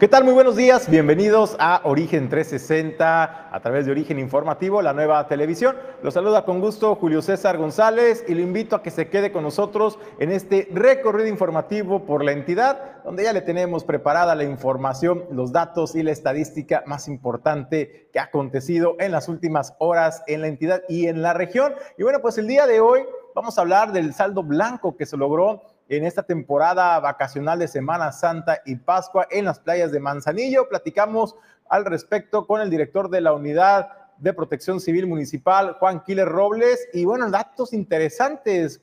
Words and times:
¿Qué 0.00 0.08
tal? 0.08 0.24
Muy 0.24 0.32
buenos 0.32 0.56
días. 0.56 0.88
Bienvenidos 0.88 1.56
a 1.58 1.82
Origen 1.84 2.30
360 2.30 3.54
a 3.54 3.60
través 3.60 3.84
de 3.84 3.92
Origen 3.92 4.18
Informativo, 4.18 4.80
la 4.80 4.94
nueva 4.94 5.28
televisión. 5.28 5.76
Los 6.02 6.14
saluda 6.14 6.46
con 6.46 6.62
gusto 6.62 6.94
Julio 6.94 7.20
César 7.20 7.58
González 7.58 8.24
y 8.26 8.32
lo 8.32 8.40
invito 8.40 8.74
a 8.74 8.82
que 8.82 8.90
se 8.90 9.10
quede 9.10 9.30
con 9.30 9.42
nosotros 9.42 9.98
en 10.18 10.32
este 10.32 10.68
recorrido 10.72 11.28
informativo 11.28 12.06
por 12.06 12.24
la 12.24 12.32
entidad, 12.32 13.02
donde 13.04 13.24
ya 13.24 13.34
le 13.34 13.42
tenemos 13.42 13.84
preparada 13.84 14.34
la 14.34 14.44
información, 14.44 15.26
los 15.30 15.52
datos 15.52 15.94
y 15.94 16.02
la 16.02 16.12
estadística 16.12 16.82
más 16.86 17.06
importante 17.06 18.08
que 18.10 18.20
ha 18.20 18.22
acontecido 18.22 18.96
en 19.00 19.12
las 19.12 19.28
últimas 19.28 19.74
horas 19.80 20.22
en 20.26 20.40
la 20.40 20.46
entidad 20.46 20.80
y 20.88 21.08
en 21.08 21.20
la 21.20 21.34
región. 21.34 21.74
Y 21.98 22.04
bueno, 22.04 22.20
pues 22.22 22.38
el 22.38 22.46
día 22.46 22.66
de 22.66 22.80
hoy 22.80 23.02
vamos 23.34 23.58
a 23.58 23.60
hablar 23.60 23.92
del 23.92 24.14
saldo 24.14 24.42
blanco 24.42 24.96
que 24.96 25.04
se 25.04 25.18
logró 25.18 25.60
en 25.90 26.04
esta 26.04 26.22
temporada 26.22 26.98
vacacional 27.00 27.58
de 27.58 27.66
Semana 27.66 28.12
Santa 28.12 28.62
y 28.64 28.76
Pascua 28.76 29.26
en 29.28 29.44
las 29.44 29.58
playas 29.58 29.90
de 29.90 29.98
Manzanillo. 29.98 30.68
Platicamos 30.68 31.34
al 31.68 31.84
respecto 31.84 32.46
con 32.46 32.60
el 32.60 32.70
director 32.70 33.10
de 33.10 33.20
la 33.20 33.32
unidad 33.32 33.88
de 34.18 34.32
protección 34.32 34.80
civil 34.80 35.08
municipal, 35.08 35.74
Juan 35.80 36.04
Quiles 36.04 36.26
Robles, 36.26 36.88
y 36.92 37.04
bueno, 37.04 37.28
datos 37.28 37.72
interesantes. 37.72 38.80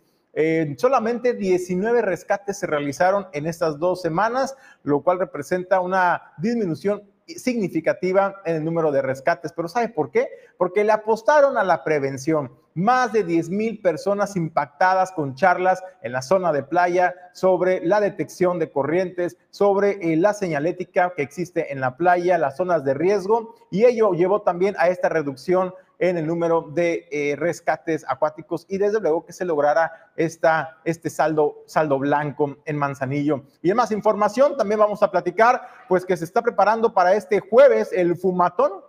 Solamente 0.77 1.33
19 1.33 2.01
rescates 2.01 2.59
se 2.59 2.67
realizaron 2.67 3.27
en 3.31 3.47
estas 3.47 3.79
dos 3.79 4.01
semanas, 4.01 4.57
lo 4.83 5.01
cual 5.01 5.19
representa 5.19 5.79
una 5.79 6.33
disminución 6.37 7.03
significativa 7.25 8.41
en 8.45 8.57
el 8.57 8.65
número 8.65 8.91
de 8.91 9.01
rescates. 9.01 9.53
Pero 9.53 9.69
¿sabe 9.69 9.87
por 9.89 10.11
qué? 10.11 10.27
Porque 10.57 10.83
le 10.83 10.91
apostaron 10.91 11.57
a 11.57 11.63
la 11.63 11.85
prevención. 11.85 12.51
Más 12.77 13.11
de 13.11 13.23
10 13.23 13.49
mil 13.49 13.81
personas 13.81 14.35
impactadas 14.35 15.11
con 15.11 15.33
charlas 15.33 15.83
en 16.03 16.11
la 16.11 16.21
zona 16.21 16.53
de 16.53 16.61
playa 16.61 17.15
sobre 17.33 17.83
la 17.83 17.99
detección 17.99 18.59
de 18.59 18.69
corrientes, 18.69 19.35
sobre 19.49 20.13
eh, 20.13 20.15
la 20.15 20.35
señalética 20.35 21.11
que 21.15 21.23
existe 21.23 21.73
en 21.73 21.81
la 21.81 21.97
playa, 21.97 22.37
las 22.37 22.55
zonas 22.55 22.83
de 22.83 22.93
riesgo, 22.93 23.55
y 23.71 23.85
ello 23.85 24.11
llevó 24.11 24.43
también 24.43 24.75
a 24.77 24.89
esta 24.89 25.09
reducción 25.09 25.73
en 25.97 26.17
el 26.17 26.27
número 26.27 26.69
de 26.71 27.07
eh, 27.09 27.35
rescates 27.35 28.05
acuáticos 28.07 28.67
y 28.69 28.77
desde 28.77 28.99
luego 29.01 29.25
que 29.25 29.33
se 29.33 29.43
lograra 29.43 30.11
esta, 30.15 30.77
este 30.85 31.09
saldo, 31.09 31.63
saldo 31.65 31.97
blanco 31.97 32.57
en 32.65 32.77
Manzanillo. 32.77 33.45
Y 33.63 33.71
en 33.71 33.77
más 33.77 33.91
información 33.91 34.55
también 34.55 34.79
vamos 34.79 35.01
a 35.01 35.09
platicar 35.09 35.61
pues 35.89 36.05
que 36.05 36.15
se 36.15 36.25
está 36.25 36.43
preparando 36.43 36.93
para 36.93 37.15
este 37.15 37.39
jueves 37.39 37.91
el 37.91 38.15
fumatón. 38.15 38.85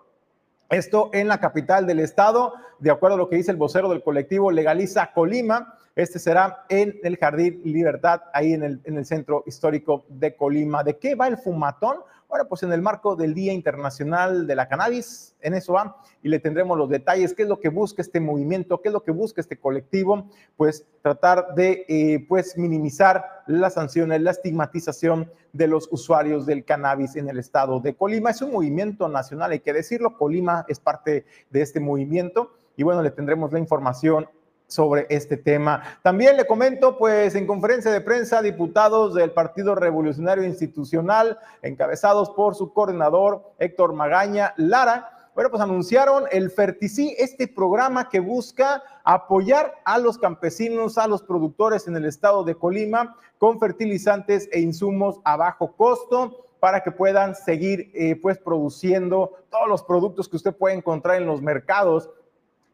Esto 0.71 1.09
en 1.15 1.29
la 1.29 1.41
capital 1.41 1.87
del 1.87 1.99
estado, 1.99 2.53
de 2.79 2.91
acuerdo 2.91 3.15
a 3.15 3.19
lo 3.19 3.31
que 3.31 3.37
dice 3.37 3.51
el 3.51 3.57
vocero 3.57 3.89
del 3.89 4.03
colectivo 4.03 4.51
Legaliza 4.51 5.13
Colima. 5.13 5.75
Este 5.97 6.19
será 6.19 6.67
en 6.69 6.99
el 7.03 7.17
Jardín 7.17 7.63
Libertad, 7.65 8.21
ahí 8.35 8.53
en 8.53 8.63
el, 8.63 8.81
en 8.85 8.99
el 8.99 9.07
centro 9.07 9.45
histórico 9.47 10.05
de 10.09 10.37
Colima. 10.37 10.85
¿De 10.85 10.99
qué 10.99 11.15
va 11.15 11.27
el 11.27 11.39
fumatón? 11.39 11.97
Bueno, 12.29 12.47
pues 12.47 12.63
en 12.63 12.71
el 12.75 12.83
marco 12.83 13.17
del 13.17 13.33
Día 13.33 13.55
Internacional 13.55 14.47
de 14.47 14.55
la 14.55 14.69
Cannabis, 14.69 15.35
en 15.41 15.55
eso 15.55 15.73
va, 15.73 15.97
y 16.23 16.29
le 16.29 16.39
tendremos 16.39 16.77
los 16.77 16.91
detalles, 16.91 17.33
qué 17.33 17.45
es 17.45 17.49
lo 17.49 17.59
que 17.59 17.71
busca 17.71 18.03
este 18.03 18.21
movimiento, 18.21 18.83
qué 18.83 18.91
es 18.91 18.93
lo 18.93 19.03
que 19.03 19.13
busca 19.13 19.41
este 19.41 19.59
colectivo, 19.59 20.29
pues 20.55 20.85
tratar 21.01 21.55
de 21.55 21.87
eh, 21.89 22.27
pues 22.29 22.59
minimizar 22.59 23.25
las 23.47 23.75
sanciones, 23.75 24.21
la 24.21 24.33
estigmatización 24.33 25.33
de 25.55 25.69
los 25.69 25.89
usuarios 25.91 26.45
del 26.45 26.67
cannabis 26.67 27.17
en 27.17 27.31
el 27.31 27.39
estado 27.39 27.81
de 27.81 27.95
Colima. 27.95 28.29
Es 28.29 28.43
un 28.43 28.53
movimiento 28.53 29.09
nacional, 29.09 29.53
hay 29.53 29.61
que 29.61 29.73
decirlo, 29.73 30.19
Colima 30.19 30.67
es 30.69 30.81
parte 30.81 31.25
de 31.49 31.63
este 31.63 31.81
movimiento 31.81 32.53
y 32.77 32.83
bueno, 32.83 33.03
le 33.03 33.11
tendremos 33.11 33.55
la 33.55 33.59
información 33.59 34.29
sobre 34.69 35.07
este 35.09 35.37
tema. 35.37 35.83
También 36.03 36.37
le 36.37 36.47
comento, 36.47 36.97
pues 36.97 37.35
en 37.35 37.47
conferencia 37.47 37.91
de 37.91 38.01
prensa, 38.01 38.43
diputados 38.43 39.15
del 39.15 39.33
Partido 39.33 39.75
Revolucionario 39.75 40.45
Institucional, 40.45 41.39
encabezados 41.63 42.31
por 42.31 42.55
su 42.55 42.73
coordinador 42.73 43.43
Héctor 43.59 43.95
Magaña 43.95 44.55
Lara, 44.57 45.19
bueno, 45.39 45.51
pues 45.51 45.63
anunciaron 45.63 46.25
el 46.33 46.51
Ferticí, 46.51 47.15
este 47.17 47.47
programa 47.47 48.09
que 48.09 48.19
busca 48.19 48.83
apoyar 49.05 49.73
a 49.85 49.97
los 49.99 50.19
campesinos, 50.19 50.99
a 50.99 51.07
los 51.07 51.23
productores 51.23 51.87
en 51.87 51.97
el 51.97 52.07
estado 52.07 52.43
de 52.43 52.57
Colima 52.57 53.15
con 53.39 53.61
fertilizantes 53.61 54.49
e 54.51 54.59
insumos 54.59 55.21
a 55.23 55.37
bajo 55.37 55.77
costo 55.77 56.45
para 56.59 56.83
que 56.83 56.91
puedan 56.91 57.37
seguir 57.37 57.93
eh, 57.95 58.17
pues 58.21 58.37
produciendo 58.39 59.33
todos 59.49 59.69
los 59.69 59.85
productos 59.85 60.29
que 60.29 60.37
usted 60.39 60.57
puede 60.57 60.75
encontrar 60.75 61.19
en 61.23 61.27
los 61.29 61.41
mercados 61.41 62.11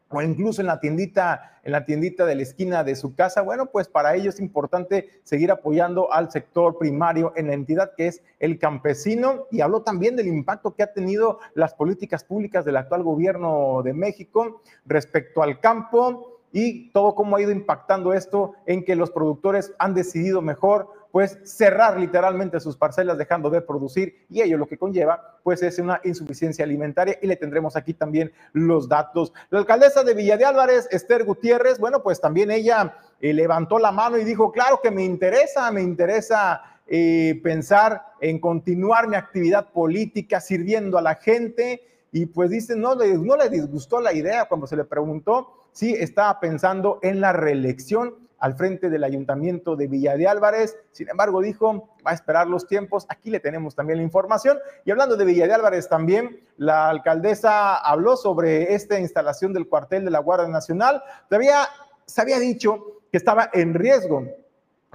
o 0.09 0.21
incluso 0.21 0.61
en 0.61 0.67
la 0.67 0.79
tiendita, 0.79 1.59
en 1.63 1.71
la 1.71 1.85
tiendita 1.85 2.25
de 2.25 2.35
la 2.35 2.43
esquina 2.43 2.83
de 2.83 2.95
su 2.95 3.15
casa, 3.15 3.41
bueno, 3.41 3.67
pues 3.67 3.87
para 3.87 4.15
ello 4.15 4.29
es 4.29 4.39
importante 4.39 5.09
seguir 5.23 5.51
apoyando 5.51 6.13
al 6.13 6.31
sector 6.31 6.77
primario 6.77 7.33
en 7.35 7.47
la 7.47 7.53
entidad 7.53 7.93
que 7.97 8.07
es 8.07 8.21
el 8.39 8.59
campesino 8.59 9.47
y 9.51 9.61
habló 9.61 9.81
también 9.81 10.15
del 10.15 10.27
impacto 10.27 10.75
que 10.75 10.83
ha 10.83 10.93
tenido 10.93 11.39
las 11.53 11.73
políticas 11.73 12.23
públicas 12.23 12.65
del 12.65 12.77
actual 12.77 13.03
gobierno 13.03 13.81
de 13.83 13.93
México 13.93 14.61
respecto 14.85 15.41
al 15.41 15.59
campo 15.59 16.34
y 16.55 16.89
todo 16.91 17.15
cómo 17.15 17.35
ha 17.35 17.41
ido 17.41 17.51
impactando 17.51 18.13
esto 18.13 18.53
en 18.65 18.85
que 18.85 18.95
los 18.95 19.11
productores 19.11 19.73
han 19.77 19.93
decidido 19.93 20.41
mejor 20.41 20.87
pues 21.11 21.37
cerrar 21.43 21.99
literalmente 21.99 22.61
sus 22.61 22.77
parcelas 22.77 23.17
dejando 23.17 23.49
de 23.49 23.59
producir 23.59 24.25
y 24.29 24.41
ello 24.41 24.57
lo 24.57 24.65
que 24.65 24.77
conlleva 24.77 25.37
pues 25.43 25.61
es 25.63 25.79
una 25.79 25.99
insuficiencia 26.05 26.63
alimentaria 26.63 27.19
y 27.21 27.27
le 27.27 27.35
tendremos 27.35 27.75
aquí 27.75 27.93
también 27.93 28.31
los 28.53 28.87
datos. 28.87 29.33
La 29.49 29.59
alcaldesa 29.59 30.05
de 30.05 30.13
Villa 30.13 30.37
de 30.37 30.45
Álvarez, 30.45 30.87
Esther 30.91 31.25
Gutiérrez, 31.25 31.77
bueno 31.77 32.01
pues 32.01 32.21
también 32.21 32.49
ella 32.49 32.99
eh, 33.19 33.33
levantó 33.33 33.77
la 33.77 33.91
mano 33.91 34.17
y 34.17 34.23
dijo, 34.23 34.53
claro 34.53 34.79
que 34.81 34.91
me 34.91 35.03
interesa, 35.03 35.69
me 35.73 35.81
interesa 35.81 36.61
eh, 36.87 37.37
pensar 37.43 38.01
en 38.21 38.39
continuar 38.39 39.09
mi 39.09 39.17
actividad 39.17 39.73
política 39.73 40.39
sirviendo 40.39 40.97
a 40.97 41.01
la 41.01 41.15
gente 41.15 41.81
y 42.13 42.27
pues 42.27 42.49
dice, 42.49 42.77
no, 42.77 42.95
no 42.95 43.35
le 43.35 43.49
disgustó 43.49 43.99
la 43.99 44.13
idea 44.13 44.45
cuando 44.45 44.67
se 44.67 44.77
le 44.77 44.85
preguntó 44.85 45.64
si 45.75 45.93
estaba 45.93 46.39
pensando 46.39 46.99
en 47.01 47.19
la 47.19 47.33
reelección 47.33 48.15
al 48.39 48.55
frente 48.55 48.89
del 48.89 49.03
ayuntamiento 49.03 49.75
de 49.75 49.87
Villa 49.87 50.15
de 50.15 50.25
Álvarez. 50.25 50.77
Sin 50.93 51.09
embargo, 51.09 51.41
dijo, 51.41 51.89
va 52.05 52.11
a 52.11 52.13
esperar 52.13 52.47
los 52.47 52.65
tiempos. 52.65 53.05
Aquí 53.09 53.29
le 53.29 53.41
tenemos 53.41 53.75
también 53.75 53.97
la 53.97 54.03
información. 54.03 54.57
Y 54.85 54.91
hablando 54.91 55.17
de 55.17 55.25
Villa 55.25 55.47
de 55.47 55.53
Álvarez 55.53 55.89
también, 55.89 56.39
la 56.55 56.87
alcaldesa 56.87 57.75
habló 57.75 58.15
sobre 58.15 58.73
esta 58.73 58.97
instalación 58.97 59.51
del 59.51 59.67
cuartel 59.67 60.05
de 60.05 60.11
la 60.11 60.19
Guardia 60.19 60.47
Nacional. 60.47 61.03
Todavía 61.27 61.67
se 62.05 62.21
había 62.21 62.39
dicho 62.39 63.01
que 63.11 63.17
estaba 63.17 63.49
en 63.51 63.73
riesgo 63.73 64.25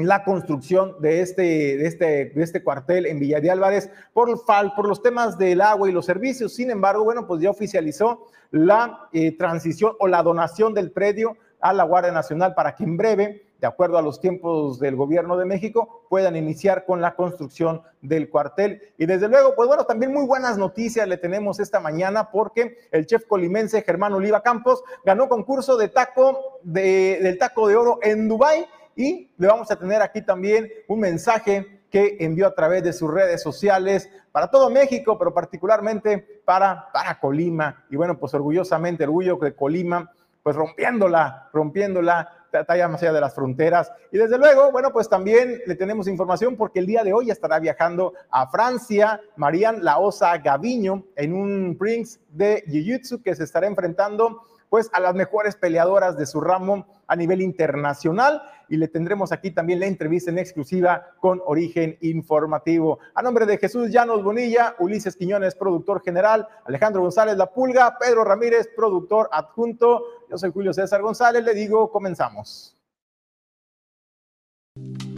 la 0.07 0.25
construcción 0.25 0.97
de 1.01 1.21
este, 1.21 1.43
de 1.43 1.87
este, 1.87 2.05
de 2.35 2.43
este 2.43 2.63
cuartel 2.63 3.07
en 3.07 3.19
Villa 3.19 3.41
de 3.41 3.51
Álvarez 3.51 3.91
por, 4.13 4.29
por 4.77 4.89
los 4.89 5.03
temas 5.03 5.39
del 5.39 5.61
agua 5.61 5.89
y 5.89 5.93
los 5.93 6.07
servicios. 6.07 6.55
Sin 6.55 6.71
embargo, 6.71 7.05
bueno, 7.05 7.27
pues 7.27 7.41
ya 7.41 7.51
oficializó 7.51 8.27
la 8.51 9.09
eh, 9.13 9.37
transición 9.37 9.93
o 10.01 10.09
la 10.09 10.23
donación 10.23 10.75
del 10.75 10.91
predio 10.91 11.37
a 11.61 11.73
la 11.73 11.85
Guardia 11.85 12.13
Nacional 12.13 12.55
para 12.55 12.75
que 12.75 12.85
en 12.85 12.97
breve, 12.97 13.47
de 13.61 13.67
acuerdo 13.67 13.99
a 13.99 14.03
los 14.03 14.21
tiempos 14.21 14.79
del 14.79 14.97
gobierno 14.97 15.37
de 15.37 15.45
México, 15.45 16.07
puedan 16.09 16.35
iniciar 16.35 16.87
con 16.87 17.01
la 17.01 17.15
construcción 17.15 17.83
del 18.01 18.31
cuartel. 18.31 18.81
Y 18.97 19.05
desde 19.05 19.29
luego, 19.29 19.55
pues 19.55 19.69
bueno, 19.69 19.85
también 19.85 20.13
muy 20.13 20.25
buenas 20.27 20.57
noticias 20.57 21.07
le 21.07 21.19
tenemos 21.19 21.61
esta 21.61 21.79
mañana 21.79 22.31
porque 22.31 22.79
el 22.91 23.05
chef 23.07 23.27
colimense 23.27 23.83
Germán 23.83 24.15
Oliva 24.15 24.43
Campos 24.43 24.83
ganó 25.05 25.29
concurso 25.29 25.77
de 25.77 25.89
taco 25.89 26.59
de, 26.63 27.19
del 27.23 27.39
taco 27.39 27.69
de 27.69 27.77
oro 27.77 27.99
en 28.03 28.29
Dubái 28.29 28.67
y 29.01 29.31
le 29.39 29.47
vamos 29.47 29.71
a 29.71 29.77
tener 29.77 30.03
aquí 30.03 30.21
también 30.21 30.69
un 30.89 31.01
mensaje 31.01 31.81
que 31.91 32.19
envió 32.21 32.47
a 32.47 32.55
través 32.55 32.83
de 32.83 32.93
sus 32.93 33.11
redes 33.11 33.43
sociales 33.43 34.11
para 34.31 34.49
todo 34.49 34.69
México, 34.69 35.19
pero 35.19 35.33
particularmente 35.33 36.43
para, 36.45 36.89
para 36.93 37.19
Colima. 37.19 37.85
Y 37.91 37.97
bueno, 37.97 38.19
pues 38.19 38.35
orgullosamente, 38.35 39.05
orgullo 39.05 39.37
de 39.37 39.55
Colima 39.55 40.13
pues 40.43 40.57
rompiéndola, 40.57 41.51
rompiéndola, 41.53 42.29
talla 42.67 42.89
más 42.89 43.03
allá 43.03 43.13
de 43.13 43.21
las 43.21 43.35
fronteras. 43.35 43.93
Y 44.11 44.19
desde 44.19 44.39
luego, 44.39 44.73
bueno, 44.73 44.91
pues 44.91 45.09
también 45.09 45.61
le 45.67 45.75
tenemos 45.75 46.09
información 46.09 46.57
porque 46.57 46.79
el 46.79 46.87
día 46.87 47.05
de 47.05 47.13
hoy 47.13 47.31
estará 47.31 47.59
viajando 47.59 48.15
a 48.31 48.49
Francia 48.49 49.21
Marian 49.37 49.85
Laosa 49.85 50.37
Gaviño 50.39 51.05
en 51.17 51.35
un 51.35 51.77
Prince 51.79 52.19
de 52.31 52.65
Jiu-Jitsu 52.67 53.23
que 53.23 53.35
se 53.35 53.45
estará 53.45 53.67
enfrentando 53.67 54.43
pues 54.71 54.89
a 54.95 55.01
las 55.01 55.15
mejores 55.15 55.57
peleadoras 55.57 56.17
de 56.17 56.25
su 56.25 56.41
ramo 56.41 56.87
a 57.07 57.17
nivel 57.17 57.43
internacional 57.43 58.41
y 58.69 58.77
le 58.77 58.89
tendremos 58.89 59.33
aquí 59.33 59.51
también 59.51 59.81
la 59.81 59.87
entrevista 59.87 60.31
en 60.31 60.39
exclusiva 60.39 61.09
con 61.21 61.43
origen 61.45 61.99
informativo. 62.01 63.01
A 63.15 63.21
nombre 63.21 63.45
de 63.45 63.59
Jesús 63.59 63.91
Llanos 63.91 64.23
Bonilla, 64.23 64.77
Ulises 64.79 65.17
Quiñones, 65.17 65.57
productor 65.57 66.01
general, 66.03 66.47
Alejandro 66.65 67.03
González 67.03 67.37
La 67.37 67.53
Pulga, 67.53 67.99
Pedro 67.99 68.25
Ramírez, 68.25 68.71
productor 68.75 69.29
adjunto, 69.33 70.05
yo 70.31 70.39
soy 70.39 70.53
Julio 70.53 70.73
César 70.73 71.03
González, 71.03 71.45
le 71.45 71.53
digo, 71.53 71.91
comenzamos. 71.91 72.77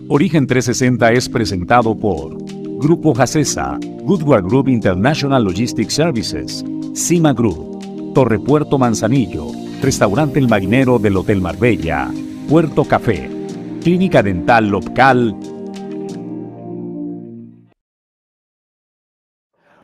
Origen 0.08 0.46
360 0.46 1.12
es 1.12 1.28
presentado 1.28 1.94
por 1.94 2.36
Grupo 2.82 3.14
Jacesa, 3.14 3.78
Goodward 4.02 4.44
Group 4.44 4.68
International 4.68 5.44
Logistics 5.44 5.94
Services, 5.94 6.64
Cima 6.94 7.32
Group, 7.32 7.71
Torre 8.14 8.38
Puerto 8.38 8.78
Manzanillo, 8.78 9.46
Restaurante 9.80 10.38
El 10.38 10.48
Marinero 10.48 10.98
del 10.98 11.16
Hotel 11.16 11.40
Marbella, 11.40 12.10
Puerto 12.48 12.84
Café, 12.84 13.30
Clínica 13.82 14.22
Dental 14.22 14.68
Local 14.68 15.36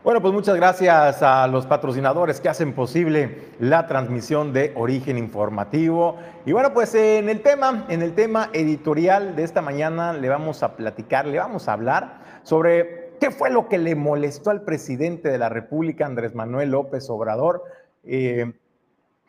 Bueno, 0.08 0.22
pues 0.22 0.32
muchas 0.32 0.56
gracias 0.56 1.22
a 1.22 1.46
los 1.48 1.66
patrocinadores 1.66 2.40
que 2.40 2.48
hacen 2.48 2.72
posible 2.72 3.50
la 3.60 3.86
transmisión 3.86 4.54
de 4.54 4.72
Origen 4.74 5.18
Informativo. 5.18 6.16
Y 6.46 6.52
bueno, 6.52 6.72
pues 6.72 6.94
en 6.94 7.28
el 7.28 7.42
tema, 7.42 7.84
en 7.90 8.00
el 8.00 8.14
tema 8.14 8.48
editorial 8.54 9.36
de 9.36 9.42
esta 9.42 9.60
mañana 9.60 10.14
le 10.14 10.30
vamos 10.30 10.62
a 10.62 10.76
platicar, 10.76 11.26
le 11.26 11.38
vamos 11.38 11.68
a 11.68 11.74
hablar 11.74 12.20
sobre 12.42 13.18
qué 13.20 13.30
fue 13.30 13.50
lo 13.50 13.68
que 13.68 13.76
le 13.76 13.96
molestó 13.96 14.48
al 14.48 14.62
presidente 14.62 15.28
de 15.28 15.36
la 15.36 15.50
República, 15.50 16.06
Andrés 16.06 16.34
Manuel 16.34 16.70
López 16.70 17.10
Obrador, 17.10 17.64
eh, 18.10 18.54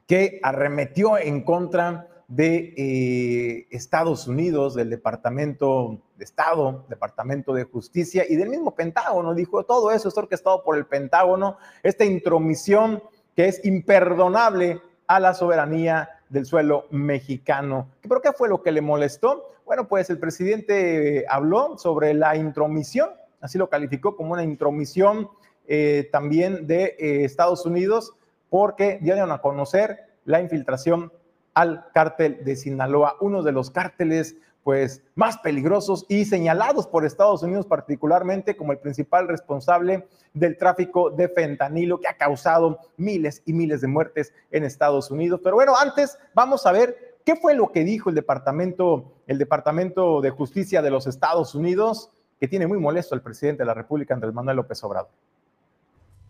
que 0.08 0.40
arremetió 0.42 1.18
en 1.18 1.44
contra 1.44 2.08
de 2.30 2.74
eh, 2.78 3.68
Estados 3.72 4.26
Unidos, 4.26 4.74
del 4.74 4.90
Departamento 4.90 6.00
de 6.16 6.24
Estado, 6.24 6.86
Departamento 6.88 7.54
de 7.54 7.66
Justicia 7.66 8.24
y 8.28 8.38
del 8.38 8.50
mismo 8.50 8.74
Pentágono. 8.74 9.36
Dijo, 9.36 9.66
todo 9.66 9.92
eso 9.92 10.08
es 10.08 10.18
orquestado 10.18 10.64
por 10.64 10.78
el 10.78 10.86
Pentágono, 10.86 11.58
esta 11.84 12.06
intromisión 12.06 13.04
que 13.36 13.48
es 13.48 13.66
imperdonable 13.66 14.80
a 15.08 15.20
la 15.20 15.34
soberanía 15.34 16.10
del 16.30 16.46
suelo 16.46 16.86
mexicano. 16.90 17.90
¿Pero 18.02 18.22
qué 18.22 18.32
fue 18.32 18.48
lo 18.48 18.64
que 18.64 18.72
le 18.72 18.82
molestó? 18.82 19.52
Bueno, 19.66 19.90
pues 19.90 20.10
el 20.10 20.20
presidente 20.20 21.26
habló 21.28 21.78
sobre 21.78 22.14
la 22.14 22.38
intromisión, 22.38 23.10
así 23.42 23.58
lo 23.58 23.70
calificó 23.70 24.16
como 24.16 24.32
una 24.32 24.44
intromisión 24.44 25.30
eh, 25.68 26.08
también 26.14 26.66
de 26.66 26.96
Estados 26.98 27.66
Unidos, 27.66 28.14
porque 28.50 29.00
dieron 29.02 29.32
a 29.32 29.42
conocer 29.42 30.08
la 30.26 30.42
infiltración 30.42 31.12
al 31.54 31.86
cártel 31.94 32.44
de 32.44 32.56
Sinaloa, 32.56 33.18
uno 33.20 33.44
de 33.44 33.52
los 33.52 33.72
cárteles 33.72 34.38
pues 34.64 35.02
más 35.16 35.38
peligrosos 35.38 36.06
y 36.10 36.26
señalados 36.26 36.86
por 36.86 37.06
Estados 37.06 37.42
Unidos 37.44 37.66
particularmente 37.66 38.56
como 38.56 38.72
el 38.72 38.78
principal 38.78 39.28
responsable 39.28 40.08
del 40.34 40.58
tráfico 40.58 41.10
de 41.10 41.30
fentanilo 41.30 42.00
que 42.00 42.08
ha 42.08 42.18
causado 42.18 42.80
miles 42.98 43.42
y 43.46 43.54
miles 43.54 43.82
de 43.82 43.88
muertes 43.88 44.34
en 44.52 44.64
Estados 44.64 45.10
Unidos. 45.12 45.40
Pero 45.44 45.56
bueno, 45.56 45.74
antes 45.76 46.20
vamos 46.34 46.66
a 46.66 46.72
ver 46.72 47.18
qué 47.26 47.36
fue 47.36 47.56
lo 47.56 47.72
que 47.72 47.84
dijo 47.84 48.10
el 48.10 48.16
Departamento 48.16 49.14
el 49.28 49.38
Departamento 49.38 50.22
de 50.22 50.30
Justicia 50.30 50.82
de 50.82 50.92
los 50.92 51.08
Estados 51.08 51.56
Unidos 51.56 52.12
que 52.40 52.48
tiene 52.48 52.68
muy 52.68 52.80
molesto 52.80 53.16
al 53.16 53.22
presidente 53.22 53.64
de 53.64 53.68
la 53.68 53.74
República 53.74 54.14
Andrés 54.14 54.34
Manuel 54.34 54.58
López 54.58 54.84
Obrador. 54.84 55.10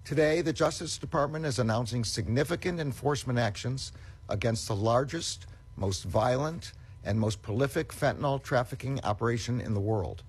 Today, 0.10 0.42
the 0.42 0.52
Justice 0.52 0.98
Department 0.98 1.46
is 1.46 1.60
announcing 1.60 2.04
significant 2.04 2.80
enforcement 2.80 3.38
actions 3.38 3.92
against 4.28 4.68
the 4.68 4.76
largest, 4.76 5.46
most 5.78 6.04
violent, 6.04 6.72
and 7.04 7.20
most 7.20 7.44
prolific 7.44 7.90
fentanyl 7.90 8.42
trafficking 8.42 9.00
operation 9.04 9.62
in 9.62 9.76
the 9.76 9.80
world. 9.80 10.24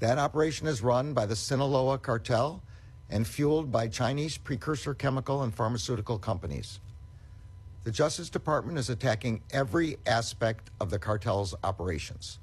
That 0.00 0.18
operation 0.18 0.66
is 0.66 0.82
run 0.82 1.12
by 1.12 1.24
the 1.24 1.36
Sinaloa 1.36 1.98
cartel 1.98 2.64
and 3.08 3.24
fueled 3.24 3.70
by 3.70 3.86
Chinese 3.86 4.38
precursor 4.38 4.92
chemical 4.92 5.44
and 5.44 5.54
pharmaceutical 5.54 6.18
companies. 6.18 6.80
The 7.84 7.92
Justice 7.92 8.28
Department 8.28 8.76
is 8.76 8.90
attacking 8.90 9.40
every 9.52 9.98
aspect 10.04 10.72
of 10.80 10.90
the 10.90 10.98
cartel's 10.98 11.54
operations. 11.62 12.40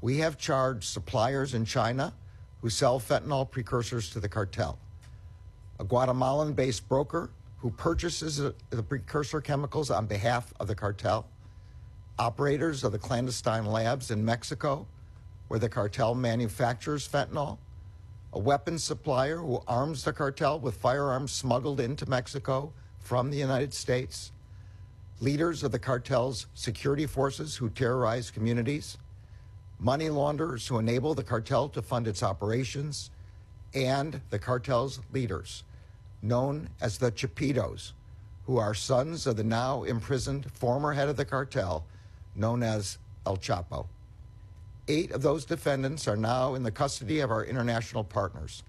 We 0.00 0.18
have 0.18 0.36
charged 0.36 0.82
suppliers 0.82 1.54
in 1.54 1.64
China 1.64 2.12
who 2.60 2.70
sell 2.70 2.98
fentanyl 2.98 3.48
precursors 3.48 4.10
to 4.10 4.18
the 4.18 4.28
cartel, 4.28 4.80
a 5.78 5.84
Guatemalan 5.84 6.52
based 6.52 6.88
broker 6.88 7.30
who 7.58 7.70
purchases 7.70 8.38
the 8.70 8.82
precursor 8.82 9.40
chemicals 9.40 9.90
on 9.90 10.06
behalf 10.06 10.52
of 10.58 10.66
the 10.66 10.74
cartel, 10.74 11.26
operators 12.18 12.84
of 12.84 12.92
the 12.92 12.98
clandestine 12.98 13.66
labs 13.66 14.10
in 14.10 14.24
Mexico, 14.24 14.86
where 15.48 15.60
the 15.60 15.68
cartel 15.68 16.14
manufactures 16.14 17.06
fentanyl, 17.06 17.58
a 18.32 18.38
weapons 18.38 18.82
supplier 18.82 19.36
who 19.36 19.62
arms 19.68 20.04
the 20.04 20.12
cartel 20.12 20.58
with 20.58 20.76
firearms 20.76 21.30
smuggled 21.32 21.80
into 21.80 22.08
Mexico 22.08 22.72
from 22.98 23.30
the 23.30 23.36
United 23.36 23.74
States, 23.74 24.32
leaders 25.20 25.62
of 25.62 25.70
the 25.70 25.78
cartel's 25.78 26.46
security 26.54 27.06
forces 27.06 27.56
who 27.56 27.68
terrorize 27.68 28.30
communities, 28.30 28.98
money 29.78 30.08
launderers 30.08 30.66
who 30.66 30.78
enable 30.78 31.14
the 31.14 31.22
cartel 31.22 31.68
to 31.68 31.82
fund 31.82 32.08
its 32.08 32.22
operations, 32.22 33.10
and 33.74 34.20
the 34.30 34.38
cartel's 34.38 35.00
leaders 35.12 35.64
known 36.22 36.68
as 36.80 36.98
the 36.98 37.10
Chapitos, 37.10 37.92
who 38.46 38.56
are 38.56 38.74
sons 38.74 39.26
of 39.26 39.36
the 39.36 39.44
now 39.44 39.82
imprisoned 39.82 40.50
former 40.52 40.92
head 40.92 41.08
of 41.08 41.16
the 41.16 41.24
cartel, 41.24 41.84
known 42.34 42.62
as 42.62 42.98
El 43.26 43.36
Chapo. 43.36 43.86
Eight 44.88 45.10
of 45.10 45.22
those 45.22 45.44
defendants 45.44 46.08
are 46.08 46.16
now 46.16 46.54
in 46.54 46.62
the 46.62 46.70
custody 46.70 47.20
of 47.20 47.30
our 47.30 47.44
international 47.44 48.04
partners. 48.04 48.62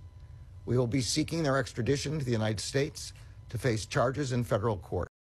We 0.66 0.78
will 0.78 0.88
be 0.88 1.02
seeking 1.02 1.44
their 1.44 1.58
extradition 1.58 2.20
to 2.20 2.26
the 2.26 2.32
United 2.32 2.60
States 2.60 3.14
to 3.50 3.58
face 3.58 3.86
charges 3.86 4.32
in 4.32 4.44
federal 4.44 4.78
court. 4.78 5.13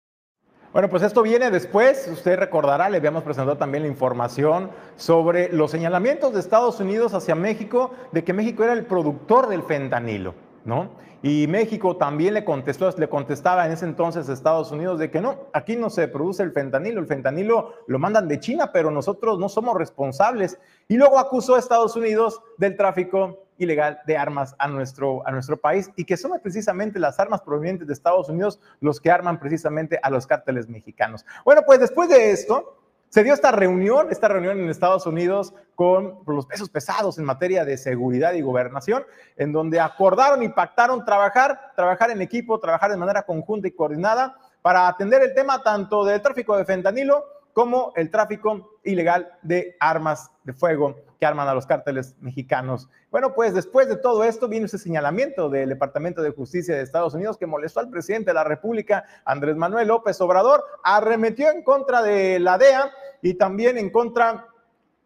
Bueno, 0.73 0.89
pues 0.89 1.03
esto 1.03 1.21
viene 1.21 1.51
después, 1.51 2.09
usted 2.11 2.35
recordará, 2.35 2.89
le 2.89 2.97
habíamos 2.97 3.21
presentado 3.21 3.59
también 3.59 3.83
la 3.83 3.89
información 3.89 4.71
sobre 4.95 5.53
los 5.53 5.69
señalamientos 5.69 6.33
de 6.33 6.39
Estados 6.39 6.79
Unidos 6.79 7.13
hacia 7.13 7.35
México 7.35 7.91
de 8.11 8.23
que 8.23 8.33
México 8.33 8.63
era 8.63 8.73
el 8.73 8.83
productor 8.87 9.49
del 9.49 9.61
fentanilo. 9.61 10.33
¿no? 10.65 10.89
Y 11.21 11.45
México 11.45 11.97
también 11.97 12.33
le 12.33 12.43
contestó, 12.43 12.89
le 12.97 13.07
contestaba 13.07 13.67
en 13.67 13.73
ese 13.73 13.85
entonces 13.85 14.27
a 14.27 14.33
Estados 14.33 14.71
Unidos 14.71 14.97
de 14.97 15.11
que 15.11 15.21
no, 15.21 15.41
aquí 15.53 15.75
no 15.75 15.91
se 15.91 16.07
produce 16.07 16.41
el 16.41 16.51
fentanilo, 16.51 16.99
el 16.99 17.05
fentanilo 17.05 17.75
lo 17.85 17.99
mandan 17.99 18.27
de 18.27 18.39
China, 18.39 18.71
pero 18.73 18.89
nosotros 18.89 19.37
no 19.37 19.49
somos 19.49 19.77
responsables. 19.77 20.57
Y 20.87 20.97
luego 20.97 21.19
acusó 21.19 21.53
a 21.53 21.59
Estados 21.59 21.95
Unidos 21.95 22.41
del 22.57 22.75
tráfico 22.75 23.42
ilegal 23.63 23.99
de 24.05 24.17
armas 24.17 24.55
a 24.59 24.67
nuestro, 24.67 25.25
a 25.27 25.31
nuestro 25.31 25.57
país 25.57 25.91
y 25.95 26.05
que 26.05 26.17
son 26.17 26.31
precisamente 26.41 26.99
las 26.99 27.19
armas 27.19 27.41
provenientes 27.41 27.87
de 27.87 27.93
Estados 27.93 28.29
Unidos 28.29 28.59
los 28.79 28.99
que 28.99 29.11
arman 29.11 29.39
precisamente 29.39 29.99
a 30.01 30.09
los 30.09 30.27
cárteles 30.27 30.69
mexicanos. 30.69 31.25
Bueno, 31.43 31.61
pues 31.65 31.79
después 31.79 32.09
de 32.09 32.31
esto, 32.31 32.77
se 33.13 33.23
dio 33.23 33.35
esta 33.35 33.51
reunión, 33.51 34.07
esta 34.09 34.27
reunión 34.27 34.59
en 34.59 34.69
Estados 34.69 35.05
Unidos 35.05 35.53
con 35.75 36.19
los 36.25 36.47
pesos 36.47 36.69
pesados 36.69 37.19
en 37.19 37.25
materia 37.25 37.63
de 37.63 37.77
seguridad 37.77 38.33
y 38.33 38.41
gobernación, 38.41 39.05
en 39.37 39.51
donde 39.51 39.79
acordaron 39.79 40.41
y 40.41 40.49
pactaron 40.49 41.05
trabajar, 41.05 41.73
trabajar 41.75 42.09
en 42.09 42.23
equipo, 42.23 42.59
trabajar 42.59 42.89
de 42.89 42.97
manera 42.97 43.21
conjunta 43.21 43.67
y 43.67 43.71
coordinada 43.71 44.35
para 44.63 44.87
atender 44.87 45.21
el 45.21 45.35
tema 45.35 45.61
tanto 45.61 46.03
del 46.03 46.23
tráfico 46.23 46.57
de 46.57 46.65
fentanilo 46.65 47.23
como 47.53 47.93
el 47.95 48.09
tráfico 48.09 48.79
ilegal 48.83 49.31
de 49.43 49.77
armas 49.79 50.31
de 50.43 50.53
fuego 50.53 50.95
que 51.23 51.27
arman 51.27 51.47
a 51.47 51.53
los 51.53 51.65
cárteles 51.65 52.17
mexicanos. 52.19 52.89
Bueno, 53.09 53.33
pues 53.33 53.53
después 53.53 53.87
de 53.87 53.95
todo 53.95 54.25
esto 54.25 54.49
vino 54.49 54.65
ese 54.65 54.77
señalamiento 54.77 55.49
del 55.49 55.69
Departamento 55.69 56.21
de 56.21 56.31
Justicia 56.31 56.75
de 56.75 56.81
Estados 56.81 57.13
Unidos 57.13 57.37
que 57.37 57.47
molestó 57.47 57.79
al 57.79 57.89
presidente 57.89 58.31
de 58.31 58.33
la 58.33 58.43
República, 58.43 59.05
Andrés 59.23 59.55
Manuel 59.55 59.87
López 59.87 60.19
Obrador, 60.19 60.65
arremetió 60.83 61.49
en 61.49 61.63
contra 61.63 62.03
de 62.03 62.41
la 62.41 62.57
DEA 62.57 62.91
y 63.21 63.35
también 63.35 63.77
en 63.77 63.89
contra 63.89 64.47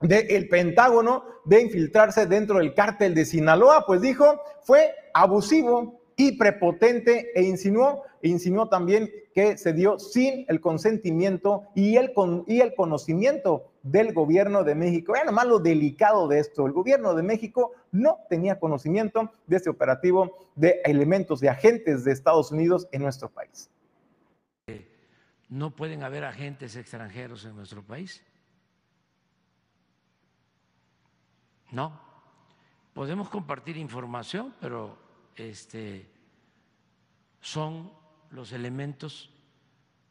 del 0.01 0.49
Pentágono 0.49 1.23
de 1.45 1.61
infiltrarse 1.61 2.25
dentro 2.25 2.57
del 2.57 2.73
cártel 2.73 3.13
de 3.13 3.23
Sinaloa, 3.23 3.85
pues 3.85 4.01
dijo, 4.01 4.41
fue 4.63 4.95
abusivo 5.13 6.01
y 6.15 6.35
prepotente 6.35 7.29
e 7.35 7.43
insinuó, 7.43 8.05
insinuó 8.23 8.69
también 8.69 9.11
que 9.35 9.55
se 9.55 9.71
dio 9.71 9.99
sin 9.99 10.45
el 10.47 10.61
consentimiento 10.61 11.67
y 11.75 11.95
el, 11.95 12.11
con, 12.11 12.43
y 12.47 12.61
el 12.61 12.73
conocimiento 12.73 13.69
del 13.91 14.13
gobierno 14.13 14.63
de 14.63 14.75
México. 14.75 15.13
Vean 15.13 15.27
nomás 15.27 15.47
lo 15.47 15.59
delicado 15.59 16.27
de 16.27 16.39
esto. 16.39 16.65
El 16.65 16.73
gobierno 16.73 17.13
de 17.15 17.23
México 17.23 17.71
no 17.91 18.19
tenía 18.29 18.59
conocimiento 18.59 19.31
de 19.45 19.57
este 19.57 19.69
operativo 19.69 20.49
de 20.55 20.81
elementos, 20.83 21.39
de 21.39 21.49
agentes 21.49 22.03
de 22.03 22.11
Estados 22.11 22.51
Unidos 22.51 22.87
en 22.91 23.01
nuestro 23.01 23.29
país. 23.29 23.69
No 25.49 25.71
pueden 25.75 26.03
haber 26.03 26.25
agentes 26.25 26.75
extranjeros 26.75 27.45
en 27.45 27.55
nuestro 27.55 27.81
país. 27.81 28.23
No. 31.71 31.99
Podemos 32.93 33.29
compartir 33.29 33.77
información, 33.77 34.53
pero 34.59 34.97
este, 35.35 36.09
son 37.39 37.91
los 38.31 38.51
elementos 38.51 39.31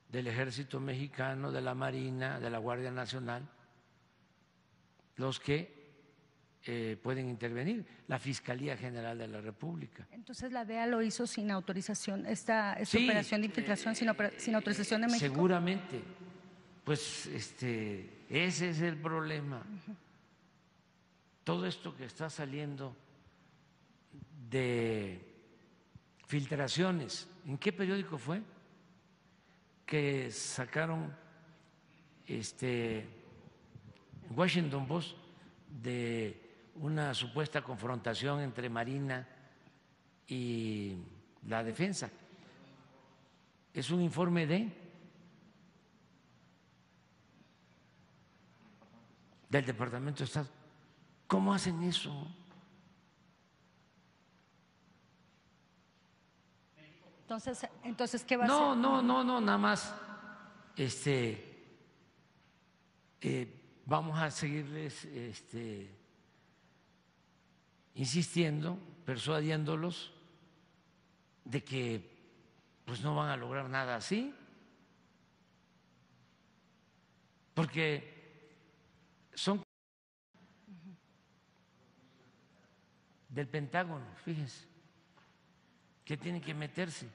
del 0.09 0.29
ejército 0.29 0.81
mexicano, 0.81 1.53
de 1.53 1.61
la 1.61 1.75
Marina, 1.75 2.39
de 2.41 2.49
la 2.49 2.59
Guardia 2.59 2.91
Nacional, 2.91 3.47
los 5.17 5.41
que 5.41 5.77
eh, 6.69 6.99
pueden 7.01 7.29
intervenir, 7.29 7.87
la 8.09 8.19
Fiscalía 8.19 8.77
General 8.77 9.17
de 9.17 9.29
la 9.29 9.41
República. 9.41 10.07
Entonces 10.11 10.51
la 10.51 10.65
DEA 10.65 10.87
lo 10.87 11.01
hizo 11.01 11.27
sin 11.27 11.51
autorización, 11.51 12.27
esta, 12.27 12.73
esta 12.75 12.99
operación 12.99 13.43
de 13.43 13.47
infiltración 13.47 13.95
sin, 13.95 14.09
sin, 14.37 14.55
autorización 14.55 15.03
de 15.03 15.07
México. 15.07 15.33
Seguramente, 15.33 16.03
pues 16.83 17.27
este, 17.27 18.25
ese 18.29 18.71
es 18.71 18.81
el 18.81 18.97
problema. 18.97 19.63
Todo 21.45 21.67
esto 21.67 21.95
que 21.95 22.05
está 22.05 22.29
saliendo 22.29 22.97
de 24.51 25.21
filtraciones. 26.27 27.29
¿En 27.47 27.59
qué 27.59 27.73
periódico 27.73 28.19
fue? 28.19 28.43
Que 29.85 30.33
sacaron 30.33 31.15
este 32.27 33.07
Washington 34.35 34.87
Post 34.87 35.17
de 35.83 36.71
una 36.77 37.15
supuesta 37.15 37.63
confrontación 37.63 38.41
entre 38.41 38.69
Marina 38.69 39.27
y 40.27 40.97
la 41.47 41.63
defensa. 41.63 42.11
Es 43.73 43.91
un 43.91 44.03
informe 44.03 44.47
de 44.47 44.87
del 49.49 49.65
Departamento 49.65 50.19
de 50.19 50.25
Estado. 50.25 50.49
¿Cómo 51.27 51.55
hacen 51.55 51.83
eso? 51.83 52.27
Entonces, 57.23 57.67
entonces 57.83 58.25
¿qué 58.25 58.37
va 58.37 58.45
a 58.45 58.49
no, 58.49 58.71
hacer? 58.71 58.83
No, 58.83 59.03
no, 59.03 59.25
no, 59.25 59.41
nada 59.41 59.59
más. 59.59 59.95
Este, 60.77 61.57
eh, 63.21 63.66
vamos 63.87 64.19
a 64.19 64.31
seguirles 64.31 65.05
este, 65.07 65.89
insistiendo, 67.95 68.79
persuadiéndolos 69.05 70.13
de 71.45 71.63
que 71.63 72.17
pues 72.85 73.01
no 73.01 73.15
van 73.15 73.31
a 73.31 73.37
lograr 73.37 73.69
nada 73.71 73.97
así, 73.97 74.35
porque 77.55 78.15
son 79.35 79.63
del 83.29 83.49
Pentágono, 83.49 84.07
fíjense, 84.25 84.67
que 86.05 86.17
tienen 86.17 86.41
que 86.41 86.55
meterse. 86.55 87.09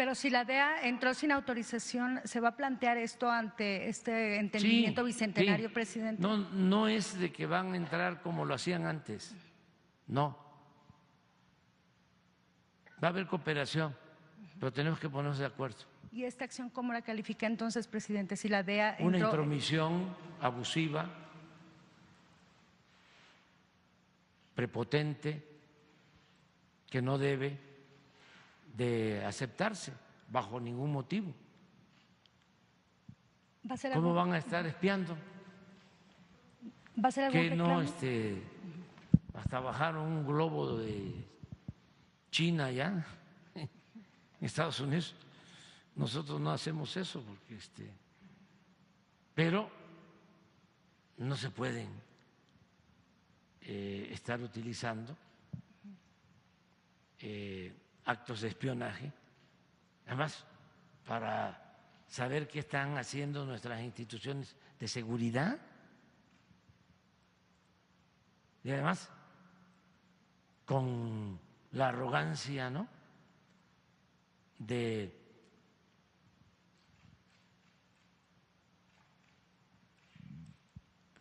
Pero 0.00 0.14
si 0.14 0.30
la 0.30 0.46
DEA 0.46 0.88
entró 0.88 1.12
sin 1.12 1.30
autorización, 1.30 2.22
¿se 2.24 2.40
va 2.40 2.48
a 2.48 2.56
plantear 2.56 2.96
esto 2.96 3.30
ante 3.30 3.86
este 3.90 4.38
entendimiento 4.38 5.02
Sí, 5.02 5.06
bicentenario, 5.08 5.68
sí. 5.68 5.74
presidente? 5.74 6.22
No, 6.22 6.38
no 6.38 6.88
es 6.88 7.18
de 7.18 7.30
que 7.30 7.44
van 7.44 7.74
a 7.74 7.76
entrar 7.76 8.22
como 8.22 8.46
lo 8.46 8.54
hacían 8.54 8.86
antes, 8.86 9.36
no. 10.06 10.38
Va 13.04 13.08
a 13.08 13.10
haber 13.10 13.26
cooperación, 13.26 13.94
pero 14.58 14.72
tenemos 14.72 14.98
que 14.98 15.10
ponernos 15.10 15.36
de 15.38 15.44
acuerdo. 15.44 15.84
¿Y 16.10 16.24
esta 16.24 16.46
acción 16.46 16.70
cómo 16.70 16.94
la 16.94 17.02
califica 17.02 17.46
entonces, 17.46 17.86
presidente? 17.86 18.36
Si 18.36 18.48
la 18.48 18.62
DEA 18.62 18.96
Una 19.00 19.18
entró... 19.18 19.28
intromisión 19.28 20.16
abusiva, 20.40 21.10
prepotente, 24.54 25.46
que 26.88 27.02
no 27.02 27.18
debe 27.18 27.69
de 28.76 29.24
aceptarse 29.24 29.92
bajo 30.28 30.60
ningún 30.60 30.92
motivo. 30.92 31.32
¿Va 33.68 33.74
a 33.74 33.76
ser 33.78 33.92
¿Cómo 33.92 34.10
algún- 34.10 34.16
van 34.30 34.32
a 34.34 34.38
estar 34.38 34.66
espiando? 34.66 35.16
¿Va 37.02 37.08
a 37.08 37.12
ser 37.12 37.24
algún 37.24 37.40
que 37.40 37.54
no 37.56 37.80
este 37.82 38.42
hasta 39.34 39.60
bajaron 39.60 40.06
un 40.06 40.26
globo 40.26 40.76
de 40.78 41.14
China 42.30 42.70
ya 42.70 43.04
en 43.54 43.66
Estados 44.40 44.80
Unidos 44.80 45.14
nosotros 45.94 46.40
no 46.40 46.50
hacemos 46.50 46.94
eso 46.96 47.22
porque 47.22 47.56
este 47.56 47.90
pero 49.34 49.70
no 51.18 51.36
se 51.36 51.50
pueden 51.50 51.88
eh, 53.62 54.08
estar 54.12 54.40
utilizando 54.42 55.16
eh, 57.20 57.72
actos 58.10 58.40
de 58.40 58.48
espionaje 58.48 59.12
además 60.06 60.44
para 61.06 61.76
saber 62.08 62.48
qué 62.48 62.58
están 62.58 62.98
haciendo 62.98 63.44
nuestras 63.44 63.80
instituciones 63.80 64.56
de 64.80 64.88
seguridad 64.88 65.58
y 68.64 68.72
además 68.72 69.08
con 70.64 71.38
la 71.72 71.88
arrogancia, 71.88 72.70
¿no? 72.70 72.88
De 74.58 75.16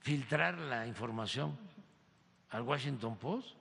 filtrar 0.01 0.57
la 0.57 0.87
información 0.87 1.55
al 2.49 2.63
Washington 2.63 3.17
Post. 3.17 3.58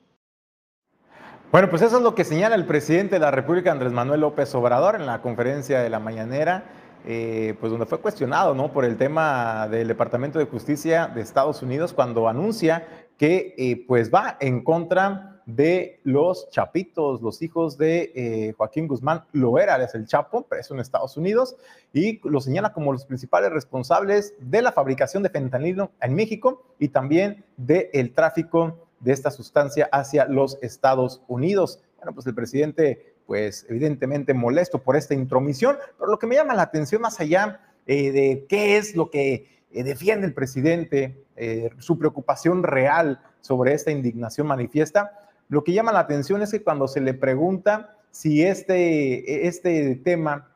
Bueno, 1.51 1.71
pues 1.71 1.81
eso 1.81 1.97
es 1.97 2.03
lo 2.03 2.15
que 2.15 2.25
señala 2.25 2.57
el 2.57 2.67
presidente 2.67 3.15
de 3.15 3.21
la 3.21 3.31
República, 3.31 3.73
Andrés 3.73 3.91
Manuel 3.91 4.21
López 4.21 4.55
Obrador, 4.55 4.97
en 4.97 5.07
la 5.07 5.23
conferencia 5.23 5.81
de 5.81 5.89
la 5.89 5.99
mañanera, 5.99 6.65
eh, 7.07 7.57
pues 7.59 7.71
donde 7.71 7.87
fue 7.87 8.03
cuestionado 8.03 8.55
¿no? 8.55 8.71
por 8.71 8.85
el 8.85 8.99
tema 8.99 9.67
del 9.67 9.89
Departamento 9.89 10.39
de 10.39 10.45
Justicia 10.45 11.07
de 11.07 11.23
Estados 11.23 11.63
Unidos, 11.63 11.95
cuando 11.95 12.29
anuncia 12.29 12.87
que 13.17 13.55
eh, 13.57 13.83
pues 13.89 14.13
va 14.13 14.37
en 14.41 14.63
contra 14.63 15.41
de 15.47 16.01
los 16.05 16.51
chapitos, 16.51 17.23
los 17.23 17.41
hijos 17.41 17.79
de 17.79 18.13
eh, 18.15 18.55
Joaquín 18.59 18.87
Guzmán 18.87 19.25
Loera, 19.33 19.83
es 19.83 19.95
el 19.95 20.07
Chapo, 20.07 20.43
preso 20.43 20.75
en 20.75 20.81
Estados 20.81 21.17
Unidos, 21.17 21.57
y 21.95 22.21
lo 22.29 22.43
señala 22.43 22.75
como 22.75 22.93
los 22.93 23.07
principales 23.07 23.51
responsables 23.51 24.35
de 24.39 24.61
la 24.61 24.73
fabricación 24.73 25.23
de 25.23 25.31
fentanilo 25.31 25.93
en 26.03 26.15
México 26.15 26.67
y 26.79 26.89
también 26.89 27.47
del 27.57 28.13
tráfico 28.13 28.88
de 29.01 29.13
esta 29.13 29.31
sustancia 29.31 29.89
hacia 29.93 30.27
los 30.27 30.59
Estados 30.63 31.23
Unidos. 31.29 31.81
Bueno, 31.97 32.15
pues 32.15 32.27
el 32.27 32.35
presidente, 32.35 33.15
pues 33.27 33.67
evidentemente 33.69 34.35
molesto 34.35 34.83
por 34.83 34.97
esta 34.97 35.15
intromisión, 35.15 35.77
pero 35.99 36.11
lo 36.11 36.19
que 36.19 36.27
me 36.27 36.37
llama 36.37 36.55
la 36.55 36.63
atención 36.63 37.03
más 37.03 37.21
allá 37.21 37.61
eh, 37.87 38.13
de 38.13 38.47
qué 38.49 38.77
es 38.77 38.95
lo 38.95 39.11
que 39.11 39.49
eh, 39.73 39.83
defiende 39.83 40.27
el 40.27 40.35
presidente, 40.35 41.25
eh, 41.37 41.71
su 41.79 41.99
preocupación 41.99 42.63
real 42.63 43.21
sobre 43.41 43.75
esta 43.75 43.91
indignación 43.91 44.47
manifiesta, 44.47 45.19
lo 45.49 45.65
que 45.65 45.73
llama 45.73 45.93
la 45.93 46.01
atención 46.01 46.43
es 46.43 46.51
que 46.51 46.63
cuando 46.63 46.89
se 46.89 47.01
le 47.01 47.15
pregunta 47.15 47.97
si 48.11 48.43
este, 48.43 49.47
este 49.47 49.97
tema 49.97 50.51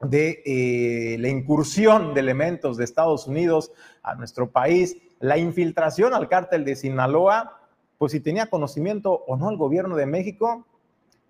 de 0.00 1.16
la 1.18 1.28
incursión 1.28 2.14
de 2.14 2.20
elementos 2.20 2.76
de 2.76 2.84
Estados 2.84 3.26
Unidos 3.28 3.70
a 4.02 4.16
nuestro 4.16 4.50
país, 4.50 4.96
la 5.20 5.38
infiltración 5.38 6.12
al 6.12 6.28
cártel 6.28 6.64
de 6.64 6.76
Sinaloa, 6.76 7.63
pues 7.98 8.12
si 8.12 8.20
tenía 8.20 8.46
conocimiento 8.46 9.24
o 9.26 9.36
no 9.36 9.50
el 9.50 9.56
gobierno 9.56 9.96
de 9.96 10.06
México, 10.06 10.66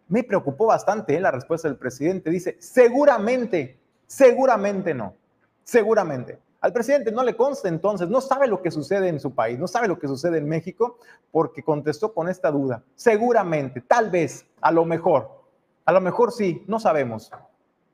me 0.09 0.23
preocupó 0.23 0.67
bastante 0.67 1.17
¿eh? 1.17 1.21
la 1.21 1.31
respuesta 1.31 1.69
del 1.69 1.77
presidente. 1.77 2.31
Dice, 2.31 2.57
seguramente, 2.61 3.79
seguramente 4.07 4.95
no, 4.95 5.15
seguramente. 5.63 6.39
Al 6.61 6.73
presidente 6.73 7.13
no 7.13 7.23
le 7.23 7.37
consta 7.37 7.69
entonces, 7.69 8.09
no 8.09 8.23
sabe 8.23 8.47
lo 8.47 8.63
que 8.63 8.71
sucede 8.71 9.09
en 9.09 9.21
su 9.21 9.35
país, 9.35 9.59
no 9.59 9.69
sabe 9.69 9.87
lo 9.87 9.99
que 9.99 10.09
sucede 10.09 10.39
en 10.39 10.49
México, 10.49 10.99
porque 11.31 11.63
contestó 11.63 12.15
con 12.15 12.29
esta 12.29 12.51
duda. 12.51 12.83
Seguramente, 12.95 13.83
tal 13.83 14.11
vez, 14.11 14.47
a 14.63 14.73
lo 14.73 14.87
mejor, 14.87 15.43
a 15.85 15.93
lo 15.93 16.01
mejor 16.01 16.33
sí, 16.33 16.65
no 16.67 16.81
sabemos. 16.81 17.31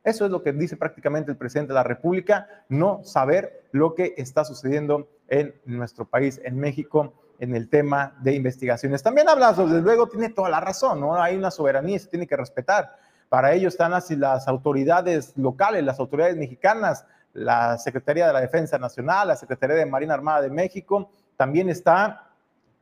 Eso 0.05 0.25
es 0.25 0.31
lo 0.31 0.43
que 0.43 0.53
dice 0.53 0.77
prácticamente 0.77 1.33
el 1.33 1.37
presidente 1.37 1.73
de 1.73 1.75
la 1.75 1.83
República, 1.83 2.65
no 2.69 3.03
saber 3.03 3.65
lo 3.73 3.95
que 3.95 4.15
está 4.17 4.45
sucediendo 4.45 5.09
en 5.29 5.55
nuestro 5.65 6.05
país, 6.05 6.41
en 6.45 6.57
México, 6.57 7.13
en 7.41 7.57
el 7.57 7.71
tema 7.71 8.15
de 8.21 8.35
investigaciones. 8.35 9.03
También 9.03 9.27
habla, 9.27 9.55
desde 9.55 9.81
luego, 9.81 10.07
tiene 10.07 10.29
toda 10.29 10.51
la 10.51 10.61
razón, 10.61 11.01
¿no? 11.01 11.21
Hay 11.21 11.37
una 11.37 11.51
soberanía 11.51 11.97
y 11.97 11.99
se 11.99 12.09
tiene 12.09 12.27
que 12.27 12.37
respetar. 12.37 12.95
Para 13.31 13.55
ello 13.55 13.69
están 13.69 13.95
así 13.95 14.15
las 14.15 14.47
autoridades 14.47 15.33
locales, 15.37 15.83
las 15.83 15.99
autoridades 15.99 16.37
mexicanas, 16.37 17.07
la 17.33 17.79
Secretaría 17.79 18.27
de 18.27 18.35
la 18.35 18.43
Defensa 18.43 18.77
Nacional, 18.79 19.29
la 19.29 19.37
Secretaría 19.37 19.77
de 19.77 19.87
Marina 19.87 20.13
Armada 20.13 20.43
de 20.43 20.51
México, 20.51 21.11
también 21.39 21.71
está 21.71 22.29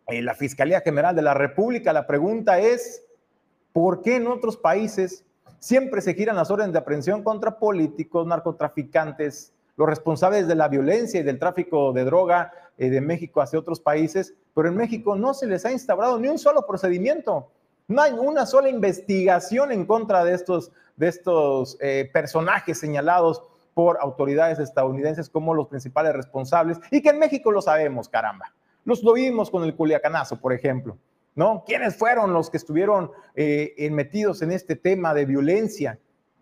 eh, 0.09 0.23
la 0.23 0.35
Fiscalía 0.35 0.81
General 0.81 1.15
de 1.15 1.23
la 1.23 1.35
República. 1.35 1.93
La 1.93 2.09
pregunta 2.09 2.59
es, 2.59 3.05
¿por 3.73 4.03
qué 4.03 4.17
en 4.17 4.27
otros 4.27 4.57
países 4.57 5.25
siempre 5.61 6.01
se 6.01 6.15
giran 6.15 6.35
las 6.35 6.51
órdenes 6.51 6.73
de 6.73 6.81
aprehensión 6.81 7.23
contra 7.23 7.61
políticos, 7.61 8.27
narcotraficantes, 8.27 9.53
los 9.79 9.89
responsables 9.89 10.49
de 10.49 10.57
la 10.57 10.69
violencia 10.69 11.21
y 11.21 11.23
del 11.23 11.39
tráfico 11.39 11.93
de 11.93 12.05
droga 12.05 12.53
eh, 12.77 12.91
de 12.91 13.01
México 13.01 13.41
hacia 13.41 13.61
otros 13.61 13.81
países, 13.81 14.35
pero 14.53 14.69
en 14.69 14.77
México 14.77 15.15
no 15.15 15.33
se 15.33 15.47
les 15.47 15.65
ha 15.65 15.71
instaurado 15.71 16.19
ni 16.19 16.29
un 16.29 16.39
solo 16.39 16.67
procedimiento, 16.67 17.49
no 17.87 18.03
hay 18.03 18.13
una 18.13 18.45
sola 18.45 18.69
investigación 18.69 19.71
en 19.71 19.87
contra 19.87 20.25
de 20.25 20.35
estos, 20.35 20.73
de 20.97 21.09
estos 21.09 21.79
eh, 21.81 22.11
personajes 22.13 22.79
señalados 22.79 23.43
por 23.73 23.99
autoridades 24.01 24.59
estadounidenses 24.59 25.31
como 25.31 25.55
los 25.55 25.69
principales 25.69 26.13
responsables 26.13 26.79
y 26.91 27.01
que 27.01 27.11
en 27.11 27.21
México 27.21 27.53
lo 27.53 27.63
sabemos, 27.63 28.09
caramba. 28.09 28.53
Los 28.85 29.05
lo 29.05 29.13
vimos 29.13 29.49
con 29.49 29.63
el 29.63 29.77
Culiacanazo, 29.77 30.41
por 30.41 30.53
ejemplo, 30.53 30.99
¿no? 31.37 31.63
¿Quiénes 31.65 31.97
fueron 31.97 32.33
los 32.33 32.51
que 32.51 32.57
estuvieron 32.57 33.13
eh, 33.37 33.89
metidos 33.93 34.43
en 34.43 34.51
este 34.51 34.75
tema 34.75 35.15
de 35.15 35.25
violencia, 35.25 36.01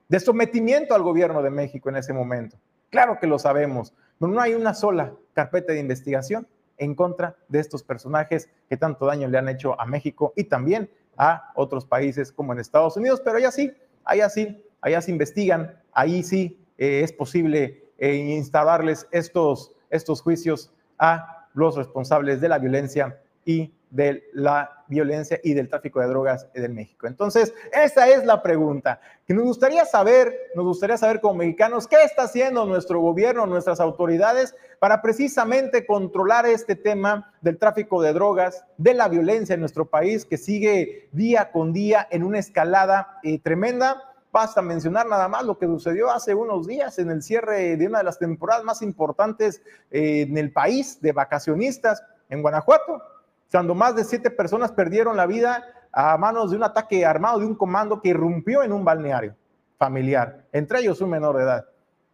de 0.09 0.21
sometimiento 0.21 0.95
al 0.95 1.03
gobierno 1.03 1.43
de 1.43 1.51
México 1.51 1.91
en 1.91 1.97
ese 1.97 2.15
momento? 2.15 2.57
Claro 2.91 3.19
que 3.21 3.27
lo 3.27 3.39
sabemos, 3.39 3.95
pero 4.19 4.33
no 4.33 4.41
hay 4.41 4.55
una 4.55 4.75
sola 4.75 5.13
carpeta 5.35 5.73
de 5.73 5.81
investigación 5.81 6.47
en 6.79 6.95
contra 6.95 7.37
de 7.49 7.61
estos 7.61 7.83
personajes 7.83 8.49
que 8.69 8.77
tanto 8.77 9.07
daño 9.07 9.29
le 9.29 9.39
han 9.39 9.49
hecho 9.49 9.81
a 9.81 9.87
México 9.87 10.33
y 10.37 10.45
también 10.45 10.91
a 11.17 11.53
otros 11.55 11.87
países 11.87 12.33
como 12.33 12.53
en 12.53 12.61
Estados 12.61 12.97
Unidos, 12.97 13.23
pero 13.25 13.39
allá 13.39 13.51
sí, 13.51 13.73
allá 14.05 14.29
sí, 14.29 14.63
allá 14.81 15.01
se 15.01 15.11
investigan, 15.11 15.81
ahí 15.93 16.23
sí 16.23 16.59
eh, 16.79 17.01
es 17.03 17.13
posible 17.13 17.91
eh, 17.99 18.15
instaurarles 18.15 19.09
estos, 19.11 19.73
estos 19.91 20.21
juicios 20.21 20.73
a 20.99 21.49
los 21.55 21.77
responsables 21.77 22.41
de 22.41 22.49
la 22.49 22.59
violencia 22.59 23.21
y 23.45 23.73
de 23.91 24.25
la 24.35 24.76
violencia 24.89 25.41
y 25.43 25.55
del 25.55 25.69
tráfico 25.69 26.01
de 26.01 26.07
drogas 26.07 26.49
en 26.55 26.75
México. 26.75 27.07
Entonces, 27.07 27.55
esa 27.73 28.09
es 28.09 28.25
la 28.25 28.43
pregunta 28.43 29.01
que 29.27 29.35
nos 29.35 29.45
gustaría 29.45 29.85
saber, 29.85 30.35
nos 30.55 30.65
gustaría 30.65 30.97
saber 30.97 31.21
como 31.21 31.35
mexicanos, 31.35 31.87
qué 31.89 32.03
está 32.05 32.23
haciendo 32.23 32.65
nuestro 32.67 33.01
gobierno, 33.01 33.47
nuestras 33.47 33.81
autoridades 33.81 34.55
para 34.79 35.03
precisamente 35.03 35.87
controlar 35.87 36.47
este 36.47 36.77
tema 36.77 37.33
del 37.41 37.59
tráfico 37.59 38.03
de 38.03 38.13
drogas, 38.13 38.65
de 38.77 38.95
la 38.95 39.09
violencia 39.09 39.55
en 39.55 39.61
nuestro 39.61 39.87
país 39.87 40.25
que 40.25 40.37
sigue 40.37 41.09
día 41.13 41.51
con 41.51 41.73
día 41.73 42.07
en 42.11 42.23
una 42.23 42.39
escalada 42.39 43.19
eh, 43.23 43.39
tremenda. 43.41 44.03
Basta 44.33 44.61
mencionar 44.61 45.07
nada 45.07 45.29
más 45.29 45.45
lo 45.45 45.59
que 45.59 45.67
sucedió 45.67 46.11
hace 46.11 46.35
unos 46.35 46.67
días 46.67 46.99
en 46.99 47.11
el 47.11 47.23
cierre 47.23 47.77
de 47.77 47.87
una 47.87 47.99
de 47.99 48.05
las 48.05 48.19
temporadas 48.19 48.65
más 48.65 48.83
importantes 48.83 49.63
eh, 49.91 50.27
en 50.29 50.37
el 50.37 50.53
país 50.53 51.01
de 51.01 51.13
vacacionistas 51.13 52.03
en 52.29 52.43
Guanajuato, 52.43 53.03
cuando 53.51 53.75
más 53.75 53.97
de 53.97 54.05
siete 54.05 54.31
personas 54.31 54.73
perdieron 54.73 55.17
la 55.17 55.27
vida 55.27 55.65
a 55.93 56.17
manos 56.19 56.51
de 56.51 56.57
un 56.57 56.63
ataque 56.63 57.07
armado 57.07 57.39
de 57.39 57.47
un 57.47 57.55
comando 57.55 58.01
que 58.01 58.11
irrumpió 58.11 58.63
en 58.63 58.73
un 58.73 58.85
balneario 58.85 59.35
familiar, 59.79 60.45
entre 60.53 60.81
ellos 60.81 61.01
un 61.01 61.11
menor 61.11 61.37
de 61.37 61.45
edad. 61.45 61.67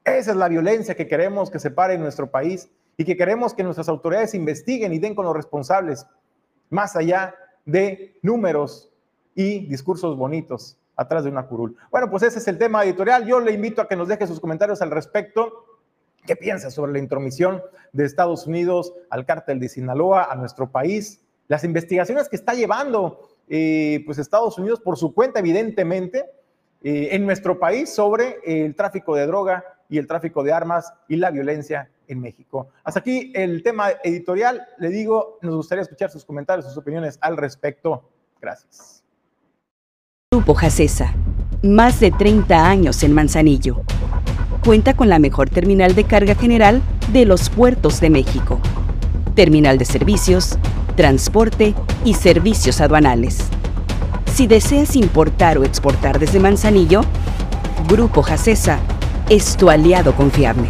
Esa 0.05 0.33
es 0.33 0.37
la 0.37 0.49
violencia 0.49 0.95
que 0.95 1.07
queremos 1.07 1.51
que 1.51 1.59
se 1.59 1.71
pare 1.71 1.95
en 1.95 2.01
nuestro 2.01 2.31
país 2.31 2.71
y 2.97 3.05
que 3.05 3.17
queremos 3.17 3.55
que 3.55 3.63
nuestras 3.63 3.89
autoridades 3.89 4.35
investiguen 4.35 4.93
y 4.93 4.99
den 4.99 5.15
con 5.15 5.25
los 5.25 5.35
responsables, 5.35 6.07
más 6.71 6.97
allá 6.97 7.35
de 7.65 8.19
números 8.23 8.91
y 9.35 9.67
discursos 9.67 10.17
bonitos 10.17 10.79
atrás 10.97 11.25
de 11.25 11.31
una 11.31 11.47
curul. 11.47 11.77
Bueno, 11.91 12.11
pues 12.11 12.23
ese 12.25 12.39
es 12.39 12.49
el 12.49 12.59
tema 12.59 12.85
editorial. 12.85 13.27
Yo 13.27 13.41
le 13.41 13.53
invito 13.53 13.81
a 13.81 13.89
que 13.89 13.97
nos 13.97 14.09
deje 14.09 14.27
sus 14.27 14.41
comentarios 14.41 14.83
al 14.83 14.91
respecto. 14.91 15.65
¿Qué 16.27 16.37
piensa 16.37 16.71
sobre 16.71 16.93
la 16.93 16.99
intromisión 16.99 17.63
de 17.93 18.05
Estados 18.05 18.47
Unidos 18.47 18.93
al 19.11 19.27
cártel 19.27 19.59
de 19.59 19.69
Sinaloa, 19.69 20.29
a 20.31 20.37
nuestro 20.37 20.71
país? 20.71 21.22
Las 21.49 21.65
investigaciones 21.65 22.29
que 22.29 22.37
está 22.37 22.55
llevando 22.55 23.29
eh, 23.49 24.03
pues 24.07 24.19
Estados 24.19 24.59
Unidos 24.59 24.81
por 24.81 24.97
su 24.97 25.13
cuenta, 25.13 25.41
evidentemente, 25.41 26.25
eh, 26.83 27.11
en 27.13 27.27
nuestro 27.27 27.59
país 27.59 27.95
sobre 27.95 28.39
el 28.45 28.75
tráfico 28.75 29.15
de 29.15 29.27
droga 29.27 29.65
y 29.89 29.99
el 29.99 30.07
tráfico 30.07 30.43
de 30.43 30.53
armas 30.53 30.93
y 31.09 31.17
la 31.17 31.31
violencia 31.31 31.91
en 32.09 32.21
México. 32.21 32.69
Hasta 32.83 33.01
aquí 33.01 33.33
el 33.35 33.63
tema 33.63 33.91
editorial. 34.03 34.67
Le 34.79 34.89
digo, 34.89 35.39
nos 35.43 35.55
gustaría 35.57 35.83
escuchar 35.83 36.11
sus 36.11 36.25
comentarios, 36.25 36.67
sus 36.67 36.77
opiniones 36.77 37.19
al 37.21 37.37
respecto. 37.37 38.09
Gracias. 38.41 39.05
Grupo 40.33 40.55
Jacesa, 40.55 41.15
más 41.63 42.01
de 42.01 42.11
30 42.11 42.67
años 42.67 43.03
en 43.03 43.13
Manzanillo. 43.13 43.83
Cuenta 44.65 44.95
con 44.95 45.09
la 45.09 45.19
mejor 45.19 45.51
terminal 45.51 45.95
de 45.95 46.05
carga 46.05 46.35
general 46.35 46.81
de 47.13 47.27
los 47.27 47.51
puertos 47.51 48.01
de 48.01 48.09
México. 48.11 48.59
Terminal 49.35 49.77
de 49.77 49.85
servicios, 49.85 50.59
transporte 50.95 51.75
y 52.05 52.15
servicios 52.15 52.81
aduanales. 52.81 53.49
Si 54.35 54.47
deseas 54.47 54.97
importar 54.97 55.59
o 55.59 55.65
exportar 55.65 56.19
desde 56.19 56.41
Manzanillo, 56.41 57.03
Grupo 57.89 58.23
Jacesa 58.23 58.79
es 59.29 59.57
tu 59.57 59.69
aliado 59.71 60.15
confiable. 60.15 60.69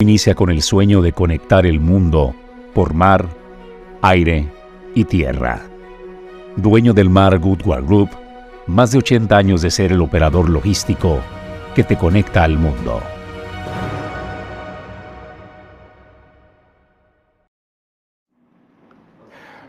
Inicia 0.00 0.34
con 0.34 0.50
el 0.50 0.62
sueño 0.62 1.02
de 1.02 1.12
conectar 1.12 1.66
el 1.66 1.80
mundo 1.80 2.34
por 2.74 2.94
mar, 2.94 3.28
aire 4.00 4.48
y 4.94 5.04
tierra. 5.04 5.60
Dueño 6.56 6.92
del 6.92 7.10
mar 7.10 7.38
Goodward 7.38 7.84
Group, 7.84 8.10
más 8.66 8.92
de 8.92 8.98
80 8.98 9.36
años 9.36 9.62
de 9.62 9.70
ser 9.70 9.92
el 9.92 10.00
operador 10.00 10.48
logístico 10.48 11.18
que 11.74 11.82
te 11.82 11.96
conecta 11.96 12.44
al 12.44 12.58
mundo. 12.58 13.02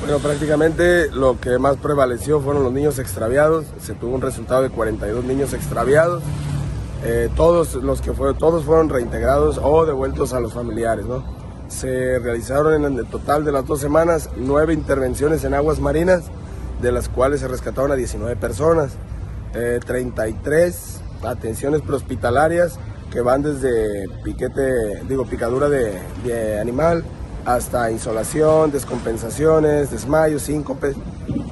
Bueno, 0.00 0.20
prácticamente 0.20 1.10
lo 1.10 1.40
que 1.40 1.58
más 1.58 1.78
prevaleció 1.78 2.40
fueron 2.40 2.62
los 2.62 2.72
niños 2.72 3.00
extraviados. 3.00 3.66
Se 3.80 3.94
tuvo 3.94 4.14
un 4.14 4.22
resultado 4.22 4.62
de 4.62 4.70
42 4.70 5.24
niños 5.24 5.52
extraviados. 5.52 6.22
Eh, 7.08 7.30
todos 7.36 7.74
los 7.76 8.00
que 8.00 8.12
fueron, 8.12 8.36
todos 8.36 8.64
fueron 8.64 8.88
reintegrados 8.88 9.60
o 9.62 9.86
devueltos 9.86 10.32
a 10.32 10.40
los 10.40 10.52
familiares, 10.52 11.06
¿no? 11.06 11.22
Se 11.68 12.18
realizaron 12.18 12.84
en 12.84 12.98
el 12.98 13.06
total 13.06 13.44
de 13.44 13.52
las 13.52 13.64
dos 13.64 13.78
semanas 13.78 14.28
nueve 14.36 14.74
intervenciones 14.74 15.44
en 15.44 15.54
aguas 15.54 15.78
marinas, 15.78 16.24
de 16.82 16.90
las 16.90 17.08
cuales 17.08 17.38
se 17.38 17.46
rescataron 17.46 17.92
a 17.92 17.94
19 17.94 18.34
personas, 18.34 18.94
33 19.52 21.00
eh, 21.22 21.26
atenciones 21.28 21.80
prehospitalarias 21.82 22.80
que 23.12 23.20
van 23.20 23.42
desde 23.42 24.08
piquete, 24.24 25.04
digo, 25.08 25.26
picadura 25.26 25.68
de, 25.68 26.58
animal 26.60 27.04
hasta 27.44 27.88
insolación, 27.92 28.72
descompensaciones, 28.72 29.92
desmayos, 29.92 30.42
síncope, 30.42 30.92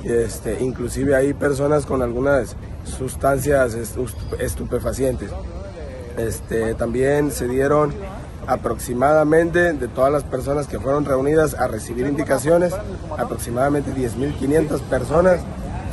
este, 0.03 0.61
inclusive 0.65 1.15
hay 1.15 1.33
personas 1.33 1.87
con 1.87 2.03
algunas 2.03 2.57
sustancias 2.85 3.77
estupefacientes. 4.39 5.31
Este, 6.17 6.75
también 6.75 7.31
se 7.31 7.49
dieron 7.49 7.93
aproximadamente 8.47 9.73
de 9.73 9.89
todas 9.89 10.13
las 10.13 10.23
personas 10.23 10.67
que 10.67 10.79
fueron 10.79 11.05
reunidas 11.05 11.55
a 11.55 11.67
recibir 11.67 12.07
indicaciones, 12.07 12.75
aproximadamente 13.17 13.93
10.500 13.93 14.81
personas 14.83 15.41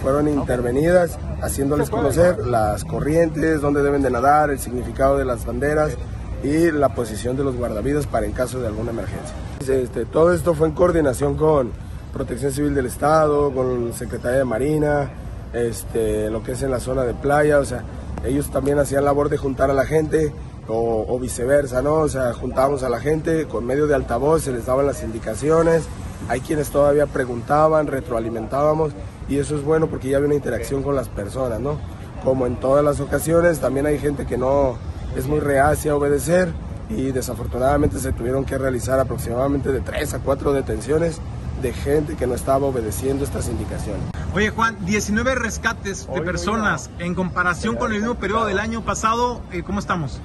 fueron 0.02 0.28
intervenidas 0.28 1.18
haciéndoles 1.42 1.90
conocer 1.90 2.46
las 2.46 2.84
corrientes, 2.84 3.62
dónde 3.62 3.84
deben 3.84 4.02
de 4.02 4.12
nadar, 4.12 4.50
el 4.50 4.60
significado 4.60 5.18
de 5.18 5.26
las 5.26 5.46
banderas 5.46 5.96
y 6.44 6.72
la 6.72 6.90
posición 6.90 7.38
de 7.38 7.44
los 7.44 7.56
guardavidas 7.56 8.08
para 8.08 8.26
en 8.26 8.32
caso 8.32 8.60
de 8.60 8.68
alguna 8.68 8.92
emergencia. 8.92 9.36
Este, 9.68 10.06
todo 10.06 10.34
esto 10.34 10.54
fue 10.54 10.68
en 10.68 10.74
coordinación 10.74 11.36
con 11.36 11.72
Protección 12.14 12.52
Civil 12.52 12.76
del 12.76 12.88
Estado, 12.88 13.52
con 13.54 13.94
Secretaría 13.94 14.40
de 14.40 14.46
Marina, 14.46 15.12
este, 15.54 16.30
lo 16.30 16.44
que 16.44 16.54
es 16.54 16.64
en 16.64 16.72
la 16.72 16.80
zona 16.80 17.04
de 17.04 17.14
playa, 17.14 17.60
o 17.60 17.66
sea, 17.66 17.84
ellos 18.26 18.52
también 18.52 18.80
hacían 18.80 19.06
labor 19.06 19.30
de 19.30 19.38
juntar 19.38 19.70
a 19.70 19.74
la 19.74 19.86
gente 19.86 20.34
o, 20.68 21.20
viceversa, 21.20 21.82
¿no? 21.82 21.96
O 21.96 22.08
sea, 22.08 22.34
juntábamos 22.34 22.84
a 22.84 22.90
la 22.90 23.00
gente 23.00 23.46
con 23.46 23.66
medio 23.66 23.88
de 23.88 23.96
altavoz, 23.96 24.44
se 24.44 24.54
les 24.54 24.66
daban 24.66 24.86
las 24.86 25.04
indicaciones, 25.04 25.84
hay 26.30 26.40
quienes 26.40 26.70
todavía 26.70 27.08
preguntaban, 27.08 27.88
retroalimentábamos 27.88 28.94
y 29.28 29.38
eso 29.38 29.56
es 29.56 29.64
bueno 29.66 29.88
porque 29.88 30.10
ya 30.10 30.18
había 30.18 30.28
una 30.28 30.36
interacción 30.36 30.82
con 30.82 30.96
las 30.96 31.10
personas, 31.10 31.60
¿no? 31.60 31.78
Como 32.24 32.48
en 32.48 32.56
todas 32.58 32.86
las 32.86 33.00
ocasiones, 33.02 33.60
también 33.60 33.86
hay 33.86 33.98
gente 33.98 34.26
que 34.26 34.38
no 34.38 34.78
es 35.18 35.28
muy 35.28 35.40
reacia 35.40 35.92
a 35.92 35.96
obedecer 35.96 36.54
y 36.90 37.12
desafortunadamente 37.12 38.00
se 38.00 38.14
tuvieron 38.14 38.46
que 38.46 38.58
realizar 38.58 39.00
aproximadamente 39.00 39.72
de 39.72 39.82
tres 39.82 40.14
a 40.14 40.20
cuatro 40.20 40.54
detenciones 40.54 41.20
de 41.62 41.74
gente 41.74 42.16
que 42.16 42.28
no 42.28 42.36
estaba 42.36 42.68
obedeciendo 42.68 43.24
estas 43.24 43.48
indicaciones. 43.50 44.21
Oye 44.34 44.50
Juan, 44.50 44.78
19 44.86 45.36
rescates 45.36 46.08
de 46.08 46.22
personas 46.22 46.89
en 47.00 47.15
comparación 47.15 47.76
con 47.76 47.91
el 47.91 48.00
mismo 48.00 48.15
periodo 48.15 48.46
del 48.46 48.60
año 48.60 48.82
pasado, 48.82 49.41
eh, 49.52 49.62
¿cómo 49.62 49.80
estamos? 49.80 50.22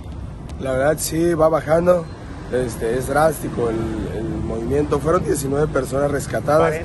La 0.61 0.73
verdad 0.73 0.97
sí, 0.99 1.35
va 1.35 1.49
bajando, 1.49 2.07
este, 2.53 2.97
es 2.97 3.09
drástico 3.09 3.69
el, 3.69 3.77
el 4.17 4.29
movimiento. 4.45 5.01
Fueron 5.01 5.25
19 5.25 5.67
personas 5.69 6.11
rescatadas, 6.13 6.77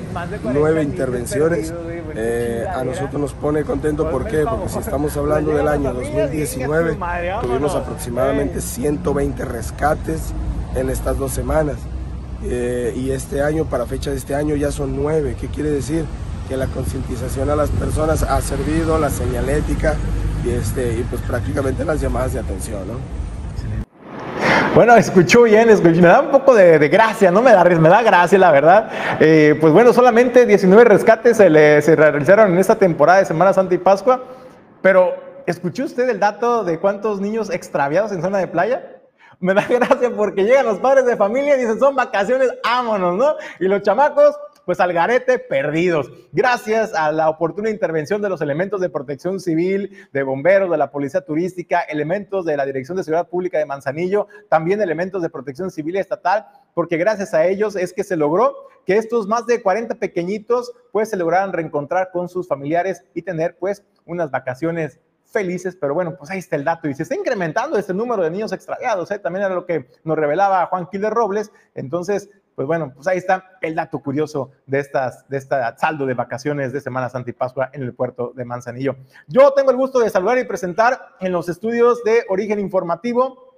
9 0.42 0.82
intervenciones. 0.82 1.72
Eh, 2.14 2.66
a 2.68 2.82
nosotros 2.82 3.20
nos 3.20 3.32
pone 3.34 3.62
contento, 3.62 4.10
¿por 4.10 4.26
qué? 4.26 4.44
Porque 4.44 4.68
si 4.68 4.78
estamos 4.80 5.16
hablando 5.16 5.54
del 5.54 5.68
año 5.68 5.94
2019, 5.94 6.98
tuvimos 7.40 7.74
aproximadamente 7.76 8.60
120 8.60 9.44
rescates 9.44 10.32
en 10.74 10.90
estas 10.90 11.18
dos 11.18 11.32
semanas. 11.32 11.76
Eh, 12.44 12.92
y 12.96 13.12
este 13.12 13.42
año, 13.42 13.66
para 13.66 13.86
fecha 13.86 14.10
de 14.10 14.16
este 14.16 14.34
año, 14.34 14.56
ya 14.56 14.72
son 14.72 14.96
9. 14.96 15.36
¿Qué 15.40 15.46
quiere 15.46 15.70
decir? 15.70 16.04
Que 16.52 16.58
la 16.58 16.66
concientización 16.66 17.48
a 17.48 17.56
las 17.56 17.70
personas 17.70 18.22
ha 18.24 18.38
servido, 18.42 18.98
la 18.98 19.08
señalética 19.08 19.94
y, 20.44 20.50
este, 20.50 20.98
y 20.98 21.02
pues 21.04 21.22
prácticamente 21.22 21.82
las 21.82 21.98
llamadas 21.98 22.34
de 22.34 22.40
atención, 22.40 22.86
¿no? 22.86 22.94
Bueno, 24.74 24.94
escuchó 24.96 25.44
bien, 25.44 25.70
escuchó, 25.70 26.02
me 26.02 26.08
da 26.08 26.20
un 26.20 26.30
poco 26.30 26.54
de, 26.54 26.78
de, 26.78 26.88
gracia, 26.90 27.30
no 27.30 27.40
me 27.40 27.52
da, 27.52 27.64
me 27.64 27.88
da 27.88 28.02
gracia, 28.02 28.38
la 28.38 28.50
verdad. 28.50 28.90
Eh, 29.18 29.56
pues 29.62 29.72
bueno, 29.72 29.94
solamente 29.94 30.44
19 30.44 30.84
rescates 30.84 31.38
se, 31.38 31.48
le, 31.48 31.80
se 31.80 31.96
realizaron 31.96 32.52
en 32.52 32.58
esta 32.58 32.74
temporada 32.74 33.20
de 33.20 33.24
Semana 33.24 33.54
Santa 33.54 33.74
y 33.74 33.78
Pascua, 33.78 34.22
pero 34.82 35.14
¿escuchó 35.46 35.84
usted 35.84 36.06
el 36.10 36.20
dato 36.20 36.64
de 36.64 36.78
cuántos 36.78 37.18
niños 37.18 37.48
extraviados 37.48 38.12
en 38.12 38.20
zona 38.20 38.36
de 38.36 38.48
playa? 38.48 39.00
Me 39.40 39.54
da 39.54 39.64
gracia 39.70 40.10
porque 40.14 40.44
llegan 40.44 40.66
los 40.66 40.80
padres 40.80 41.06
de 41.06 41.16
familia 41.16 41.56
y 41.56 41.60
dicen, 41.60 41.78
son 41.78 41.96
vacaciones, 41.96 42.50
vámonos, 42.62 43.16
¿no? 43.16 43.36
Y 43.58 43.68
los 43.68 43.80
chamacos, 43.80 44.36
pues 44.64 44.80
al 44.80 44.92
garete 44.92 45.38
perdidos. 45.38 46.10
Gracias 46.32 46.94
a 46.94 47.12
la 47.12 47.28
oportuna 47.28 47.70
intervención 47.70 48.22
de 48.22 48.28
los 48.28 48.40
elementos 48.40 48.80
de 48.80 48.90
protección 48.90 49.40
civil, 49.40 50.08
de 50.12 50.22
bomberos, 50.22 50.70
de 50.70 50.76
la 50.76 50.90
policía 50.90 51.22
turística, 51.22 51.80
elementos 51.80 52.44
de 52.44 52.56
la 52.56 52.64
Dirección 52.66 52.96
de 52.96 53.04
Seguridad 53.04 53.28
Pública 53.28 53.58
de 53.58 53.66
Manzanillo, 53.66 54.26
también 54.48 54.80
elementos 54.80 55.22
de 55.22 55.30
protección 55.30 55.70
civil 55.70 55.96
estatal, 55.96 56.46
porque 56.74 56.96
gracias 56.96 57.34
a 57.34 57.46
ellos 57.46 57.76
es 57.76 57.92
que 57.92 58.04
se 58.04 58.16
logró 58.16 58.54
que 58.86 58.96
estos 58.96 59.26
más 59.26 59.46
de 59.46 59.62
40 59.62 59.96
pequeñitos 59.96 60.72
pues 60.90 61.10
se 61.10 61.16
lograran 61.16 61.52
reencontrar 61.52 62.10
con 62.12 62.28
sus 62.28 62.48
familiares 62.48 63.04
y 63.14 63.22
tener 63.22 63.56
pues 63.58 63.84
unas 64.04 64.30
vacaciones 64.30 65.00
felices, 65.32 65.76
pero 65.80 65.94
bueno, 65.94 66.14
pues 66.16 66.30
ahí 66.30 66.38
está 66.38 66.56
el 66.56 66.64
dato 66.64 66.88
y 66.88 66.94
se 66.94 67.04
está 67.04 67.14
incrementando 67.14 67.78
este 67.78 67.94
número 67.94 68.22
de 68.22 68.30
niños 68.30 68.52
extraviados, 68.52 69.10
¿eh? 69.10 69.18
también 69.18 69.46
era 69.46 69.54
lo 69.54 69.64
que 69.64 69.88
nos 70.04 70.16
revelaba 70.16 70.66
Juan 70.66 70.86
Quilde 70.90 71.10
Robles, 71.10 71.50
entonces 71.74 72.28
pues 72.54 72.66
bueno, 72.66 72.92
pues 72.94 73.06
ahí 73.06 73.18
está 73.18 73.58
el 73.60 73.74
dato 73.74 74.00
curioso 74.00 74.50
de 74.66 74.80
estas, 74.80 75.28
de 75.28 75.38
esta 75.38 75.76
saldo 75.76 76.06
de 76.06 76.14
vacaciones 76.14 76.72
de 76.72 76.80
Semana 76.80 77.08
Santa 77.08 77.30
y 77.30 77.32
Pascua 77.32 77.70
en 77.72 77.82
el 77.82 77.94
puerto 77.94 78.32
de 78.34 78.44
Manzanillo. 78.44 78.96
Yo 79.28 79.52
tengo 79.52 79.70
el 79.70 79.76
gusto 79.76 80.00
de 80.00 80.10
saludar 80.10 80.38
y 80.38 80.44
presentar 80.44 81.16
en 81.20 81.32
los 81.32 81.48
estudios 81.48 82.02
de 82.04 82.24
Origen 82.28 82.58
Informativo 82.60 83.52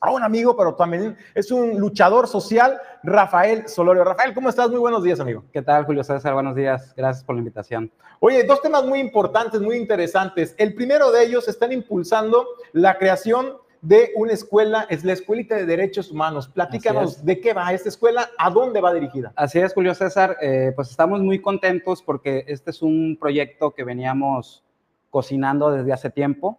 a 0.00 0.12
un 0.12 0.22
amigo, 0.22 0.56
pero 0.56 0.74
también 0.74 1.16
es 1.34 1.50
un 1.50 1.78
luchador 1.78 2.28
social, 2.28 2.80
Rafael 3.02 3.68
Solorio. 3.68 4.04
Rafael, 4.04 4.34
¿cómo 4.34 4.48
estás? 4.48 4.70
Muy 4.70 4.78
buenos 4.78 5.02
días, 5.02 5.18
amigo. 5.18 5.44
¿Qué 5.52 5.62
tal, 5.62 5.84
Julio 5.84 6.04
César? 6.04 6.34
Buenos 6.34 6.54
días. 6.54 6.94
Gracias 6.96 7.24
por 7.24 7.34
la 7.34 7.40
invitación. 7.40 7.90
Oye, 8.20 8.44
dos 8.44 8.62
temas 8.62 8.84
muy 8.84 9.00
importantes, 9.00 9.60
muy 9.60 9.76
interesantes. 9.76 10.54
El 10.58 10.74
primero 10.74 11.10
de 11.10 11.24
ellos 11.24 11.48
están 11.48 11.72
impulsando 11.72 12.46
la 12.72 12.98
creación 12.98 13.56
de 13.80 14.12
una 14.16 14.32
escuela, 14.32 14.86
es 14.90 15.04
la 15.04 15.12
Escuelita 15.12 15.56
de 15.56 15.66
Derechos 15.66 16.10
Humanos. 16.10 16.48
Platícanos 16.48 17.24
de 17.24 17.40
qué 17.40 17.52
va 17.52 17.72
esta 17.72 17.88
escuela, 17.88 18.28
a 18.38 18.50
dónde 18.50 18.80
va 18.80 18.92
dirigida. 18.92 19.32
Así 19.36 19.58
es, 19.58 19.74
Julio 19.74 19.94
César. 19.94 20.36
Eh, 20.40 20.72
pues 20.74 20.90
estamos 20.90 21.20
muy 21.20 21.40
contentos 21.40 22.02
porque 22.02 22.44
este 22.48 22.70
es 22.70 22.82
un 22.82 23.16
proyecto 23.20 23.72
que 23.72 23.84
veníamos 23.84 24.64
cocinando 25.10 25.70
desde 25.70 25.92
hace 25.92 26.10
tiempo. 26.10 26.58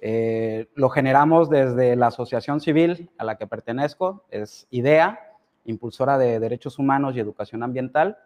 Eh, 0.00 0.68
lo 0.74 0.90
generamos 0.90 1.48
desde 1.48 1.96
la 1.96 2.08
asociación 2.08 2.60
civil 2.60 3.10
a 3.16 3.24
la 3.24 3.36
que 3.36 3.46
pertenezco, 3.46 4.24
es 4.30 4.66
IDEA, 4.70 5.18
impulsora 5.64 6.18
de 6.18 6.40
derechos 6.40 6.78
humanos 6.78 7.16
y 7.16 7.20
educación 7.20 7.62
ambiental. 7.62 8.18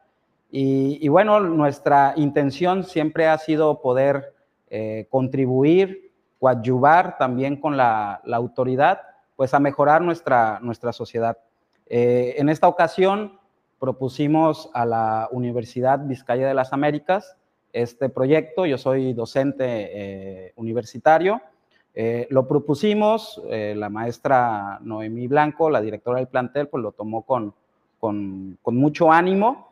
Y, 0.50 0.98
y 1.00 1.08
bueno, 1.08 1.40
nuestra 1.40 2.14
intención 2.16 2.82
siempre 2.84 3.28
ha 3.28 3.38
sido 3.38 3.80
poder 3.80 4.34
eh, 4.70 5.06
contribuir 5.10 6.07
coadyuvar 6.38 7.18
también 7.18 7.56
con 7.56 7.76
la, 7.76 8.20
la, 8.24 8.36
autoridad, 8.36 9.00
pues 9.36 9.54
a 9.54 9.60
mejorar 9.60 10.02
nuestra, 10.02 10.58
nuestra 10.60 10.92
sociedad. 10.92 11.38
Eh, 11.86 12.34
en 12.38 12.48
esta 12.48 12.68
ocasión 12.68 13.38
propusimos 13.78 14.70
a 14.74 14.84
la 14.84 15.28
Universidad 15.30 16.00
Vizcaya 16.00 16.46
de 16.46 16.54
las 16.54 16.72
Américas 16.72 17.36
este 17.72 18.08
proyecto, 18.08 18.66
yo 18.66 18.78
soy 18.78 19.12
docente 19.12 19.64
eh, 19.66 20.52
universitario, 20.56 21.40
eh, 21.94 22.26
lo 22.30 22.46
propusimos, 22.46 23.42
eh, 23.48 23.74
la 23.76 23.88
maestra 23.88 24.78
Noemí 24.82 25.26
Blanco, 25.26 25.68
la 25.68 25.80
directora 25.80 26.18
del 26.18 26.28
plantel, 26.28 26.68
pues 26.68 26.82
lo 26.82 26.92
tomó 26.92 27.22
con, 27.22 27.52
con, 27.98 28.58
con 28.62 28.76
mucho 28.76 29.12
ánimo, 29.12 29.66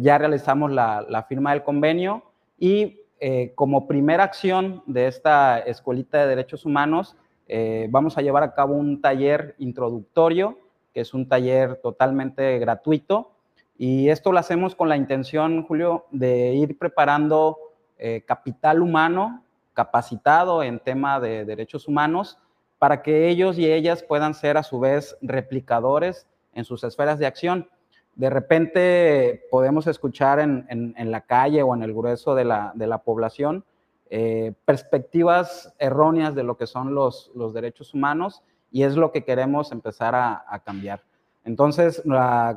ya 0.00 0.18
realizamos 0.18 0.70
la, 0.70 1.04
la 1.08 1.24
firma 1.24 1.50
del 1.50 1.64
convenio 1.64 2.22
y 2.60 3.00
eh, 3.20 3.52
como 3.54 3.86
primera 3.86 4.24
acción 4.24 4.82
de 4.86 5.06
esta 5.06 5.58
Escuelita 5.58 6.18
de 6.18 6.28
Derechos 6.28 6.64
Humanos, 6.64 7.16
eh, 7.46 7.88
vamos 7.90 8.18
a 8.18 8.22
llevar 8.22 8.42
a 8.42 8.54
cabo 8.54 8.74
un 8.74 9.00
taller 9.00 9.54
introductorio, 9.58 10.58
que 10.92 11.00
es 11.00 11.14
un 11.14 11.28
taller 11.28 11.76
totalmente 11.76 12.58
gratuito. 12.58 13.32
Y 13.76 14.08
esto 14.08 14.32
lo 14.32 14.38
hacemos 14.38 14.74
con 14.74 14.88
la 14.88 14.96
intención, 14.96 15.64
Julio, 15.64 16.06
de 16.10 16.54
ir 16.54 16.78
preparando 16.78 17.58
eh, 17.98 18.22
capital 18.26 18.82
humano 18.82 19.44
capacitado 19.72 20.62
en 20.62 20.78
tema 20.78 21.20
de 21.20 21.44
derechos 21.44 21.88
humanos 21.88 22.38
para 22.78 23.02
que 23.02 23.28
ellos 23.28 23.58
y 23.58 23.70
ellas 23.70 24.02
puedan 24.02 24.34
ser 24.34 24.56
a 24.56 24.62
su 24.62 24.78
vez 24.78 25.16
replicadores 25.20 26.28
en 26.54 26.64
sus 26.64 26.84
esferas 26.84 27.18
de 27.18 27.26
acción 27.26 27.68
de 28.16 28.30
repente 28.30 29.44
podemos 29.50 29.86
escuchar 29.86 30.38
en, 30.38 30.66
en, 30.68 31.10
la 31.10 31.22
calle 31.22 31.62
o 31.62 31.74
en 31.74 31.82
el 31.82 31.92
grueso 31.92 32.34
de 32.34 32.44
la, 32.44 32.72
de 32.74 32.86
la 32.86 32.98
población 32.98 33.64
eh, 34.10 34.52
perspectivas 34.64 35.74
erróneas 35.78 36.34
de 36.34 36.44
lo 36.44 36.56
que 36.56 36.66
son 36.66 36.94
los, 36.94 37.32
los, 37.34 37.52
derechos 37.52 37.94
humanos 37.94 38.42
y 38.70 38.84
es 38.84 38.96
lo 38.96 39.10
que 39.10 39.24
queremos 39.24 39.72
empezar 39.72 40.14
a, 40.14 40.44
a 40.46 40.60
cambiar. 40.60 41.02
Entonces, 41.44 42.02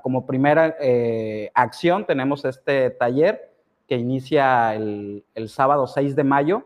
como 0.04 0.26
primera 0.26 0.76
eh, 0.80 1.52
acción 1.54 2.06
tenemos 2.06 2.46
este 2.46 2.90
taller 2.92 3.54
que 3.88 3.98
inicia 3.98 4.76
el, 4.76 5.26
el, 5.36 5.50
sábado 5.50 5.88
6 5.88 6.16
de 6.16 6.24
mayo. 6.24 6.66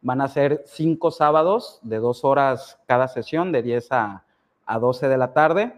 Van 0.00 0.20
a 0.20 0.28
ser 0.28 0.62
cinco 0.66 1.10
sábados 1.10 1.80
de 1.82 1.98
dos 1.98 2.24
horas 2.24 2.78
cada 2.86 3.08
sesión, 3.08 3.52
de 3.52 3.62
10 3.62 3.92
a, 3.92 4.24
a 4.64 4.78
12 4.78 5.08
de 5.08 5.18
la 5.18 5.32
tarde 5.32 5.72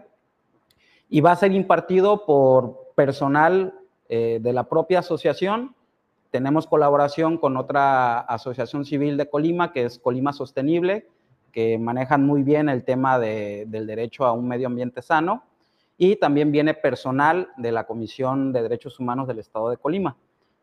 y 1.11 1.19
va 1.19 1.33
a 1.33 1.35
ser 1.35 1.51
impartido 1.51 2.25
por 2.25 2.93
personal 2.95 3.75
eh, 4.07 4.39
de 4.41 4.53
la 4.53 4.63
propia 4.63 4.99
asociación. 4.99 5.75
Tenemos 6.31 6.67
colaboración 6.67 7.37
con 7.37 7.57
otra 7.57 8.21
asociación 8.21 8.85
civil 8.85 9.17
de 9.17 9.29
Colima, 9.29 9.73
que 9.73 9.83
es 9.83 9.99
Colima 9.99 10.31
Sostenible, 10.31 11.05
que 11.51 11.77
manejan 11.77 12.25
muy 12.25 12.43
bien 12.43 12.69
el 12.69 12.85
tema 12.85 13.19
de, 13.19 13.65
del 13.67 13.87
derecho 13.87 14.25
a 14.25 14.31
un 14.31 14.47
medio 14.47 14.67
ambiente 14.67 15.01
sano. 15.01 15.43
Y 15.97 16.15
también 16.15 16.49
viene 16.49 16.73
personal 16.73 17.49
de 17.57 17.73
la 17.73 17.83
Comisión 17.83 18.53
de 18.53 18.63
Derechos 18.63 18.97
Humanos 18.97 19.27
del 19.27 19.39
Estado 19.39 19.69
de 19.69 19.75
Colima. 19.75 20.15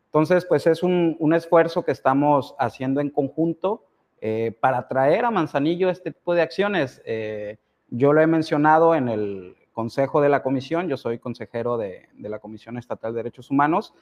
Entonces, 0.05 0.45
pues 0.45 0.65
es 0.65 0.81
un, 0.81 1.15
un 1.19 1.35
esfuerzo 1.35 1.85
que 1.85 1.91
estamos 1.91 2.55
haciendo 2.57 3.01
en 3.01 3.11
conjunto 3.11 3.85
eh, 4.19 4.57
para 4.59 4.87
traer 4.87 5.25
a 5.25 5.31
Manzanillo 5.31 5.91
este 5.91 6.11
tipo 6.11 6.33
de 6.33 6.41
acciones. 6.41 7.03
Eh, 7.05 7.57
yo 7.89 8.13
lo 8.13 8.21
he 8.21 8.27
mencionado 8.27 8.95
en 8.95 9.09
el, 9.09 9.55
consejo 9.79 10.19
de 10.19 10.27
la 10.27 10.43
comisión, 10.43 10.89
yo 10.89 10.97
soy 10.97 11.19
consejero 11.19 11.77
de, 11.77 12.09
la 12.17 12.39
Comisión 12.39 12.77
Estatal 12.77 13.13
de 13.13 13.19
Derechos 13.19 13.49
Humanos, 13.49 13.93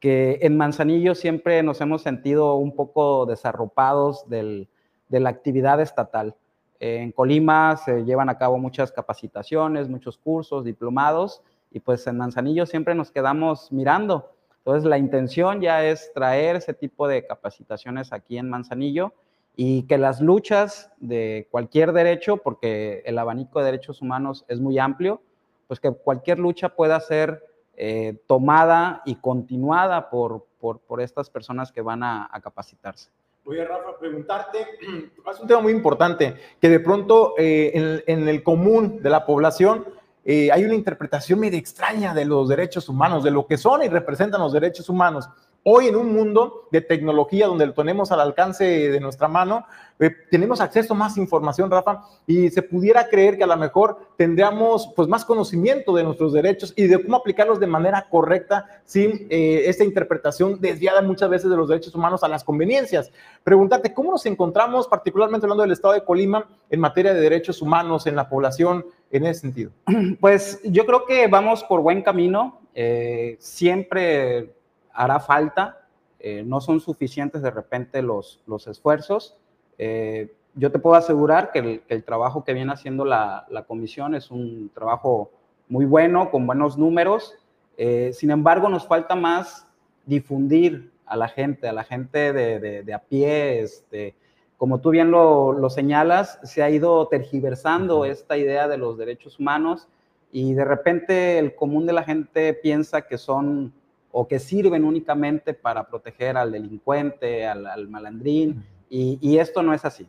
que 0.00 0.40
en 0.42 0.56
Manzanillo 0.56 1.14
siempre 1.14 1.62
nos 1.62 1.80
hemos 1.80 2.02
sentido 2.02 2.56
un 2.56 2.74
poco 2.74 3.24
desarropados 3.24 4.28
de 4.28 4.66
la 5.08 5.28
actividad 5.28 5.80
estatal. 5.80 6.34
En 6.80 7.12
Colima 7.12 7.76
se 7.76 8.04
llevan 8.04 8.30
a 8.30 8.36
cabo 8.36 8.58
muchas 8.58 8.90
capacitaciones, 8.90 9.88
muchos 9.88 10.18
cursos, 10.18 10.64
diplomados, 10.64 11.44
y 11.70 11.78
pues 11.78 12.04
en 12.08 12.16
Manzanillo 12.16 12.66
siempre 12.66 12.96
nos 12.96 13.12
quedamos 13.12 13.70
mirando. 13.70 14.32
Entonces 14.58 14.82
la 14.90 14.98
intención 14.98 15.60
ya 15.60 15.84
es 15.84 16.12
traer 16.12 16.56
ese 16.56 16.74
tipo 16.74 17.06
de 17.06 17.24
capacitaciones 17.24 18.12
aquí 18.12 18.38
en 18.38 18.50
Manzanillo 18.50 19.12
y 19.54 19.82
que 19.84 19.98
las 19.98 20.20
luchas 20.20 20.90
de 20.98 21.48
cualquier 21.50 21.92
derecho, 21.92 22.38
porque 22.38 23.02
el 23.04 23.18
abanico 23.18 23.58
de 23.58 23.66
derechos 23.66 24.00
humanos 24.02 24.44
es 24.48 24.60
muy 24.60 24.78
amplio, 24.78 25.22
pues 25.66 25.80
que 25.80 25.92
cualquier 25.92 26.38
lucha 26.38 26.70
pueda 26.70 26.98
ser 27.00 27.42
eh, 27.76 28.18
tomada 28.26 29.02
y 29.04 29.16
continuada 29.16 30.10
por, 30.10 30.46
por, 30.60 31.00
estas 31.00 31.30
personas 31.30 31.72
que 31.72 31.82
van 31.82 32.02
a 32.02 32.28
capacitarse. 32.42 33.10
Oye, 33.44 33.64
Rafa, 33.64 33.98
preguntarte, 33.98 34.58
es 35.30 35.40
un 35.40 35.48
tema 35.48 35.60
muy 35.60 35.72
importante, 35.72 36.36
que 36.60 36.68
de 36.68 36.78
pronto 36.78 37.34
eh, 37.36 38.02
en, 38.06 38.28
el 38.28 38.42
común 38.42 39.02
de 39.02 39.10
la 39.10 39.26
población 39.26 39.84
eh, 40.24 40.50
hay 40.52 40.64
una 40.64 40.74
interpretación 40.74 41.40
medio 41.40 41.58
extraña 41.58 42.14
de 42.14 42.24
los 42.24 42.48
derechos 42.48 42.88
humanos, 42.88 43.24
de 43.24 43.32
lo 43.32 43.46
que 43.46 43.58
son 43.58 43.82
y 43.82 43.88
representan 43.88 44.40
los 44.40 44.52
derechos 44.52 44.88
humanos. 44.88 45.28
Hoy 45.64 45.86
en 45.86 45.94
un 45.94 46.12
mundo 46.12 46.66
de 46.72 46.80
tecnología 46.80 47.46
donde 47.46 47.66
lo 47.66 47.72
tenemos 47.72 48.10
al 48.10 48.20
alcance 48.20 48.64
de 48.64 48.98
nuestra 48.98 49.28
mano, 49.28 49.64
eh, 50.00 50.10
tenemos 50.28 50.60
acceso 50.60 50.94
a 50.94 50.96
más 50.96 51.16
información, 51.16 51.70
Rafa, 51.70 52.02
y 52.26 52.50
se 52.50 52.62
pudiera 52.62 53.08
creer 53.08 53.38
que 53.38 53.44
a 53.44 53.46
lo 53.46 53.56
mejor 53.56 53.96
tendríamos 54.16 54.90
pues 54.96 55.06
más 55.06 55.24
conocimiento 55.24 55.94
de 55.94 56.02
nuestros 56.02 56.32
derechos 56.32 56.74
y 56.74 56.88
de 56.88 57.00
cómo 57.00 57.16
aplicarlos 57.16 57.60
de 57.60 57.68
manera 57.68 58.08
correcta 58.10 58.82
sin 58.84 59.28
eh, 59.30 59.62
esta 59.66 59.84
interpretación 59.84 60.60
desviada 60.60 61.00
muchas 61.00 61.30
veces 61.30 61.48
de 61.48 61.56
los 61.56 61.68
derechos 61.68 61.94
humanos 61.94 62.24
a 62.24 62.28
las 62.28 62.42
conveniencias. 62.42 63.12
Preguntarte, 63.44 63.94
¿cómo 63.94 64.10
nos 64.10 64.26
encontramos, 64.26 64.88
particularmente 64.88 65.44
hablando 65.44 65.62
del 65.62 65.70
estado 65.70 65.94
de 65.94 66.02
Colima, 66.02 66.44
en 66.70 66.80
materia 66.80 67.14
de 67.14 67.20
derechos 67.20 67.62
humanos 67.62 68.08
en 68.08 68.16
la 68.16 68.28
población 68.28 68.84
en 69.12 69.26
ese 69.26 69.42
sentido? 69.42 69.70
Pues 70.20 70.60
yo 70.64 70.84
creo 70.86 71.06
que 71.06 71.28
vamos 71.28 71.62
por 71.62 71.82
buen 71.82 72.02
camino. 72.02 72.58
Eh, 72.74 73.36
siempre 73.38 74.50
hará 74.94 75.20
falta, 75.20 75.82
eh, 76.24 76.44
no 76.46 76.60
son 76.60 76.80
suficientes 76.80 77.42
de 77.42 77.50
repente 77.50 78.00
los, 78.00 78.40
los 78.46 78.66
esfuerzos. 78.68 79.36
Eh, 79.78 80.32
yo 80.54 80.70
te 80.70 80.78
puedo 80.78 80.94
asegurar 80.96 81.50
que 81.50 81.82
el, 81.88 82.04
trabajo 82.04 82.44
que 82.44 82.52
viene 82.52 82.72
haciendo 82.72 83.04
la, 83.04 83.46
comisión 83.66 84.14
es 84.14 84.30
un 84.30 84.70
trabajo 84.74 85.30
muy 85.68 85.84
bueno, 85.84 86.30
con 86.30 86.46
buenos 86.46 86.78
números. 86.78 87.34
Eh, 87.76 88.12
sin 88.12 88.30
embargo, 88.30 88.68
nos 88.68 88.86
falta 88.86 89.16
más 89.16 89.66
difundir 90.06 90.92
a 91.06 91.16
la 91.16 91.28
gente, 91.28 91.68
a 91.68 91.72
la 91.72 91.84
gente 91.84 92.32
de, 92.32 92.94
a 92.94 92.98
pie. 92.98 93.60
Este, 93.60 94.14
como 94.58 94.80
tú 94.80 94.90
bien 94.90 95.10
lo, 95.10 95.52
lo, 95.52 95.70
señalas, 95.70 96.38
se 96.44 96.62
ha 96.62 96.70
ido 96.70 97.08
tergiversando 97.08 98.04
esta 98.04 98.36
idea 98.36 98.68
de 98.68 98.76
los 98.76 98.96
derechos 98.96 99.40
humanos 99.40 99.88
y 100.30 100.54
de 100.54 100.64
repente 100.64 101.38
el 101.38 101.54
común 101.54 101.84
de 101.84 101.92
la 101.92 102.04
gente 102.04 102.54
piensa 102.54 103.02
que 103.02 103.18
son 103.18 103.72
o 104.12 104.28
que 104.28 104.38
sirven 104.38 104.84
únicamente 104.84 105.54
para 105.54 105.88
proteger 105.88 106.36
al 106.36 106.52
delincuente, 106.52 107.46
al, 107.46 107.88
malandrín, 107.88 108.64
y, 108.88 109.38
esto 109.38 109.62
no 109.62 109.72
es 109.72 109.86
así. 109.86 110.06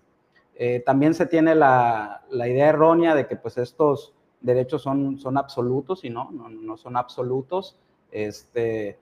Eh, 0.55 0.83
también 0.85 1.13
se 1.13 1.25
tiene 1.25 1.55
la, 1.55 2.21
idea 2.31 2.67
errónea 2.67 3.15
de 3.15 3.27
que 3.27 3.37
pues 3.37 3.57
estos 3.57 4.13
derechos 4.41 4.81
son, 4.81 5.17
son 5.17 5.37
absolutos 5.37 6.03
y 6.03 6.09
no, 6.09 6.29
no, 6.31 6.77
son 6.77 6.97
absolutos. 6.97 7.77
Este, 8.11 8.97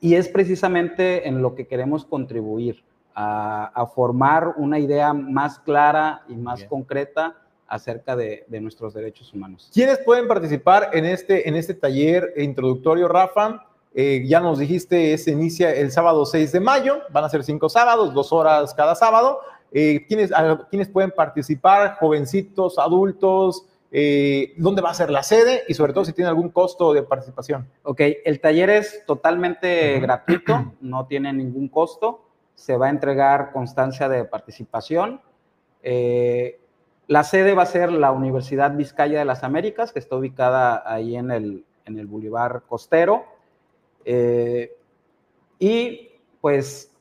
y 0.00 0.14
es 0.14 0.28
precisamente 0.28 1.26
en 1.26 1.40
lo 1.40 1.54
que 1.54 1.66
queremos 1.66 2.04
contribuir, 2.04 2.84
a, 3.14 3.90
formar 3.94 4.54
una 4.56 4.78
idea 4.78 5.12
más 5.12 5.58
clara 5.60 6.24
y 6.28 6.34
más 6.34 6.64
concreta 6.64 7.36
acerca 7.66 8.16
de, 8.16 8.44
nuestros 8.60 8.94
derechos 8.94 9.32
humanos. 9.32 9.70
¿Quiénes 9.72 9.98
pueden 9.98 10.28
participar 10.28 10.90
en 10.92 11.04
este, 11.04 11.48
en 11.48 11.56
este 11.56 11.74
taller 11.74 12.34
introductorio, 12.36 13.08
Rafa? 13.08 13.66
Eh, 13.96 14.24
ya 14.26 14.40
nos 14.40 14.58
dijiste, 14.58 15.16
se 15.18 15.30
inicia 15.30 15.72
el 15.72 15.92
sábado 15.92 16.26
6 16.26 16.50
de 16.50 16.58
mayo, 16.58 16.98
van 17.12 17.24
a 17.24 17.28
ser 17.28 17.44
cinco 17.44 17.68
sábados, 17.68 18.12
dos 18.12 18.32
horas 18.32 18.74
cada 18.74 18.96
sábado. 18.96 19.40
Eh, 19.70 20.04
¿quiénes, 20.08 20.88
pueden 20.88 21.12
participar? 21.12 21.96
Jovencitos, 22.00 22.78
adultos, 22.78 23.66
eh, 23.92 24.52
¿dónde 24.56 24.82
va 24.82 24.90
a 24.90 24.94
ser 24.94 25.10
la 25.10 25.22
sede? 25.22 25.62
Y 25.68 25.74
sobre 25.74 25.92
todo 25.92 26.04
si 26.04 26.12
tiene 26.12 26.28
algún 26.28 26.48
costo 26.48 26.92
de 26.92 27.04
participación. 27.04 27.68
Ok, 27.84 28.00
el 28.24 28.40
taller 28.40 28.70
es 28.70 29.04
totalmente 29.06 30.00
gratuito, 30.00 30.74
no 30.80 31.06
tiene 31.06 31.32
ningún 31.32 31.68
costo, 31.68 32.24
se 32.56 32.76
va 32.76 32.86
a 32.86 32.90
entregar 32.90 33.52
constancia 33.52 34.08
de 34.08 34.24
participación. 34.24 35.20
la 37.06 37.22
sede 37.22 37.54
va 37.54 37.62
a 37.62 37.66
ser 37.66 37.92
la 37.92 38.10
Universidad 38.10 38.72
Vizcaya 38.72 39.20
de 39.20 39.24
las 39.24 39.44
Américas, 39.44 39.92
que 39.92 40.00
está 40.00 40.16
ubicada 40.16 40.82
ahí 40.84 41.14
en 41.14 41.30
el, 41.30 41.64
en 41.84 41.98
el 41.98 42.06
Boulevard 42.06 42.62
Costero. 42.66 43.33
Eh, 44.04 44.76
y 45.58 46.10
pues 46.40 46.94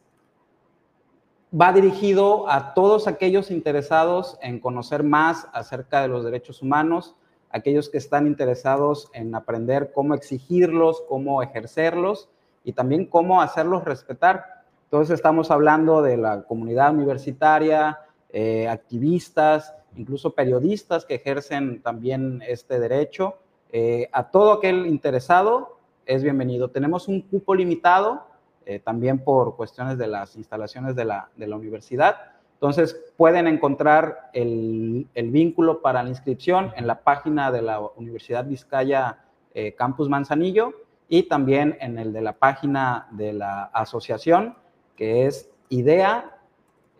va 1.59 1.71
dirigido 1.71 2.49
a 2.49 2.73
todos 2.73 3.07
aquellos 3.07 3.51
interesados 3.51 4.37
en 4.41 4.59
conocer 4.59 5.03
más 5.03 5.47
acerca 5.53 6.01
de 6.01 6.07
los 6.07 6.23
derechos 6.23 6.61
humanos, 6.61 7.15
aquellos 7.49 7.89
que 7.89 7.99
están 7.99 8.25
interesados 8.25 9.09
en 9.13 9.35
aprender 9.35 9.91
cómo 9.93 10.15
exigirlos, 10.15 11.03
cómo 11.07 11.43
ejercerlos 11.43 12.29
y 12.63 12.73
también 12.73 13.05
cómo 13.05 13.41
hacerlos 13.41 13.83
respetar. 13.83 14.63
Entonces 14.85 15.13
estamos 15.13 15.51
hablando 15.51 16.01
de 16.01 16.17
la 16.17 16.43
comunidad 16.43 16.93
universitaria, 16.93 17.99
eh, 18.29 18.67
activistas, 18.67 19.75
incluso 19.95 20.33
periodistas 20.33 21.05
que 21.05 21.15
ejercen 21.15 21.83
también 21.83 22.41
este 22.47 22.79
derecho. 22.79 23.37
Eh, 23.71 24.09
a 24.11 24.29
todo 24.31 24.53
aquel 24.53 24.87
interesado 24.87 25.72
es 26.05 26.23
bienvenido. 26.23 26.69
Tenemos 26.69 27.07
un 27.07 27.21
cupo 27.21 27.55
limitado, 27.55 28.27
eh, 28.65 28.79
también 28.79 29.19
por 29.19 29.55
cuestiones 29.55 29.97
de 29.97 30.07
las 30.07 30.35
instalaciones 30.35 30.95
de 30.95 31.05
la, 31.05 31.29
universidad. 31.37 32.15
Entonces, 32.53 32.99
pueden 33.17 33.47
encontrar 33.47 34.29
el, 34.33 35.07
vínculo 35.15 35.81
para 35.81 36.01
la 36.03 36.09
inscripción 36.09 36.71
en 36.75 36.87
la 36.87 37.01
página 37.01 37.51
de 37.51 37.61
la 37.61 37.79
Universidad 37.81 38.45
Vizcaya 38.45 39.19
eh, 39.53 39.73
Campus 39.73 40.09
Manzanillo 40.09 40.73
y 41.09 41.23
también 41.23 41.77
en 41.81 41.99
el 41.99 42.13
de 42.13 42.21
la 42.21 42.33
página 42.33 43.07
de 43.11 43.33
la 43.33 43.65
asociación, 43.65 44.55
que 44.95 45.25
es 45.27 45.49
IDEA, 45.69 46.37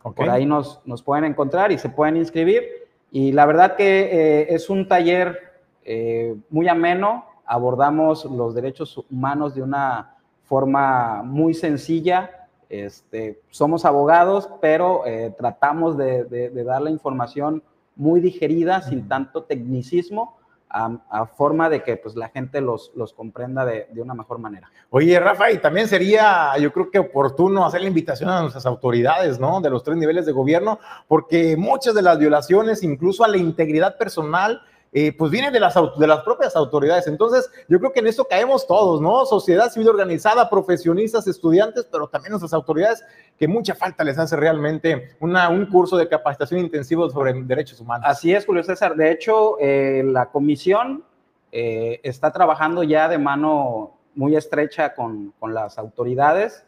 Por 0.02 0.30
ahí 0.30 0.46
nos, 0.46 0.80
nos 0.86 1.02
pueden 1.02 1.24
encontrar 1.24 1.70
y 1.72 1.78
se 1.78 1.88
pueden 1.88 2.16
inscribir. 2.16 2.79
Y 3.10 3.32
la 3.32 3.46
verdad 3.46 3.76
que 3.76 4.00
eh, 4.02 4.54
es 4.54 4.70
un 4.70 4.86
taller 4.86 5.38
eh, 5.84 6.36
muy 6.48 6.68
ameno, 6.68 7.24
abordamos 7.44 8.24
los 8.24 8.54
derechos 8.54 8.98
humanos 9.10 9.54
de 9.54 9.62
una 9.62 10.16
forma 10.44 11.22
muy 11.24 11.54
sencilla. 11.54 12.48
Este, 12.68 13.40
somos 13.50 13.84
abogados, 13.84 14.48
pero 14.60 15.04
eh, 15.06 15.34
tratamos 15.36 15.96
de, 15.96 16.50
dar 16.64 16.82
la 16.82 16.90
información 16.90 17.62
muy 17.96 18.20
digerida, 18.20 18.82
sin 18.82 19.08
tanto 19.08 19.42
tecnicismo, 19.42 20.38
a, 20.70 21.26
forma 21.26 21.68
de 21.68 21.82
que 21.82 21.96
pues, 21.96 22.14
la 22.14 22.28
gente 22.28 22.60
los, 22.60 22.92
los 22.94 23.12
comprenda 23.12 23.64
de, 23.64 23.88
de, 23.92 24.00
una 24.00 24.14
mejor 24.14 24.38
manera. 24.38 24.70
Oye, 24.90 25.18
Rafa, 25.18 25.50
y 25.50 25.58
también 25.58 25.88
sería, 25.88 26.56
yo 26.58 26.72
creo 26.72 26.90
que 26.90 26.98
oportuno 27.00 27.66
hacer 27.66 27.80
la 27.80 27.88
invitación 27.88 28.30
a 28.30 28.40
nuestras 28.40 28.66
autoridades, 28.66 29.40
¿no? 29.40 29.60
De 29.60 29.70
los 29.70 29.82
tres 29.82 29.96
niveles 29.96 30.26
de 30.26 30.32
gobierno, 30.32 30.78
porque 31.08 31.56
muchas 31.56 31.94
de 31.94 32.02
las 32.02 32.18
violaciones, 32.18 32.82
incluso 32.82 33.24
a 33.24 33.28
la 33.28 33.36
integridad 33.36 33.98
personal, 33.98 34.62
eh, 34.92 35.12
pues 35.16 35.30
viene 35.30 35.50
de 35.50 35.60
las, 35.60 35.74
de 35.74 36.06
las 36.06 36.22
propias 36.22 36.56
autoridades. 36.56 37.06
Entonces, 37.06 37.50
yo 37.68 37.78
creo 37.78 37.92
que 37.92 38.00
en 38.00 38.08
eso 38.08 38.24
caemos 38.24 38.66
todos, 38.66 39.00
¿no? 39.00 39.24
Sociedad 39.24 39.70
civil 39.70 39.88
organizada, 39.88 40.50
profesionistas, 40.50 41.26
estudiantes, 41.28 41.86
pero 41.90 42.08
también 42.08 42.32
nuestras 42.32 42.52
autoridades, 42.52 43.04
que 43.38 43.46
mucha 43.46 43.74
falta 43.74 44.02
les 44.02 44.18
hace 44.18 44.36
realmente 44.36 45.16
una, 45.20 45.48
un 45.48 45.66
curso 45.66 45.96
de 45.96 46.08
capacitación 46.08 46.60
intensivo 46.60 47.08
sobre 47.08 47.32
derechos 47.34 47.80
humanos. 47.80 48.06
Así 48.08 48.34
es, 48.34 48.44
Julio 48.44 48.64
César. 48.64 48.96
De 48.96 49.12
hecho, 49.12 49.56
eh, 49.60 50.02
la 50.04 50.26
comisión 50.30 51.04
eh, 51.52 52.00
está 52.02 52.32
trabajando 52.32 52.82
ya 52.82 53.08
de 53.08 53.18
mano 53.18 53.96
muy 54.14 54.34
estrecha 54.34 54.94
con, 54.94 55.32
con 55.38 55.54
las 55.54 55.78
autoridades. 55.78 56.64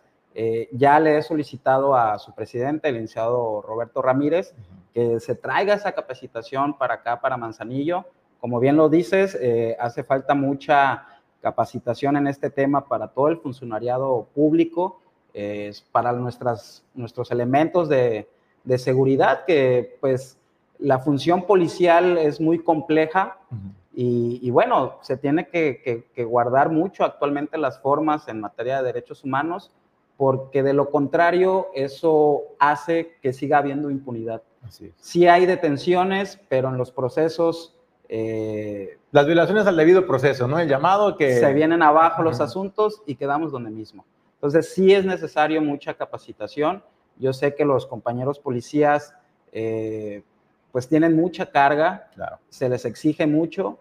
Ya 0.73 0.99
le 0.99 1.19
he 1.19 1.23
solicitado 1.23 1.95
a 1.95 2.19
su 2.19 2.35
presidente, 2.35 2.89
el 2.89 2.95
licenciado 2.95 3.63
Roberto 3.63 4.01
Ramírez, 4.03 4.55
que 4.93 5.21
se 5.21 5.35
traiga 5.35 5.75
esa 5.75 5.93
capacitación 5.93 6.77
para 6.77 6.95
acá, 6.95 7.21
para 7.21 7.37
Manzanillo. 7.37 8.05
Como 8.41 8.59
bien 8.61 8.77
lo 8.77 8.89
dices, 8.89 9.37
eh, 9.41 9.77
hace 9.79 10.05
falta 10.05 10.35
mucha 10.35 11.07
capacitación 11.41 12.17
en 12.17 12.29
este 12.29 12.51
tema 12.51 12.87
para 12.89 13.09
todo 13.09 13.29
el 13.29 13.39
funcionariado 13.39 14.29
público, 14.35 15.01
para 15.93 16.13
nuestras, 16.13 16.85
nuestros 16.95 17.31
elementos 17.31 17.89
de, 17.89 18.29
seguridad, 18.77 19.45
que 19.45 19.97
pues 20.01 20.39
la 20.79 20.99
función 20.99 21.47
policial 21.47 22.19
es 22.19 22.41
muy 22.41 22.59
compleja, 22.59 23.39
Y, 23.95 24.51
bueno, 24.51 24.99
se 25.03 25.19
tiene 25.19 25.49
que, 25.49 26.25
guardar 26.27 26.71
mucho 26.71 27.05
actualmente 27.05 27.59
las 27.59 27.79
formas 27.81 28.27
en 28.29 28.41
materia 28.41 28.79
de 28.79 28.85
derechos 28.85 29.23
humanos, 29.25 29.71
porque 30.17 30.63
de 30.63 30.73
lo 30.73 30.91
contrario 30.91 31.69
eso 31.75 32.43
hace 32.59 33.17
que 33.21 33.33
siga 33.33 33.59
habiendo 33.59 33.91
impunidad. 33.91 34.43
Así 34.63 34.93
Sí 34.97 35.27
hay 35.27 35.47
detenciones, 35.47 36.41
pero 36.49 36.69
en 36.69 36.79
los 36.79 36.93
procesos... 36.93 37.77
Eh, 38.09 38.99
las 39.11 39.27
violaciones 39.27 39.67
al 39.67 39.77
debido 39.77 40.07
proceso, 40.07 40.47
¿no? 40.47 40.59
El 40.59 40.69
llamado 40.69 41.17
que... 41.17 41.39
Se 41.39 41.53
vienen 41.53 41.83
abajo 41.83 42.23
los 42.23 42.41
asuntos 42.41 43.03
y 43.07 43.17
quedamos 43.17 43.53
donde 43.53 43.71
mismo. 43.71 44.05
Entonces 44.35 44.73
sí 44.73 44.93
es 44.93 45.05
necesario 45.05 45.63
mucha 45.63 45.95
capacitación. 45.95 46.83
Yo 47.17 47.33
sé 47.33 47.55
que 47.55 47.65
los 47.65 47.87
compañeros 47.87 48.39
policías 48.39 49.15
eh, 49.53 50.23
pues 50.73 50.89
tienen 50.89 51.15
mucha 51.15 51.51
carga, 51.51 52.11
se 52.49 52.69
les 52.69 52.85
exige 52.87 53.27
mucho, 53.27 53.79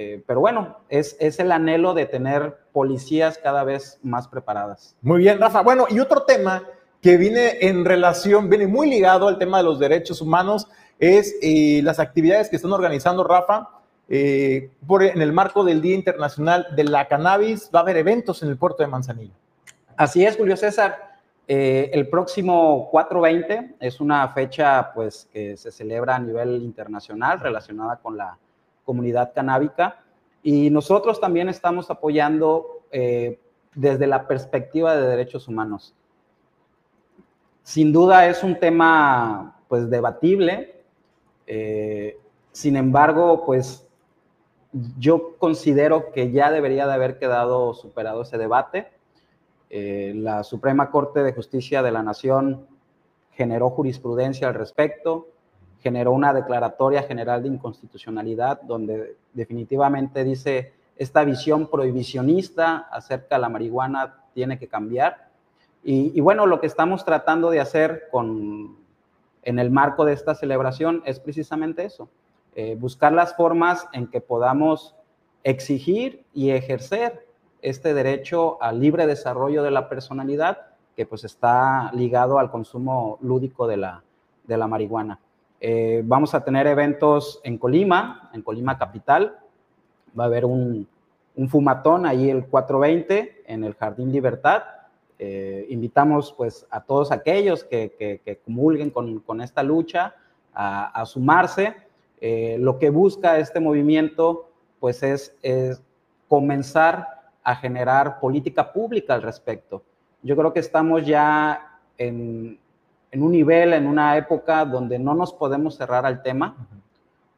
eh, 0.00 0.22
pero 0.28 0.38
bueno, 0.38 0.76
es, 0.88 1.16
es 1.18 1.40
el 1.40 1.50
anhelo 1.50 1.92
de 1.92 2.06
tener 2.06 2.56
policías 2.70 3.36
cada 3.36 3.64
vez 3.64 3.98
más 4.04 4.28
preparadas. 4.28 4.94
Muy 5.02 5.18
bien, 5.18 5.40
Rafa. 5.40 5.60
Bueno, 5.62 5.86
y 5.90 5.98
otro 5.98 6.22
tema 6.22 6.62
que 7.02 7.16
viene 7.16 7.58
en 7.62 7.84
relación, 7.84 8.48
viene 8.48 8.68
muy 8.68 8.88
ligado 8.88 9.26
al 9.26 9.38
tema 9.38 9.58
de 9.58 9.64
los 9.64 9.80
derechos 9.80 10.20
humanos, 10.20 10.68
es 11.00 11.34
eh, 11.42 11.80
las 11.82 11.98
actividades 11.98 12.48
que 12.48 12.54
están 12.54 12.72
organizando, 12.72 13.24
Rafa, 13.24 13.70
eh, 14.08 14.70
por, 14.86 15.02
en 15.02 15.20
el 15.20 15.32
marco 15.32 15.64
del 15.64 15.82
Día 15.82 15.96
Internacional 15.96 16.68
de 16.76 16.84
la 16.84 17.08
Cannabis. 17.08 17.68
Va 17.74 17.80
a 17.80 17.82
haber 17.82 17.96
eventos 17.96 18.40
en 18.44 18.50
el 18.50 18.56
puerto 18.56 18.84
de 18.84 18.86
Manzanillo. 18.86 19.34
Así 19.96 20.24
es, 20.24 20.36
Julio 20.36 20.56
César. 20.56 21.16
el 21.48 22.08
próximo 22.08 22.88
420 22.92 23.74
es 23.80 24.00
una 24.00 24.28
fecha 24.28 24.92
pues, 24.94 25.28
que 25.32 25.56
se 25.56 25.72
celebra 25.72 26.14
a 26.14 26.20
nivel 26.20 26.62
internacional 26.62 27.40
relacionada 27.40 27.96
con 27.96 28.16
la 28.16 28.38
comunidad 28.88 29.34
canábica. 29.34 30.02
Y 30.42 30.70
nosotros 30.70 31.20
también 31.20 31.50
estamos 31.50 31.90
apoyando 31.90 32.84
eh, 32.90 33.38
desde 33.74 34.06
la 34.06 34.26
perspectiva 34.26 34.96
de 34.96 35.06
derechos 35.06 35.46
humanos. 35.46 35.94
Sin 37.62 37.92
duda 37.92 38.26
es 38.28 38.42
un 38.42 38.58
tema 38.58 39.60
pues 39.68 39.90
debatible, 39.90 40.82
eh, 41.46 42.18
sin 42.50 42.76
embargo, 42.76 43.44
pues 43.44 43.86
yo 44.98 45.36
considero 45.36 46.10
que 46.12 46.32
ya 46.32 46.50
debería 46.50 46.86
de 46.86 46.94
haber 46.94 47.18
quedado 47.18 47.74
superado 47.74 48.22
ese 48.22 48.38
debate. 48.38 48.88
Eh, 49.68 50.14
la 50.16 50.44
Suprema 50.44 50.90
Corte 50.90 51.22
de 51.22 51.34
Justicia 51.34 51.82
de 51.82 51.92
la 51.92 52.02
Nación 52.02 52.66
generó 53.32 53.68
jurisprudencia 53.68 54.48
al 54.48 54.54
respecto 54.54 55.28
generó 55.80 56.12
una 56.12 56.32
declaratoria 56.32 57.02
general 57.02 57.42
de 57.42 57.48
inconstitucionalidad 57.48 58.62
donde 58.62 59.16
definitivamente 59.32 60.24
dice 60.24 60.72
esta 60.96 61.24
visión 61.24 61.68
prohibicionista 61.68 62.88
acerca 62.90 63.36
de 63.36 63.40
la 63.40 63.48
marihuana 63.48 64.24
tiene 64.34 64.58
que 64.58 64.68
cambiar. 64.68 65.28
Y, 65.84 66.20
bueno, 66.20 66.44
lo 66.44 66.60
que 66.60 66.66
estamos 66.66 67.04
tratando 67.04 67.50
de 67.50 67.60
hacer 67.60 68.08
con, 68.10 68.76
en 69.42 69.58
el 69.58 69.70
marco 69.70 70.04
de 70.04 70.12
esta 70.12 70.34
celebración 70.34 71.02
es 71.06 71.18
precisamente 71.18 71.84
eso, 71.84 72.10
eh, 72.56 72.76
buscar 72.78 73.12
las 73.12 73.34
formas 73.36 73.86
en 73.92 74.08
que 74.08 74.20
podamos 74.20 74.96
exigir 75.44 76.24
y 76.34 76.50
ejercer 76.50 77.26
este 77.62 77.94
derecho 77.94 78.62
al 78.62 78.80
libre 78.80 79.06
desarrollo 79.06 79.62
de 79.62 79.70
la 79.70 79.88
personalidad 79.88 80.58
que 80.96 81.06
pues 81.06 81.24
está 81.24 81.90
ligado 81.92 82.38
al 82.38 82.50
consumo 82.50 83.18
lúdico 83.22 83.66
de 83.66 83.76
la, 83.76 84.02
de 84.44 84.56
la 84.56 84.66
marihuana. 84.66 85.20
Eh, 85.60 86.02
vamos 86.04 86.34
a 86.34 86.44
tener 86.44 86.66
eventos 86.66 87.40
en 87.42 87.58
Colima, 87.58 88.30
en 88.32 88.42
Colima 88.42 88.78
Capital. 88.78 89.38
Va 90.18 90.24
a 90.24 90.26
haber 90.26 90.44
un, 90.44 90.86
fumatón 91.48 92.04
ahí 92.04 92.30
el 92.30 92.46
420 92.46 93.44
en 93.46 93.64
el 93.64 93.74
Jardín 93.74 94.12
Libertad. 94.12 94.62
Eh, 95.18 95.66
invitamos 95.70 96.32
pues 96.36 96.66
a 96.70 96.80
todos 96.80 97.10
aquellos 97.10 97.64
que, 97.64 98.20
que, 98.24 98.40
comulguen 98.44 98.90
con, 98.90 99.40
esta 99.40 99.62
lucha 99.62 100.14
a, 100.52 101.04
sumarse. 101.06 101.76
Eh, 102.20 102.56
lo 102.58 102.78
que 102.78 102.90
busca 102.90 103.38
este 103.38 103.60
movimiento 103.60 104.50
pues 104.80 105.02
es, 105.02 105.36
es 105.42 105.80
comenzar 106.28 107.06
a 107.44 107.54
generar 107.56 108.20
política 108.20 108.72
pública 108.72 109.14
al 109.14 109.22
respecto. 109.22 109.82
Yo 110.22 110.36
creo 110.36 110.52
que 110.52 110.60
estamos 110.60 111.06
ya 111.06 111.78
en, 111.96 112.58
en 113.10 113.22
un 113.22 113.32
nivel, 113.32 113.72
en 113.72 113.86
una 113.86 114.16
época 114.16 114.64
donde 114.64 114.98
no 114.98 115.14
nos 115.14 115.32
podemos 115.32 115.76
cerrar 115.76 116.04
al 116.04 116.22
tema. 116.22 116.56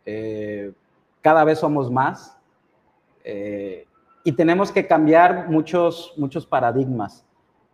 Eh, 0.04 0.72
cada 1.20 1.44
vez 1.44 1.58
somos 1.58 1.90
más 1.90 2.36
eh, 3.22 3.86
y 4.24 4.32
tenemos 4.32 4.72
que 4.72 4.86
cambiar 4.86 5.48
muchos, 5.48 6.14
muchos 6.16 6.46
paradigmas. 6.46 7.24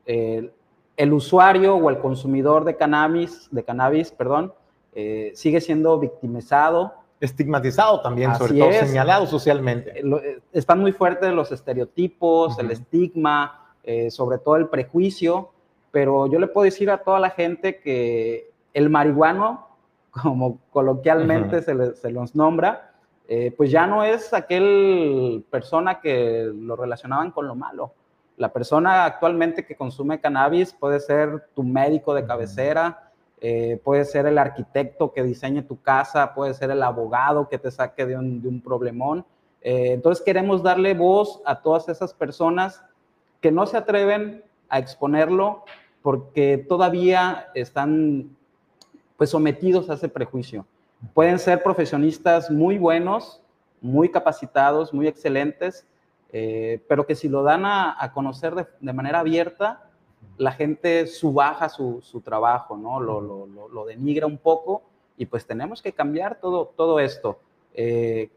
Eh, 0.04 0.50
el 0.96 1.12
usuario 1.12 1.76
o 1.76 1.90
el 1.90 1.98
consumidor 1.98 2.64
de 2.64 2.76
cannabis, 2.76 3.48
de 3.50 3.64
cannabis 3.64 4.10
perdón, 4.10 4.52
sigue 5.34 5.60
siendo 5.60 5.98
victimizado. 5.98 6.94
Estigmatizado 7.20 8.00
también, 8.00 8.34
sobre 8.34 8.58
todo 8.58 8.72
señalado 8.72 9.26
socialmente. 9.26 10.02
están 10.52 10.80
muy 10.80 10.92
fuertes 10.92 11.34
los 11.34 11.52
estereotipos, 11.52 12.58
el 12.58 12.70
estigma, 12.70 13.74
sobre 14.08 14.38
todo 14.38 14.56
el 14.56 14.68
prejuicio 14.68 15.50
pero 15.96 16.26
yo 16.26 16.38
le 16.38 16.46
puedo 16.46 16.66
decir 16.66 16.90
a 16.90 16.98
toda 16.98 17.18
la 17.18 17.30
gente 17.30 17.80
que 17.80 18.50
el 18.74 18.90
marihuano, 18.90 19.66
como 20.10 20.58
coloquialmente 20.70 21.62
se, 21.62 21.94
se, 21.94 22.10
los 22.10 22.36
nombra, 22.36 22.92
eh, 23.26 23.50
pues 23.56 23.70
ya 23.70 23.86
no 23.86 24.04
es 24.04 24.34
aquel 24.34 25.42
persona 25.48 25.98
que 26.00 26.52
lo 26.54 26.76
relacionaban 26.76 27.30
con 27.30 27.48
lo 27.48 27.54
malo. 27.54 27.94
La 28.36 28.52
persona 28.52 29.06
actualmente 29.06 29.64
que 29.64 29.74
consume 29.74 30.20
cannabis 30.20 30.74
puede 30.74 31.00
ser 31.00 31.48
tu 31.54 31.62
médico 31.62 32.12
de 32.12 32.26
cabecera, 32.26 33.10
eh, 33.40 33.80
puede 33.82 34.04
ser 34.04 34.26
el 34.26 34.36
arquitecto 34.36 35.14
que 35.14 35.22
diseñe 35.22 35.62
tu 35.62 35.80
casa, 35.80 36.34
puede 36.34 36.52
ser 36.52 36.70
el 36.72 36.82
abogado 36.82 37.48
que 37.48 37.56
te 37.56 37.70
saque 37.70 38.04
de 38.04 38.18
un, 38.18 38.42
de 38.42 38.48
un 38.48 38.60
problemón. 38.60 39.24
Eh, 39.62 39.92
entonces 39.92 40.22
queremos 40.22 40.62
darle 40.62 40.92
voz 40.92 41.40
a 41.46 41.62
todas 41.62 41.88
esas 41.88 42.12
personas 42.12 42.84
que 43.40 43.50
no 43.50 43.64
se 43.64 43.78
atreven 43.78 44.44
a 44.68 44.78
exponerlo 44.78 45.64
porque 46.06 46.64
todavía 46.68 47.48
están 47.52 48.36
pues 49.16 49.28
sometidos 49.30 49.90
a 49.90 49.94
ese 49.94 50.08
prejuicio. 50.08 50.64
Pueden 51.14 51.40
ser 51.40 51.64
profesionistas 51.64 52.48
muy 52.48 52.78
buenos, 52.78 53.42
muy 53.80 54.08
capacitados, 54.08 54.94
muy 54.94 55.08
excelentes, 55.08 55.84
eh, 56.30 56.80
pero 56.86 57.08
que 57.08 57.16
si 57.16 57.28
lo 57.28 57.42
dan 57.42 57.64
a, 57.66 58.12
conocer 58.14 58.54
de, 58.54 58.92
manera 58.92 59.18
abierta, 59.18 59.90
la 60.38 60.52
gente 60.52 61.08
subaja 61.08 61.68
su, 61.68 62.00
su 62.02 62.20
trabajo, 62.20 62.76
¿no? 62.76 63.00
Lo, 63.00 63.20
lo, 63.20 63.68
lo, 63.68 63.84
denigra 63.84 64.28
un 64.28 64.38
poco 64.38 64.84
y 65.16 65.26
pues 65.26 65.44
tenemos 65.44 65.82
que 65.82 65.90
cambiar 65.90 66.38
todo, 66.38 66.72
todo 66.76 67.00
esto. 67.00 67.40
Eh, 67.74 68.30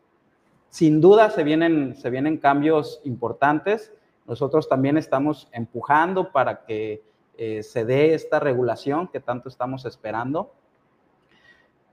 sin 0.70 1.02
duda 1.02 1.30
se 1.30 1.44
vienen, 1.44 1.96
se 1.96 2.10
vienen 2.10 2.38
cambios 2.38 3.00
importantes. 3.04 3.94
Nosotros 4.26 4.68
también 4.68 4.98
estamos 4.98 5.48
empujando 5.52 6.32
para 6.32 6.66
que 6.66 7.08
eh, 7.41 7.63
se 7.63 7.86
dé 7.86 8.13
esta 8.15 8.38
regulación 8.41 9.08
que 9.08 9.21
tanto 9.21 9.47
estamos 9.47 9.86
esperando. 9.86 10.52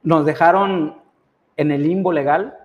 Nos 0.03 0.27
dejaron 0.27 0.97
en 1.57 1.71
el 1.71 1.85
limbo 1.85 2.11
legal, 2.11 2.59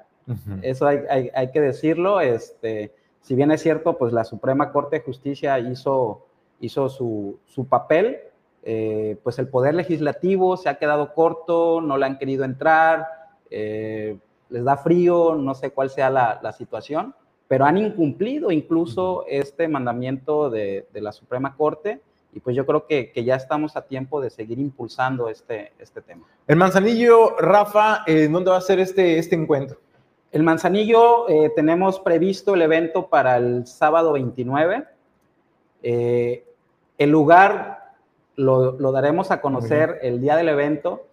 eso 0.63 0.87
hay, 0.87 1.51
que 1.53 1.61
decirlo. 1.61 2.21
Este, 2.21 2.91
si 3.19 3.35
bien 3.35 3.51
es 3.51 3.61
cierto, 3.61 3.99
pues 3.99 4.13
la 4.13 4.23
Suprema 4.23 4.71
Corte 4.71 4.95
de 4.95 5.03
Justicia 5.03 5.59
hizo, 5.59 6.25
hizo 6.59 6.89
su, 6.89 7.67
papel, 7.69 8.17
eh, 8.63 9.15
pues 9.21 9.37
el 9.37 9.47
Poder 9.47 9.75
Legislativo 9.75 10.57
se 10.57 10.67
ha 10.67 10.79
quedado 10.79 11.13
corto, 11.13 11.81
no 11.81 11.97
le 11.97 12.07
han 12.07 12.17
querido 12.17 12.45
entrar, 12.45 13.05
eh, 13.51 14.17
les 14.49 14.63
da 14.63 14.77
frío, 14.77 15.35
no 15.35 15.53
sé 15.53 15.69
cuál 15.69 15.91
sea 15.91 16.09
la, 16.09 16.51
situación, 16.53 17.13
pero 17.47 17.65
han 17.65 17.77
incumplido 17.77 18.49
incluso 18.49 19.23
este 19.27 19.67
mandamiento 19.67 20.49
de, 20.49 20.87
de 20.91 21.01
la 21.01 21.11
Suprema 21.11 21.55
Corte 21.55 22.01
y 22.33 22.39
pues 22.39 22.55
yo 22.55 22.65
creo 22.65 22.85
que, 22.87 23.11
que, 23.11 23.23
ya 23.23 23.35
estamos 23.35 23.75
a 23.75 23.81
tiempo 23.81 24.21
de 24.21 24.29
seguir 24.29 24.59
impulsando 24.59 25.27
este, 25.27 25.73
este 25.79 26.01
tema. 26.01 26.25
El 26.47 26.55
Manzanillo, 26.55 27.35
Rafa, 27.37 28.03
eh, 28.07 28.29
¿dónde 28.29 28.51
va 28.51 28.57
a 28.57 28.61
ser 28.61 28.79
este, 28.79 29.17
este 29.17 29.35
encuentro? 29.35 29.79
El 30.31 30.43
Manzanillo, 30.43 31.27
eh, 31.27 31.51
tenemos 31.55 31.99
previsto 31.99 32.53
el 32.53 32.61
evento 32.61 33.07
para 33.07 33.35
el 33.35 33.67
sábado 33.67 34.13
29. 34.13 34.85
Eh, 35.83 36.45
el 36.97 37.09
lugar 37.09 37.95
lo, 38.35 38.79
lo, 38.79 38.91
daremos 38.93 39.29
a 39.31 39.41
conocer 39.41 39.99
el 40.01 40.21
día 40.21 40.35
del 40.37 40.49
evento, 40.49 41.07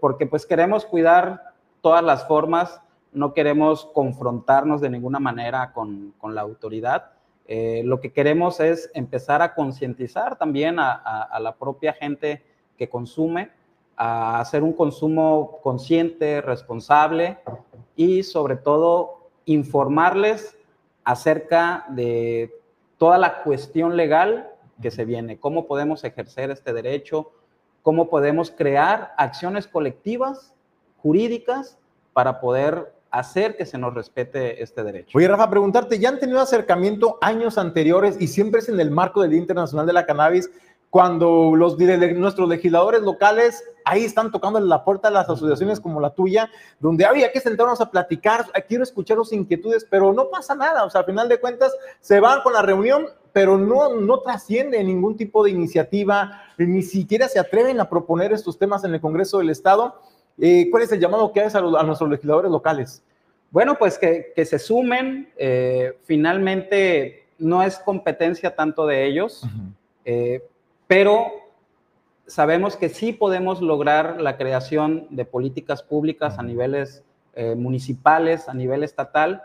porque 0.00 0.26
pues 0.26 0.46
queremos 0.46 0.84
cuidar 0.84 1.54
todas 1.80 2.02
las 2.02 2.26
formas, 2.26 2.80
no 3.12 3.34
queremos 3.34 3.86
confrontarnos 3.94 4.80
de 4.80 4.90
ninguna 4.90 5.20
manera 5.20 5.72
con, 5.72 6.12
con 6.18 6.34
la 6.34 6.40
autoridad 6.40 7.12
eh, 7.52 7.82
lo 7.84 7.98
que 7.98 8.12
queremos 8.12 8.60
es 8.60 8.92
empezar 8.94 9.42
a 9.42 9.56
concientizar 9.56 10.38
también 10.38 10.76
a, 10.78 11.36
la 11.40 11.56
propia 11.56 11.92
gente 11.92 12.44
que 12.78 12.88
consume, 12.88 13.50
a 13.96 14.38
hacer 14.38 14.62
un 14.62 14.72
consumo 14.72 15.58
consciente, 15.60 16.42
responsable 16.42 17.38
y 17.96 18.22
sobre 18.22 18.54
todo 18.54 19.30
informarles 19.46 20.56
acerca 21.02 21.86
de 21.88 22.54
toda 22.98 23.18
la 23.18 23.42
cuestión 23.42 23.96
legal 23.96 24.52
que 24.80 24.92
se 24.92 25.04
viene, 25.04 25.40
cómo 25.40 25.66
podemos 25.66 26.04
ejercer 26.04 26.52
este 26.52 26.72
derecho, 26.72 27.32
cómo 27.82 28.08
podemos 28.08 28.52
crear 28.52 29.12
acciones 29.18 29.66
colectivas, 29.66 30.54
jurídicas, 30.98 31.80
para 32.12 32.40
poder 32.40 32.94
hacer 33.10 33.56
que 33.56 33.66
se 33.66 33.78
nos 33.78 33.94
respete 33.94 34.62
este 34.62 34.82
derecho. 34.84 35.18
Oye, 35.18 35.28
Rafa, 35.28 35.50
preguntarte, 35.50 35.98
¿ya 35.98 36.10
han 36.10 36.18
tenido 36.18 36.40
acercamiento 36.40 37.18
años 37.20 37.58
anteriores 37.58 38.16
y 38.20 38.28
siempre 38.28 38.60
es 38.60 38.68
en 38.68 38.78
el 38.78 38.90
marco 38.90 39.22
del 39.22 39.30
Día 39.30 39.40
Internacional 39.40 39.86
de 39.86 39.92
la 39.92 40.06
Cannabis 40.06 40.50
cuando 40.90 41.54
los, 41.54 41.78
nuestros 41.78 42.48
legisladores 42.48 43.00
locales 43.02 43.64
ahí 43.84 44.04
están 44.04 44.32
tocando 44.32 44.58
la 44.58 44.84
puerta 44.84 45.08
de 45.08 45.14
las 45.14 45.28
asociaciones 45.28 45.80
como 45.80 46.00
la 46.00 46.10
tuya, 46.10 46.50
donde 46.80 47.04
había 47.04 47.30
que 47.32 47.40
sentarnos 47.40 47.80
a 47.80 47.90
platicar, 47.90 48.46
quiero 48.68 48.82
escuchar 48.82 49.16
sus 49.18 49.32
inquietudes, 49.32 49.86
pero 49.88 50.12
no 50.12 50.28
pasa 50.30 50.54
nada, 50.56 50.84
o 50.84 50.90
sea, 50.90 51.02
al 51.02 51.06
final 51.06 51.28
de 51.28 51.40
cuentas 51.40 51.72
se 52.00 52.18
van 52.18 52.42
con 52.42 52.52
la 52.52 52.62
reunión, 52.62 53.06
pero 53.32 53.56
no, 53.56 53.94
no 53.94 54.18
trasciende 54.20 54.82
ningún 54.82 55.16
tipo 55.16 55.44
de 55.44 55.50
iniciativa, 55.50 56.42
ni 56.58 56.82
siquiera 56.82 57.28
se 57.28 57.38
atreven 57.38 57.80
a 57.80 57.88
proponer 57.88 58.32
estos 58.32 58.58
temas 58.58 58.82
en 58.82 58.92
el 58.92 59.00
Congreso 59.00 59.38
del 59.38 59.50
Estado. 59.50 59.94
Eh, 60.38 60.68
¿Cuál 60.70 60.82
es 60.82 60.92
el 60.92 61.00
llamado 61.00 61.32
que 61.32 61.40
haces 61.40 61.54
a, 61.54 61.82
nuestros 61.82 62.10
legisladores 62.10 62.50
locales? 62.50 63.02
Bueno, 63.50 63.76
pues 63.78 63.98
que, 63.98 64.32
se 64.44 64.58
sumen, 64.58 65.32
eh, 65.36 65.98
finalmente 66.04 67.26
no 67.38 67.62
es 67.62 67.78
competencia 67.78 68.54
tanto 68.54 68.86
de 68.86 69.06
ellos, 69.06 69.42
pero 70.86 71.30
sabemos 72.30 72.76
que 72.76 72.88
sí 72.88 73.12
podemos 73.12 73.60
lograr 73.60 74.20
la 74.20 74.36
creación 74.36 75.08
de 75.10 75.24
políticas 75.24 75.82
públicas 75.82 76.38
a 76.38 76.42
niveles 76.42 77.02
eh, 77.34 77.54
municipales, 77.56 78.48
a 78.48 78.54
nivel 78.54 78.84
estatal. 78.84 79.42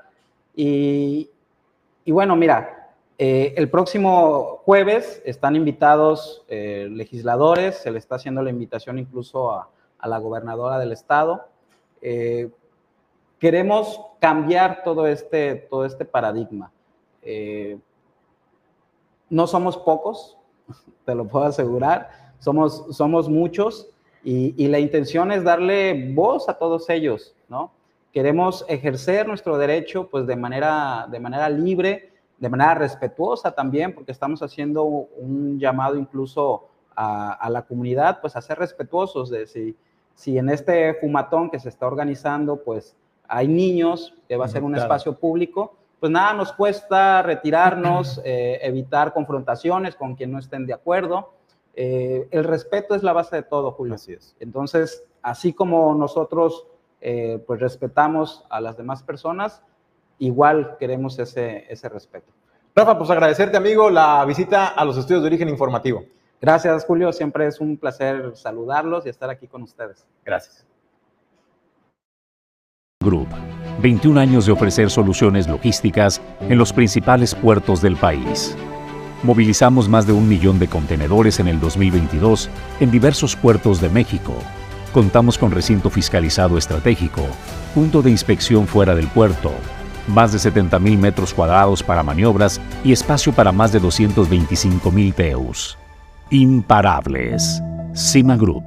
Y, 0.56 1.30
bueno, 2.06 2.36
mira, 2.36 2.94
eh, 3.18 3.54
el 3.58 3.70
próximo 3.70 4.62
jueves 4.64 5.22
están 5.26 5.56
invitados 5.56 6.46
eh, 6.48 6.88
legisladores, 6.92 7.78
se 7.78 7.92
le 7.92 7.98
está 7.98 8.16
haciendo 8.16 8.44
la 8.44 8.52
invitación 8.52 9.00
incluso 9.00 9.52
a, 9.52 9.70
la 10.08 10.20
gobernadora 10.20 10.80
del 10.80 10.92
estado. 10.92 11.48
queremos 13.40 14.00
cambiar 14.20 14.84
todo 14.84 15.08
este, 15.08 15.56
todo 15.56 15.86
este 15.86 16.06
paradigma. 16.06 16.72
no 19.30 19.48
somos 19.48 19.78
pocos, 19.78 20.38
te 21.06 21.16
lo 21.16 21.28
puedo 21.28 21.46
asegurar. 21.46 22.34
Somos, 22.40 22.86
somos 22.92 23.30
muchos 23.30 23.90
y, 24.28 24.68
la 24.70 24.80
intención 24.80 25.32
es 25.32 25.44
darle 25.44 26.12
voz 26.16 26.50
a 26.50 26.58
todos 26.58 26.90
ellos, 26.90 27.36
¿no? 27.48 27.72
Queremos 28.12 28.66
ejercer 28.68 29.28
nuestro 29.28 29.56
derecho 29.56 30.10
pues 30.10 30.26
de 30.26 30.36
manera, 30.36 31.08
de 31.12 31.20
manera 31.20 31.48
libre, 31.48 32.12
de 32.40 32.50
manera 32.50 32.74
respetuosa 32.74 33.52
también, 33.52 33.94
porque 33.94 34.12
estamos 34.12 34.42
haciendo 34.42 34.84
un 34.84 35.60
llamado 35.60 35.96
incluso 35.96 36.70
a, 36.96 37.48
la 37.52 37.68
comunidad, 37.68 38.20
pues 38.20 38.36
a 38.36 38.42
ser 38.42 38.58
respetuosos 38.58 39.30
de 39.30 39.46
si, 39.46 39.76
si 40.16 40.38
en 40.38 40.50
este 40.50 40.96
fumatón 40.96 41.50
que 41.50 41.60
se 41.60 41.70
está 41.70 41.86
organizando, 41.86 42.64
pues 42.64 42.96
hay 43.28 43.48
niños, 43.48 44.16
que 44.28 44.38
va 44.38 44.46
a 44.46 44.50
ser 44.50 44.64
un 44.64 44.76
espacio 44.76 45.18
público, 45.20 45.76
pues 46.00 46.12
nada 46.12 46.34
nos 46.34 46.54
cuesta 46.54 47.22
retirarnos, 47.22 48.22
eh, 48.26 48.60
evitar 48.62 49.14
confrontaciones 49.14 49.96
con 49.96 50.16
quien 50.16 50.32
no 50.32 50.40
estén 50.40 50.66
de 50.66 50.74
acuerdo. 50.74 51.34
Eh, 51.76 52.28
el 52.32 52.44
respeto 52.46 52.96
es 52.96 53.04
la 53.04 53.14
base 53.14 53.36
de 53.36 53.44
todo, 53.44 53.72
Julio. 53.72 53.96
Así 53.96 54.14
es. 54.14 54.36
Entonces, 54.40 55.04
así 55.22 55.54
como 55.54 55.94
nosotros 55.94 56.68
eh, 57.02 57.44
pues 57.46 57.60
respetamos 57.60 58.46
a 58.50 58.62
las 58.62 58.78
demás 58.78 59.04
personas, 59.04 59.62
igual 60.18 60.78
queremos 60.80 61.20
ese, 61.20 61.66
ese 61.70 61.90
respeto. 61.90 62.32
Rafa, 62.74 62.98
pues 62.98 63.10
agradecerte, 63.10 63.58
amigo, 63.58 63.90
la 63.90 64.24
visita 64.26 64.68
a 64.68 64.86
los 64.86 64.98
estudios 64.98 65.22
de 65.22 65.28
origen 65.28 65.50
informativo. 65.50 66.04
Gracias, 66.46 66.86
Julio. 66.86 67.12
Siempre 67.12 67.48
es 67.48 67.60
un 67.60 67.76
placer 67.76 68.34
saludarlos 68.36 69.08
y 69.08 69.10
estar 69.10 69.32
aquí 69.32 69.48
con 69.48 69.64
ustedes. 69.64 70.06
Gracias. 70.24 70.64
Group 73.04 73.30
21 73.82 74.20
años 74.20 74.46
de 74.46 74.52
ofrecer 74.52 74.92
soluciones 74.92 75.48
logísticas 75.48 76.22
en 76.42 76.60
los 76.60 76.72
principales 76.72 77.34
puertos 77.34 77.82
del 77.82 77.96
país. 77.96 78.56
Movilizamos 79.24 79.90
más 79.90 80.06
de 80.06 80.14
un 80.14 80.30
millón 80.30 80.60
de 80.60 80.68
contenedores 80.68 81.40
en 81.40 81.48
el 81.48 81.60
2022 81.60 82.52
en 82.80 82.92
diversos 82.92 83.36
puertos 83.36 83.82
de 83.82 83.90
México. 83.90 84.36
Contamos 84.94 85.40
con 85.40 85.50
recinto 85.50 85.90
fiscalizado 85.90 86.60
estratégico, 86.60 87.24
punto 87.74 88.04
de 88.04 88.12
inspección 88.12 88.68
fuera 88.68 88.94
del 88.94 89.08
puerto, 89.08 89.52
más 90.08 90.32
de 90.32 90.38
70.000 90.38 91.00
metros 91.00 91.34
cuadrados 91.34 91.82
para 91.82 92.04
maniobras 92.04 92.62
y 92.84 92.92
espacio 92.92 93.34
para 93.34 93.52
más 93.52 93.72
de 93.72 93.82
225.000 93.82 95.16
TEUs. 95.16 95.80
Imparables. 96.32 97.62
Cima 97.94 98.36
Group. 98.36 98.66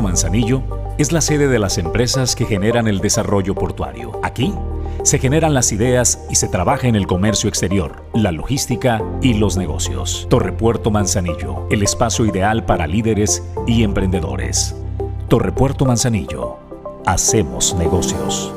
Manzanillo 0.00 0.62
es 0.96 1.10
la 1.10 1.20
sede 1.20 1.48
de 1.48 1.58
las 1.58 1.76
empresas 1.76 2.36
que 2.36 2.44
generan 2.44 2.86
el 2.86 3.00
desarrollo 3.00 3.54
portuario. 3.54 4.12
Aquí 4.22 4.54
se 5.02 5.18
generan 5.18 5.52
las 5.52 5.72
ideas 5.72 6.24
y 6.30 6.36
se 6.36 6.46
trabaja 6.46 6.86
en 6.86 6.94
el 6.94 7.08
comercio 7.08 7.48
exterior, 7.48 8.04
la 8.14 8.30
logística 8.30 9.02
y 9.22 9.34
los 9.34 9.56
negocios. 9.56 10.26
Torrepuerto 10.30 10.92
Manzanillo, 10.92 11.66
el 11.70 11.82
espacio 11.82 12.26
ideal 12.26 12.64
para 12.64 12.86
líderes 12.86 13.42
y 13.66 13.82
emprendedores. 13.82 14.76
Torrepuerto 15.28 15.84
Manzanillo, 15.84 16.58
hacemos 17.06 17.74
negocios. 17.74 18.52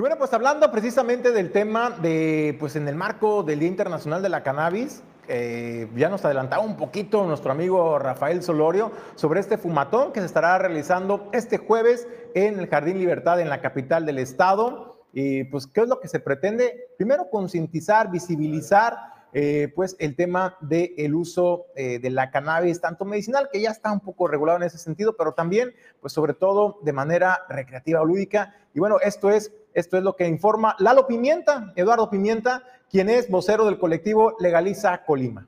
Y 0.00 0.02
bueno, 0.02 0.16
pues 0.16 0.32
hablando 0.32 0.72
precisamente 0.72 1.30
del 1.30 1.52
tema 1.52 1.90
de, 1.90 2.56
pues 2.58 2.74
en 2.74 2.88
el 2.88 2.96
marco 2.96 3.42
del 3.42 3.58
Día 3.58 3.68
Internacional 3.68 4.22
de 4.22 4.30
la 4.30 4.42
Cannabis, 4.42 5.02
eh, 5.28 5.90
ya 5.94 6.08
nos 6.08 6.24
adelantaba 6.24 6.62
un 6.62 6.78
poquito 6.78 7.22
nuestro 7.26 7.52
amigo 7.52 7.98
Rafael 7.98 8.42
Solorio 8.42 8.92
sobre 9.14 9.40
este 9.40 9.58
fumatón 9.58 10.14
que 10.14 10.20
se 10.20 10.24
estará 10.24 10.56
realizando 10.56 11.28
este 11.34 11.58
jueves 11.58 12.08
en 12.34 12.58
el 12.58 12.68
Jardín 12.68 12.98
Libertad 12.98 13.42
en 13.42 13.50
la 13.50 13.60
capital 13.60 14.06
del 14.06 14.20
estado. 14.20 15.04
Y 15.12 15.44
pues, 15.44 15.66
¿qué 15.66 15.82
es 15.82 15.88
lo 15.88 16.00
que 16.00 16.08
se 16.08 16.18
pretende? 16.18 16.88
Primero, 16.96 17.28
concientizar, 17.28 18.10
visibilizar 18.10 18.96
eh, 19.32 19.70
pues 19.76 19.96
el 20.00 20.16
tema 20.16 20.56
del 20.60 20.92
el 20.96 21.14
uso 21.14 21.66
eh, 21.76 21.98
de 22.00 22.10
la 22.10 22.30
cannabis, 22.30 22.80
tanto 22.80 23.04
medicinal, 23.04 23.48
que 23.52 23.60
ya 23.60 23.70
está 23.70 23.92
un 23.92 24.00
poco 24.00 24.26
regulado 24.26 24.58
en 24.58 24.64
ese 24.64 24.78
sentido, 24.78 25.14
pero 25.16 25.34
también, 25.34 25.72
pues 26.00 26.12
sobre 26.12 26.34
todo 26.34 26.78
de 26.82 26.92
manera 26.92 27.40
recreativa 27.48 28.00
o 28.00 28.04
lúdica. 28.04 28.56
Y 28.74 28.80
bueno, 28.80 28.96
esto 29.00 29.30
es, 29.30 29.52
esto 29.74 29.96
es 29.96 30.02
lo 30.02 30.14
que 30.14 30.26
informa 30.26 30.76
Lalo 30.78 31.06
Pimienta, 31.06 31.72
Eduardo 31.76 32.10
Pimienta, 32.10 32.62
quien 32.90 33.08
es 33.08 33.30
vocero 33.30 33.66
del 33.66 33.78
colectivo 33.78 34.34
Legaliza 34.40 35.04
Colima. 35.04 35.46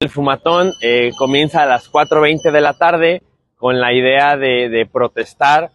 El 0.00 0.10
fumatón 0.10 0.72
eh, 0.80 1.10
comienza 1.18 1.62
a 1.62 1.66
las 1.66 1.90
4.20 1.90 2.52
de 2.52 2.60
la 2.60 2.74
tarde 2.74 3.22
con 3.56 3.80
la 3.80 3.92
idea 3.92 4.36
de, 4.36 4.88
protestar 4.92 5.72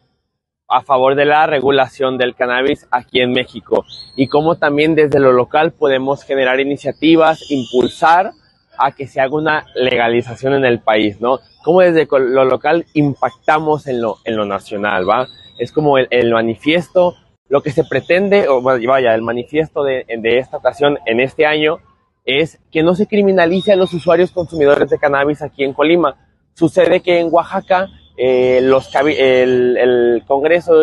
a 0.69 0.81
favor 0.81 1.15
de 1.15 1.25
la 1.25 1.45
regulación 1.45 2.17
del 2.17 2.33
cannabis 2.33 2.87
aquí 2.89 3.19
en 3.19 3.31
México 3.31 3.83
y 4.15 4.27
cómo 4.27 4.55
también 4.55 4.95
desde 4.95 5.19
lo 5.19 5.33
local 5.33 5.73
podemos 5.73 6.23
generar 6.23 6.61
iniciativas, 6.61 7.51
impulsar 7.51 8.31
a 8.77 8.93
que 8.93 9.07
se 9.07 9.19
haga 9.19 9.35
una 9.35 9.65
legalización 9.75 10.53
en 10.53 10.63
el 10.63 10.79
país, 10.79 11.19
¿no? 11.19 11.39
Cómo 11.63 11.81
desde 11.81 12.07
lo 12.09 12.45
local 12.45 12.85
impactamos 12.93 13.87
en 13.87 14.01
lo, 14.01 14.19
en 14.23 14.37
lo 14.37 14.45
nacional, 14.45 15.07
¿va? 15.07 15.27
Es 15.59 15.73
como 15.73 15.97
el, 15.97 16.07
el 16.09 16.31
manifiesto 16.31 17.15
lo 17.53 17.61
que 17.61 17.69
se 17.69 17.83
pretende, 17.83 18.47
o 18.47 18.63
vaya, 18.63 19.13
el 19.13 19.21
manifiesto 19.21 19.83
de, 19.83 20.05
esta 20.23 20.57
ocasión 20.57 20.97
en 21.05 21.19
este 21.19 21.45
año 21.45 21.77
es 22.25 22.59
que 22.71 22.81
no 22.81 22.95
se 22.95 23.05
criminalice 23.05 23.71
a 23.71 23.75
los 23.75 23.93
usuarios 23.93 24.31
consumidores 24.31 24.89
de 24.89 24.97
cannabis 24.97 25.43
aquí 25.43 25.63
en 25.63 25.73
Colima. 25.73 26.15
Sucede 26.55 27.01
que 27.01 27.19
en 27.19 27.27
Oaxaca 27.31 27.89
eh, 28.17 28.57
el, 28.57 30.23
Congreso 30.25 30.81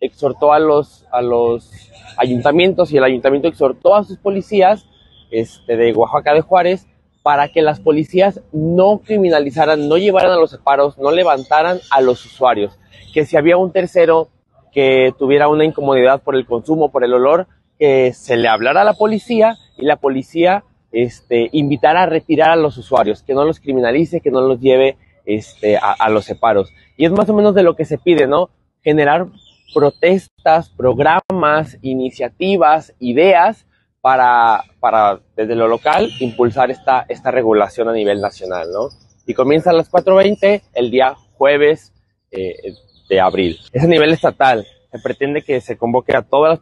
exhortó 0.00 0.52
a 0.52 0.58
los, 0.58 1.06
a 1.12 1.22
los 1.22 1.70
ayuntamientos 2.16 2.90
y 2.90 2.96
el 2.96 3.04
ayuntamiento 3.04 3.46
exhortó 3.46 3.94
a 3.94 4.02
sus 4.02 4.18
policías 4.18 4.84
este, 5.30 5.76
de 5.76 5.92
Oaxaca 5.92 6.34
de 6.34 6.40
Juárez 6.40 6.88
para 7.22 7.46
que 7.46 7.62
las 7.62 7.78
policías 7.78 8.40
no 8.50 9.02
criminalizaran, 9.04 9.88
no 9.88 9.98
llevaran 9.98 10.32
a 10.32 10.36
los 10.36 10.50
separos, 10.50 10.98
no 10.98 11.12
levantaran 11.12 11.78
a 11.92 12.00
los 12.00 12.26
usuarios. 12.26 12.76
Que 13.14 13.24
si 13.24 13.36
había 13.36 13.56
un 13.56 13.70
tercero 13.70 14.30
que 14.72 15.14
tuviera 15.18 15.48
una 15.48 15.64
incomodidad 15.64 16.22
por 16.22 16.34
el 16.34 16.46
consumo, 16.46 16.90
por 16.90 17.04
el 17.04 17.14
olor, 17.14 17.46
que 17.78 18.12
se 18.12 18.36
le 18.36 18.48
hablara 18.48 18.82
a 18.82 18.84
la 18.84 18.94
policía 18.94 19.56
y 19.76 19.84
la 19.84 19.96
policía 19.96 20.64
este, 20.92 21.48
invitara 21.52 22.02
a 22.02 22.06
retirar 22.06 22.50
a 22.50 22.56
los 22.56 22.76
usuarios, 22.78 23.22
que 23.22 23.34
no 23.34 23.44
los 23.44 23.60
criminalice, 23.60 24.20
que 24.20 24.30
no 24.30 24.40
los 24.40 24.60
lleve 24.60 24.96
este, 25.24 25.76
a, 25.76 26.08
los 26.10 26.24
separos. 26.24 26.72
Y 26.96 27.04
es 27.04 27.12
más 27.12 27.28
o 27.28 27.34
menos 27.34 27.54
de 27.54 27.62
lo 27.62 27.76
que 27.76 27.84
se 27.84 27.98
pide, 27.98 28.26
¿no? 28.26 28.50
Generar 28.82 29.26
protestas, 29.72 30.68
programas, 30.70 31.78
iniciativas, 31.82 32.94
ideas 32.98 33.66
para, 34.00 34.64
para 34.80 35.20
desde 35.36 35.54
lo 35.54 35.68
local 35.68 36.10
impulsar 36.20 36.70
esta, 36.70 37.06
esta 37.08 37.30
regulación 37.30 37.88
a 37.88 37.92
nivel 37.92 38.20
nacional, 38.20 38.68
¿no? 38.72 38.88
Y 39.26 39.34
comienza 39.34 39.70
a 39.70 39.74
las 39.74 39.90
4.20 39.90 40.62
el 40.74 40.90
día 40.90 41.14
jueves 41.34 41.92
eh, 42.30 42.74
de 43.12 43.20
abril. 43.20 43.58
Es 43.72 43.84
a 43.84 43.86
nivel 43.86 44.12
estatal. 44.12 44.66
Se 44.90 44.98
pretende 44.98 45.42
que 45.42 45.60
se 45.60 45.76
convoque 45.76 46.16
a 46.16 46.22
todas 46.22 46.50
las 46.50 46.60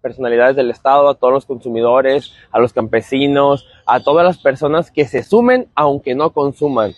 personalidades, 0.00 0.56
del 0.56 0.70
Estado, 0.70 1.08
a 1.08 1.14
todos 1.14 1.32
los 1.32 1.46
consumidores, 1.46 2.32
a 2.50 2.58
los 2.58 2.72
campesinos, 2.72 3.66
a 3.86 4.00
todas 4.00 4.24
las 4.24 4.38
personas 4.38 4.90
que 4.90 5.06
se 5.06 5.22
sumen 5.22 5.68
aunque 5.74 6.14
no 6.14 6.30
consuman, 6.30 6.92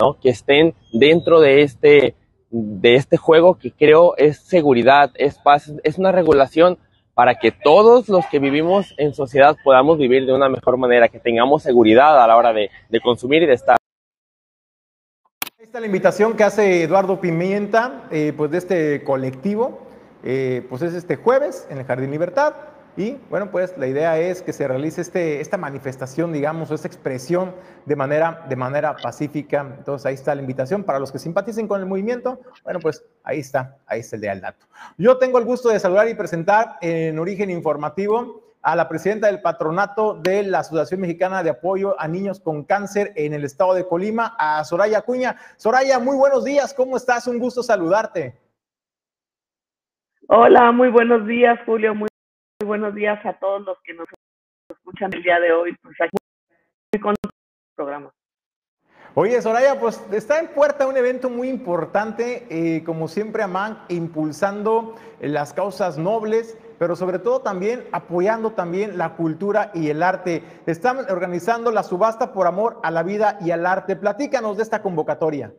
¿no? 0.00 0.18
Que 0.20 0.30
estén 0.30 0.74
dentro 0.92 1.40
de 1.40 1.62
este, 1.62 2.14
de 2.50 2.94
este 2.94 3.16
juego 3.16 3.58
que 3.58 3.72
creo 3.72 4.16
es 4.16 4.38
seguridad, 4.38 5.10
es 5.14 5.38
paz, 5.38 5.72
es 5.82 5.98
una 5.98 6.12
regulación 6.12 6.78
para 7.14 7.36
que 7.36 7.52
todos 7.52 8.08
los 8.08 8.26
que 8.26 8.40
vivimos 8.40 8.94
en 8.98 9.14
sociedad 9.14 9.56
podamos 9.62 9.98
vivir 9.98 10.26
de 10.26 10.32
una 10.32 10.48
mejor 10.48 10.76
manera, 10.76 11.08
que 11.08 11.20
tengamos 11.20 11.62
seguridad 11.62 12.22
a 12.22 12.26
la 12.26 12.36
hora 12.36 12.52
de, 12.52 12.70
de 12.88 13.00
consumir 13.00 13.42
y 13.44 13.46
de 13.46 13.54
estar. 13.54 13.76
Está 15.74 15.80
la 15.80 15.86
invitación 15.86 16.36
que 16.36 16.44
hace 16.44 16.84
Eduardo 16.84 17.20
Pimienta, 17.20 18.04
eh, 18.12 18.32
pues 18.36 18.52
de 18.52 18.58
este 18.58 19.02
colectivo, 19.02 19.80
eh, 20.22 20.64
pues 20.70 20.82
es 20.82 20.94
este 20.94 21.16
jueves 21.16 21.66
en 21.68 21.78
el 21.78 21.84
Jardín 21.84 22.12
Libertad. 22.12 22.54
Y 22.96 23.16
bueno, 23.28 23.50
pues 23.50 23.76
la 23.76 23.88
idea 23.88 24.16
es 24.20 24.40
que 24.40 24.52
se 24.52 24.68
realice 24.68 25.00
este, 25.00 25.40
esta 25.40 25.56
manifestación, 25.56 26.32
digamos, 26.32 26.70
esta 26.70 26.86
expresión 26.86 27.56
de 27.86 27.96
manera, 27.96 28.46
de 28.48 28.54
manera 28.54 28.94
pacífica. 28.94 29.66
Entonces 29.76 30.06
ahí 30.06 30.14
está 30.14 30.32
la 30.36 30.42
invitación 30.42 30.84
para 30.84 31.00
los 31.00 31.10
que 31.10 31.18
simpaticen 31.18 31.66
con 31.66 31.80
el 31.80 31.86
movimiento. 31.86 32.38
Bueno, 32.62 32.78
pues 32.78 33.04
ahí 33.24 33.40
está, 33.40 33.76
ahí 33.88 33.98
está 33.98 34.14
el 34.14 34.22
día 34.22 34.30
del 34.30 34.42
dato. 34.42 34.66
Yo 34.96 35.18
tengo 35.18 35.38
el 35.38 35.44
gusto 35.44 35.70
de 35.70 35.80
saludar 35.80 36.06
y 36.06 36.14
presentar 36.14 36.78
en 36.82 37.18
origen 37.18 37.50
informativo 37.50 38.43
a 38.64 38.74
la 38.74 38.88
presidenta 38.88 39.26
del 39.26 39.42
patronato 39.42 40.14
de 40.14 40.42
la 40.42 40.60
Asociación 40.60 41.02
Mexicana 41.02 41.42
de 41.42 41.50
Apoyo 41.50 41.94
a 42.00 42.08
Niños 42.08 42.40
con 42.40 42.64
Cáncer 42.64 43.12
en 43.14 43.34
el 43.34 43.44
estado 43.44 43.74
de 43.74 43.86
Colima, 43.86 44.34
a 44.38 44.64
Soraya 44.64 45.02
Cuña. 45.02 45.36
Soraya, 45.56 45.98
muy 45.98 46.16
buenos 46.16 46.44
días, 46.44 46.72
¿cómo 46.72 46.96
estás? 46.96 47.26
Un 47.26 47.38
gusto 47.38 47.62
saludarte. 47.62 48.40
Hola, 50.28 50.72
muy 50.72 50.88
buenos 50.88 51.26
días, 51.26 51.58
Julio. 51.66 51.94
Muy, 51.94 52.08
buenos 52.64 52.94
días 52.94 53.24
a 53.26 53.34
todos 53.34 53.60
los 53.62 53.76
que 53.84 53.92
nos 53.92 54.08
escuchan 54.70 55.12
el 55.12 55.22
día 55.22 55.38
de 55.38 55.52
hoy. 55.52 55.76
Pues 55.82 55.94
aquí 56.00 56.16
muy 57.02 57.14
el 57.22 57.30
programa. 57.76 58.10
Oye, 59.16 59.40
Soraya, 59.42 59.78
pues 59.78 60.02
está 60.10 60.40
en 60.40 60.48
puerta 60.48 60.88
un 60.88 60.96
evento 60.96 61.28
muy 61.28 61.48
importante, 61.48 62.46
eh, 62.48 62.82
como 62.82 63.06
siempre, 63.06 63.42
Amán, 63.42 63.84
impulsando 63.88 64.96
las 65.20 65.52
causas 65.52 65.98
nobles, 65.98 66.58
pero 66.78 66.96
sobre 66.96 67.18
todo 67.18 67.40
también 67.40 67.84
apoyando 67.92 68.52
también 68.52 68.98
la 68.98 69.16
cultura 69.16 69.70
y 69.74 69.88
el 69.90 70.02
arte. 70.02 70.42
Están 70.66 70.98
organizando 71.10 71.70
la 71.70 71.82
subasta 71.82 72.32
por 72.32 72.46
amor 72.46 72.80
a 72.82 72.90
la 72.90 73.02
vida 73.02 73.38
y 73.40 73.50
al 73.50 73.66
arte. 73.66 73.96
Platícanos 73.96 74.56
de 74.56 74.62
esta 74.62 74.82
convocatoria. 74.82 75.52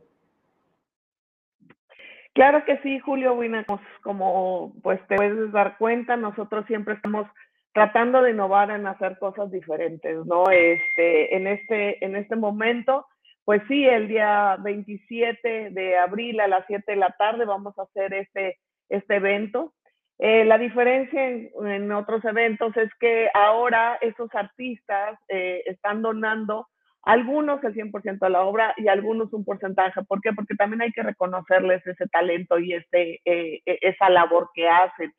Claro 2.34 2.66
que 2.66 2.78
sí, 2.80 3.00
Julio, 3.00 3.34
bueno, 3.34 3.64
como 4.04 4.74
pues 4.84 5.00
te 5.08 5.16
puedes 5.16 5.52
dar 5.54 5.78
cuenta, 5.78 6.18
nosotros 6.18 6.66
siempre 6.68 6.96
estamos 6.96 7.28
tratando 7.74 8.22
de 8.22 8.32
innovar 8.32 8.72
en 8.72 8.88
hacer 8.88 9.18
cosas 9.20 9.52
diferentes, 9.52 10.26
¿no? 10.26 10.50
Este, 10.50 11.36
en 11.36 11.48
este, 11.48 12.04
en 12.04 12.16
este 12.16 12.36
momento, 12.36 13.06
pues 13.46 13.62
sí, 13.68 13.86
el 13.86 14.08
día 14.08 14.58
27 14.62 15.70
de 15.72 15.98
abril 15.98 16.40
a 16.40 16.48
las 16.48 16.66
7 16.68 16.84
de 16.92 16.98
la 16.98 17.12
tarde 17.12 17.46
vamos 17.46 17.78
a 17.78 17.84
hacer 17.84 18.14
este, 18.14 18.60
este 18.90 19.16
evento. 19.16 19.74
Eh, 20.18 20.46
la 20.46 20.58
diferencia 20.58 21.28
en, 21.28 21.92
otros 21.92 22.24
eventos 22.24 22.76
es 22.78 22.90
que 23.00 23.30
ahora 23.34 23.98
esos 24.02 24.34
artistas 24.34 25.20
eh, 25.28 25.62
están 25.66 26.02
donando 26.02 26.68
algunos 27.04 27.64
el 27.64 27.74
100% 27.74 28.20
de 28.20 28.30
la 28.30 28.44
obra 28.44 28.74
y 28.78 28.88
algunos 28.88 29.32
un 29.34 29.44
porcentaje. 29.44 30.04
¿Por 30.04 30.22
qué? 30.22 30.32
Porque 30.34 30.56
también 30.56 30.82
hay 30.82 30.92
que 30.92 31.04
reconocerles 31.04 31.86
ese 31.86 32.08
talento 32.08 32.58
y 32.58 32.74
este, 32.74 33.22
eh, 33.26 33.62
e, 33.66 33.78
esa 33.82 34.10
labor 34.10 34.50
que 34.54 34.68
hacen. 34.70 35.14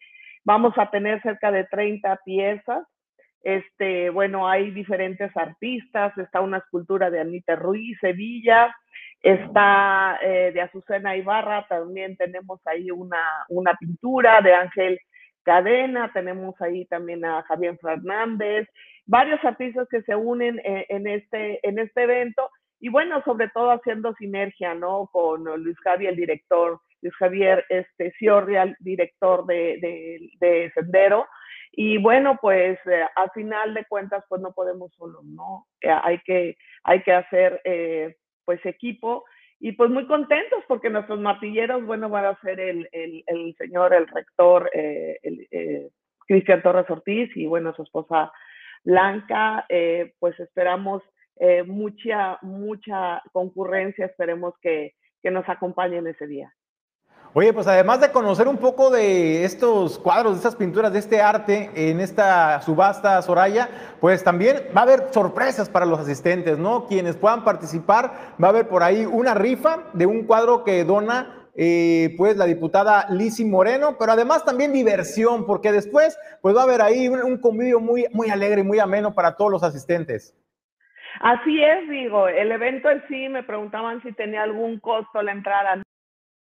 Vamos 0.45 0.73
a 0.79 0.91
tener 0.91 1.21
cerca 1.23 1.53
de 1.53 1.65
30 1.65 2.19
piezas. 2.25 2.85
Este, 3.43 4.11
bueno, 4.11 4.49
hay 4.49 4.71
diferentes 4.71 5.37
artistas. 5.37 6.17
Está 6.19 6.41
una 6.41 6.59
escultura 6.59 7.11
de 7.11 7.21
Anita 7.21 7.55
Ruiz, 7.55 7.97
Sevilla. 8.01 8.75
Está 9.27 10.18
eh, 10.22 10.53
de 10.53 10.61
Azucena 10.61 11.16
Ibarra. 11.16 11.66
También 11.68 12.16
tenemos 12.16 12.61
ahí 12.66 12.91
una, 12.91 13.22
una 13.49 13.74
pintura 13.74 14.41
de 14.41 14.55
Ángel 14.55 15.01
Cadena. 15.43 16.12
Tenemos 16.12 16.61
ahí 16.61 16.85
también 16.87 17.24
a 17.24 17.43
Javier 17.43 17.77
Fernández 17.79 18.68
varios 19.07 19.43
artistas 19.45 19.89
que 19.89 20.03
se 20.03 20.14
unen 20.14 20.61
eh, 20.64 20.87
en, 20.89 21.07
este, 21.07 21.66
en 21.66 21.79
este 21.79 22.03
evento 22.03 22.51
y 22.79 22.91
bueno, 22.91 23.22
sobre 23.24 23.49
todo 23.49 23.70
haciendo 23.70 24.12
sinergia, 24.14 24.74
¿no? 24.74 25.09
Con 25.11 25.45
Luis 25.62 25.79
Javier, 25.81 26.11
el 26.11 26.16
director, 26.16 26.79
Luis 27.01 27.14
Javier 27.16 27.64
este, 27.70 28.12
el 28.20 28.77
director 28.81 29.47
de, 29.47 30.29
de, 30.39 30.70
Sendero. 30.74 31.27
Y 31.72 31.99
bueno, 31.99 32.39
pues 32.41 32.79
eh, 32.87 33.05
al 33.14 33.31
final 33.31 33.72
de 33.72 33.87
cuentas, 33.87 34.24
pues 34.29 34.43
no 34.43 34.53
podemos 34.53 34.93
solo, 34.95 35.20
¿no? 35.24 35.66
Eh, 35.81 35.91
hay, 35.91 36.18
que, 36.18 36.59
hay 36.85 37.03
que 37.03 37.12
hacer, 37.12 37.62
pues, 38.47 38.65
equipo. 38.65 39.27
Y 39.61 39.73
pues 39.73 39.91
muy 39.91 40.07
contentos 40.07 40.65
porque 40.69 40.91
nuestros 40.91 41.21
martilleros, 41.21 41.85
bueno, 41.85 42.09
van 42.09 42.27
a 42.27 42.41
ser 42.41 42.61
el, 42.61 42.89
el, 42.93 43.25
el 43.27 43.55
señor, 43.57 43.95
el 43.95 44.07
rector, 44.07 44.71
Cristian 46.27 46.63
Torres 46.63 46.91
Ortiz 46.91 47.35
y 47.37 47.47
bueno, 47.47 47.75
su 47.75 47.83
esposa 47.83 48.33
Blanca, 48.87 49.67
eh, 49.69 50.15
pues 50.21 50.39
esperamos 50.39 51.03
eh, 51.41 51.65
mucha, 51.65 52.39
mucha 52.43 53.21
concurrencia, 53.33 54.07
esperemos 54.07 54.55
que, 54.61 54.95
que 55.23 55.31
nos 55.33 55.47
acompañen 55.49 56.07
ese 56.07 56.27
día. 56.29 56.55
Oye, 57.39 57.53
pues 57.53 57.66
además 57.66 58.01
de 58.01 58.12
conocer 58.12 58.49
un 58.49 58.57
poco 58.57 58.89
de 58.89 59.45
estos 59.45 59.99
cuadros, 59.99 60.32
de 60.32 60.37
estas 60.39 60.57
pinturas, 60.57 60.91
de 60.91 61.01
este 61.01 61.20
arte 61.20 61.70
en 61.74 62.01
esta 62.01 62.62
subasta 62.62 63.20
Soraya, 63.20 63.68
pues 64.01 64.24
también 64.24 64.57
va 64.74 64.80
a 64.80 64.84
haber 64.84 65.12
sorpresas 65.12 65.68
para 65.68 65.84
los 65.84 66.01
asistentes, 66.01 66.57
¿no? 66.57 66.87
Quienes 66.87 67.18
puedan 67.18 67.45
participar, 67.45 68.11
va 68.43 68.47
a 68.47 68.51
haber 68.53 68.68
por 68.68 68.82
ahí 68.82 69.05
una 69.05 69.34
rifa 69.34 69.82
de 69.93 70.07
un 70.07 70.24
cuadro 70.24 70.64
que 70.64 70.82
dona 70.84 71.51
eh, 71.55 72.14
pues 72.16 72.39
la 72.39 72.47
diputada 72.47 73.05
Lisi 73.11 73.45
Moreno, 73.45 73.99
pero 73.99 74.12
además 74.12 74.43
también 74.47 74.72
diversión, 74.72 75.45
porque 75.45 75.72
después 75.72 76.18
pues 76.41 76.57
va 76.57 76.61
a 76.61 76.64
haber 76.64 76.80
ahí 76.80 77.07
un, 77.07 77.37
convivio 77.37 77.80
muy, 77.80 78.07
muy 78.14 78.30
alegre 78.30 78.62
y 78.62 78.64
muy 78.64 78.78
ameno 78.78 79.14
para 79.14 79.37
todos 79.37 79.51
los 79.51 79.62
asistentes. 79.62 80.34
Así 81.20 81.62
es, 81.62 81.87
digo, 81.91 82.28
el 82.28 82.51
evento 82.51 82.89
en 82.89 83.07
sí 83.09 83.28
me 83.28 83.43
preguntaban 83.43 84.01
si 84.03 84.12
tenía 84.12 84.43
algún 84.43 84.80
costo 84.80 85.20
la 85.20 85.32
entrada. 85.32 85.82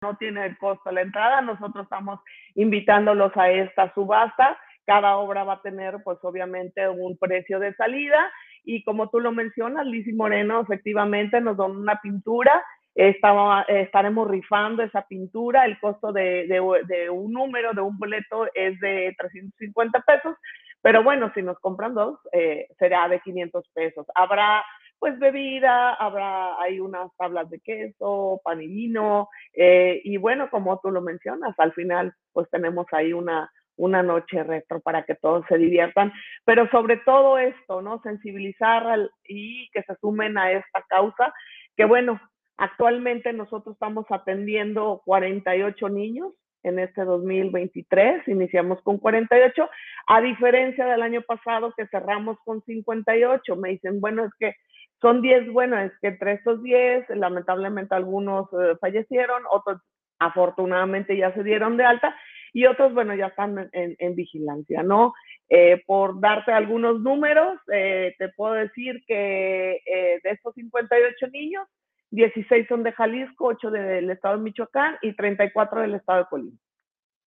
No 0.02 0.18
tiene 0.18 0.46
el 0.46 0.58
costo 0.58 0.92
la 0.92 1.02
entrada, 1.02 1.42
nosotros 1.42 1.84
estamos 1.84 2.20
invitándolos 2.56 3.36
a 3.38 3.50
esta 3.52 3.94
subasta. 3.94 4.58
Cada 4.86 5.18
obra 5.18 5.44
va 5.44 5.54
a 5.54 5.62
tener, 5.62 5.98
pues 6.04 6.18
obviamente, 6.24 6.90
un 6.90 7.18
precio 7.18 7.60
de 7.60 7.76
salida. 7.76 8.32
Y 8.64 8.84
como 8.84 9.10
tú 9.10 9.20
lo 9.20 9.32
mencionas, 9.32 9.86
Lisi 9.86 10.12
Moreno 10.14 10.62
efectivamente 10.62 11.40
nos 11.40 11.58
da 11.58 11.66
una 11.66 12.02
pintura 12.02 12.64
estaba, 12.96 13.62
estaremos 13.64 14.28
rifando 14.30 14.84
esa 14.84 15.04
pintura. 15.04 15.66
El 15.66 15.80
costo 15.80 16.12
de, 16.12 16.48
de, 16.48 17.10
un 17.10 17.32
número, 17.32 17.74
de 17.74 17.82
un 17.82 17.98
boleto, 17.98 18.48
es 18.54 18.80
de 18.80 19.16
350 19.18 20.02
pesos. 20.02 20.36
Pero 20.82 21.04
bueno, 21.04 21.32
si 21.34 21.42
nos 21.42 21.60
compran 21.60 21.94
dos, 21.94 22.20
eh, 22.32 22.68
será 22.80 23.08
de 23.08 23.20
500 23.20 23.68
pesos. 23.74 24.06
Habrá 24.16 24.64
pues 25.02 25.18
bebida, 25.20 25.96
habrá 25.96 26.62
hay 26.62 26.80
unas 26.80 27.10
tablas 27.18 27.50
de 27.50 27.60
queso, 27.60 28.40
pan 28.44 28.62
y 28.62 28.68
vino, 28.68 29.30
eh, 29.54 30.00
y 30.04 30.18
bueno, 30.18 30.50
como 30.52 30.80
tú 30.80 30.92
lo 30.92 31.02
mencionas, 31.02 31.56
al 31.58 31.74
final 31.74 32.14
pues 32.32 32.48
tenemos 32.52 32.86
ahí 32.92 33.12
una, 33.12 33.52
una 33.78 34.04
noche 34.04 34.44
retro 34.44 34.80
para 34.80 35.04
que 35.04 35.16
todos 35.16 35.44
se 35.50 35.58
diviertan, 35.58 36.14
pero 36.46 36.70
sobre 36.70 36.98
todo 36.98 37.40
esto, 37.40 37.82
¿no? 37.82 38.00
Sensibilizar 38.04 39.10
y 39.28 39.70
que 39.72 39.82
se 39.82 39.96
sumen 39.96 40.38
a 40.38 40.52
esta 40.52 40.86
causa, 40.88 41.34
que 41.76 41.86
bueno, 41.86 42.22
Actualmente 42.62 43.34
nosotros 43.34 43.74
estamos 43.74 44.06
atendiendo 44.12 45.02
48 45.06 45.90
niños 45.90 46.32
en 46.62 46.78
este 46.78 47.04
2023, 47.04 48.28
iniciamos 48.28 48.80
con 48.84 49.00
48, 49.00 49.68
a 50.06 50.22
diferencia 50.22 50.86
del 50.86 51.02
año 51.02 51.24
pasado 51.24 51.74
que 51.76 51.88
cerramos 51.88 52.38
con 52.46 52.62
58. 52.62 53.56
Me 53.56 53.70
dicen, 53.70 54.00
bueno, 54.00 54.26
es 54.26 54.32
que 54.38 54.54
son 55.02 55.22
10, 55.22 55.52
bueno, 55.52 55.80
es 55.80 55.92
que 56.00 56.10
entre 56.10 56.34
estos 56.34 56.62
10, 56.62 57.10
lamentablemente 57.16 57.96
algunos 57.96 58.48
eh, 58.54 58.78
fallecieron, 58.80 59.44
otros 59.50 59.82
afortunadamente 60.20 61.18
ya 61.18 61.34
se 61.34 61.44
dieron 61.44 61.78
de 61.78 61.86
alta 61.86 62.16
y 62.54 62.68
otros, 62.68 62.94
bueno, 62.94 63.16
ya 63.16 63.28
están 63.28 63.70
en, 63.72 64.16
vigilancia, 64.16 64.84
¿no? 64.84 65.14
Eh, 65.50 65.82
por 65.88 66.20
darte 66.20 66.52
algunos 66.52 67.00
números, 67.00 67.58
eh, 67.74 68.14
te 68.20 68.30
puedo 68.30 68.54
decir 68.54 69.02
que 69.08 69.80
de 70.22 70.30
estos 70.30 70.54
58 70.56 71.28
niños, 71.32 71.66
16 72.12 72.68
son 72.68 72.84
de 72.84 72.92
Jalisco, 72.92 73.46
8 73.48 73.72
del 73.72 74.10
estado 74.12 74.38
de 74.38 74.44
Michoacán 74.44 74.98
y 75.02 75.16
34 75.16 75.82
del 75.82 75.96
estado 75.96 76.20
de 76.20 76.26
Colima. 76.30 76.58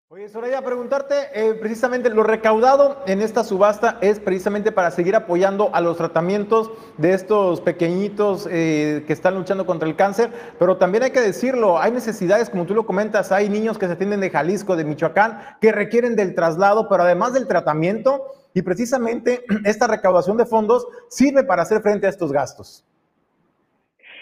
Oye, 0.09 0.29
Soraya, 0.29 0.61
preguntarte, 0.61 1.15
eh, 1.33 1.55
precisamente 1.55 2.11
lo 2.11 2.21
recaudado 2.21 3.01
en 3.07 3.23
esta 3.23 3.43
subasta 3.43 3.97
es 4.01 4.19
precisamente 4.19 4.71
para 4.71 4.91
seguir 4.91 5.15
apoyando 5.15 5.71
a 5.73 5.81
los 5.81 5.97
tratamientos 5.97 6.71
de 6.99 7.13
estos 7.13 7.59
pequeñitos 7.61 8.47
eh, 8.51 9.03
que 9.07 9.13
están 9.13 9.33
luchando 9.33 9.65
contra 9.65 9.89
el 9.89 9.95
cáncer, 9.95 10.29
pero 10.59 10.77
también 10.77 11.05
hay 11.05 11.09
que 11.09 11.21
decirlo, 11.21 11.79
hay 11.79 11.91
necesidades, 11.91 12.51
como 12.51 12.67
tú 12.67 12.75
lo 12.75 12.85
comentas, 12.85 13.31
hay 13.31 13.49
niños 13.49 13.79
que 13.79 13.87
se 13.87 13.93
atienden 13.93 14.19
de 14.19 14.29
Jalisco, 14.29 14.75
de 14.75 14.85
Michoacán, 14.85 15.39
que 15.59 15.71
requieren 15.71 16.15
del 16.15 16.35
traslado, 16.35 16.87
pero 16.87 17.01
además 17.01 17.33
del 17.33 17.47
tratamiento, 17.47 18.27
y 18.53 18.61
precisamente 18.61 19.43
esta 19.65 19.87
recaudación 19.87 20.37
de 20.37 20.45
fondos 20.45 20.87
sirve 21.09 21.43
para 21.43 21.63
hacer 21.63 21.81
frente 21.81 22.05
a 22.05 22.11
estos 22.11 22.31
gastos. 22.31 22.85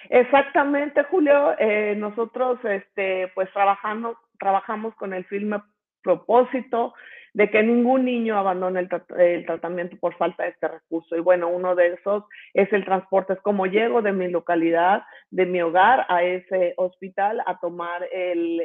Exactamente, 0.09 1.03
Julio. 1.03 1.59
Eh, 1.59 1.95
nosotros, 1.97 2.57
este, 2.63 3.33
pues 3.35 3.51
trabajando, 3.51 4.17
trabajamos 4.39 4.95
con 4.95 5.13
el 5.13 5.25
filme 5.25 5.59
propósito 6.03 6.93
de 7.33 7.49
que 7.49 7.63
ningún 7.63 8.05
niño 8.05 8.37
abandone 8.37 8.79
el, 8.79 9.45
tratamiento 9.45 9.97
por 9.99 10.15
falta 10.17 10.43
de 10.43 10.49
este 10.49 10.67
recurso. 10.67 11.15
Y 11.15 11.19
bueno, 11.19 11.47
uno 11.49 11.75
de 11.75 11.93
esos 11.93 12.23
es 12.53 12.71
el 12.71 12.85
transporte, 12.85 13.33
es 13.33 13.41
como 13.41 13.65
llego 13.65 14.01
de 14.01 14.13
mi 14.13 14.27
localidad, 14.27 15.03
de 15.31 15.45
mi 15.47 15.61
hogar 15.61 16.05
a 16.09 16.23
ese 16.23 16.73
hospital 16.77 17.41
a 17.45 17.59
tomar 17.59 18.07
el, 18.11 18.61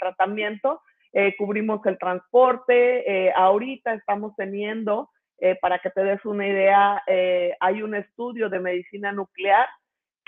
tratamiento. 0.00 0.80
Eh, 1.12 1.34
cubrimos 1.36 1.84
el 1.86 1.98
transporte, 1.98 3.26
eh, 3.26 3.32
ahorita 3.34 3.94
estamos 3.94 4.34
teniendo, 4.36 5.10
eh, 5.38 5.56
para 5.60 5.78
que 5.78 5.90
te 5.90 6.02
des 6.02 6.24
una 6.24 6.46
idea, 6.46 7.02
hay 7.60 7.82
un 7.82 7.94
estudio 7.94 8.48
de 8.48 8.58
medicina 8.58 9.12
nuclear 9.12 9.68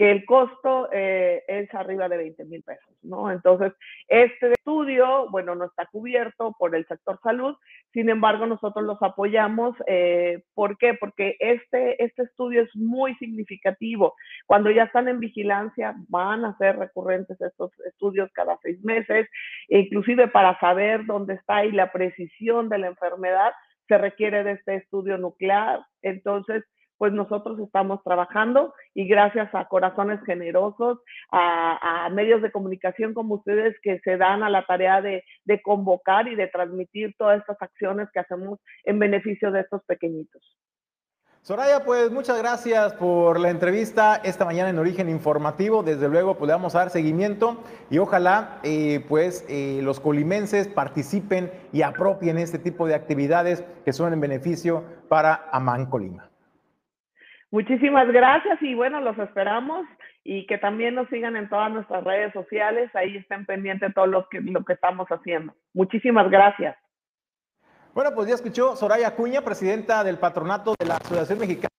que 0.00 0.10
el 0.10 0.24
costo 0.24 0.88
eh, 0.90 1.44
es 1.46 1.74
arriba 1.74 2.08
de 2.08 2.16
20 2.16 2.46
mil 2.46 2.62
pesos, 2.62 2.96
¿no? 3.02 3.30
Entonces, 3.30 3.74
este 4.08 4.52
estudio, 4.52 5.28
bueno, 5.30 5.54
no 5.54 5.66
está 5.66 5.84
cubierto 5.92 6.56
por 6.58 6.74
el 6.74 6.86
sector 6.86 7.20
salud, 7.22 7.54
sin 7.92 8.08
embargo, 8.08 8.46
nosotros 8.46 8.86
los 8.86 8.96
apoyamos. 9.02 9.76
Eh, 9.86 10.42
¿Por 10.54 10.78
qué? 10.78 10.94
Porque 10.94 11.36
este, 11.38 12.02
este 12.02 12.22
estudio 12.22 12.62
es 12.62 12.74
muy 12.74 13.14
significativo. 13.16 14.14
Cuando 14.46 14.70
ya 14.70 14.84
están 14.84 15.06
en 15.06 15.20
vigilancia, 15.20 15.94
van 16.08 16.46
a 16.46 16.56
ser 16.56 16.78
recurrentes 16.78 17.38
estos 17.38 17.70
estudios 17.80 18.30
cada 18.32 18.58
seis 18.62 18.82
meses, 18.82 19.28
e 19.68 19.80
inclusive 19.80 20.28
para 20.28 20.58
saber 20.60 21.04
dónde 21.04 21.34
está 21.34 21.66
y 21.66 21.72
la 21.72 21.92
precisión 21.92 22.70
de 22.70 22.78
la 22.78 22.86
enfermedad, 22.86 23.52
se 23.86 23.98
requiere 23.98 24.44
de 24.44 24.52
este 24.52 24.76
estudio 24.76 25.18
nuclear. 25.18 25.80
Entonces, 26.00 26.64
pues 27.00 27.14
nosotros 27.14 27.58
estamos 27.60 28.04
trabajando 28.04 28.74
y 28.92 29.08
gracias 29.08 29.48
a 29.54 29.64
corazones 29.64 30.20
generosos, 30.26 30.98
a, 31.32 32.10
medios 32.12 32.42
de 32.42 32.52
comunicación 32.52 33.14
como 33.14 33.36
ustedes 33.36 33.74
que 33.82 34.00
se 34.00 34.18
dan 34.18 34.42
a 34.42 34.50
la 34.50 34.66
tarea 34.66 35.00
de, 35.00 35.24
convocar 35.64 36.28
y 36.28 36.34
de 36.36 36.48
transmitir 36.48 37.14
todas 37.16 37.40
estas 37.40 37.56
acciones 37.62 38.08
que 38.12 38.20
hacemos 38.20 38.58
en 38.84 38.98
beneficio 38.98 39.50
de 39.50 39.60
estos 39.60 39.82
pequeñitos. 39.86 40.42
Soraya, 41.40 41.86
pues 41.86 42.10
muchas 42.10 42.36
gracias 42.36 42.92
por 42.92 43.40
la 43.40 43.48
entrevista 43.48 44.16
esta 44.22 44.44
mañana 44.44 44.68
en 44.68 44.78
Origen 44.78 45.08
Informativo. 45.08 45.82
Desde 45.82 46.06
luego, 46.06 46.36
podamos 46.36 46.74
dar 46.74 46.90
seguimiento 46.90 47.64
y 47.88 47.96
ojalá 47.96 48.60
eh, 48.62 49.02
pues 49.08 49.46
eh, 49.48 49.80
los 49.82 50.00
colimenses 50.00 50.68
participen 50.68 51.50
y 51.72 51.80
apropien 51.80 52.36
este 52.36 52.58
tipo 52.58 52.86
de 52.86 52.94
actividades 52.94 53.64
que 53.86 53.94
son 53.94 54.12
en 54.12 54.20
beneficio 54.20 54.84
para 55.08 55.48
Amán 55.50 55.86
Colima. 55.86 56.29
Muchísimas 57.50 58.06
gracias 58.08 58.62
y 58.62 58.74
bueno, 58.74 59.00
los 59.00 59.18
esperamos 59.18 59.84
y 60.22 60.46
que 60.46 60.58
también 60.58 60.94
nos 60.94 61.08
sigan 61.08 61.34
en 61.34 61.48
todas 61.48 61.72
nuestras 61.72 62.04
redes 62.04 62.32
sociales, 62.32 62.90
ahí 62.94 63.16
estén 63.16 63.44
pendientes 63.44 63.88
de 63.88 63.94
todo 63.94 64.06
lo 64.06 64.28
que, 64.28 64.40
lo 64.40 64.64
que 64.64 64.74
estamos 64.74 65.08
haciendo. 65.08 65.54
Muchísimas 65.74 66.30
gracias. 66.30 66.76
Bueno, 67.92 68.12
pues 68.14 68.28
ya 68.28 68.36
escuchó 68.36 68.76
Soraya 68.76 69.16
Cuña, 69.16 69.42
presidenta 69.42 70.04
del 70.04 70.18
patronato 70.18 70.74
de 70.78 70.86
la 70.86 70.96
Asociación 70.96 71.40
Mexicana 71.40 71.70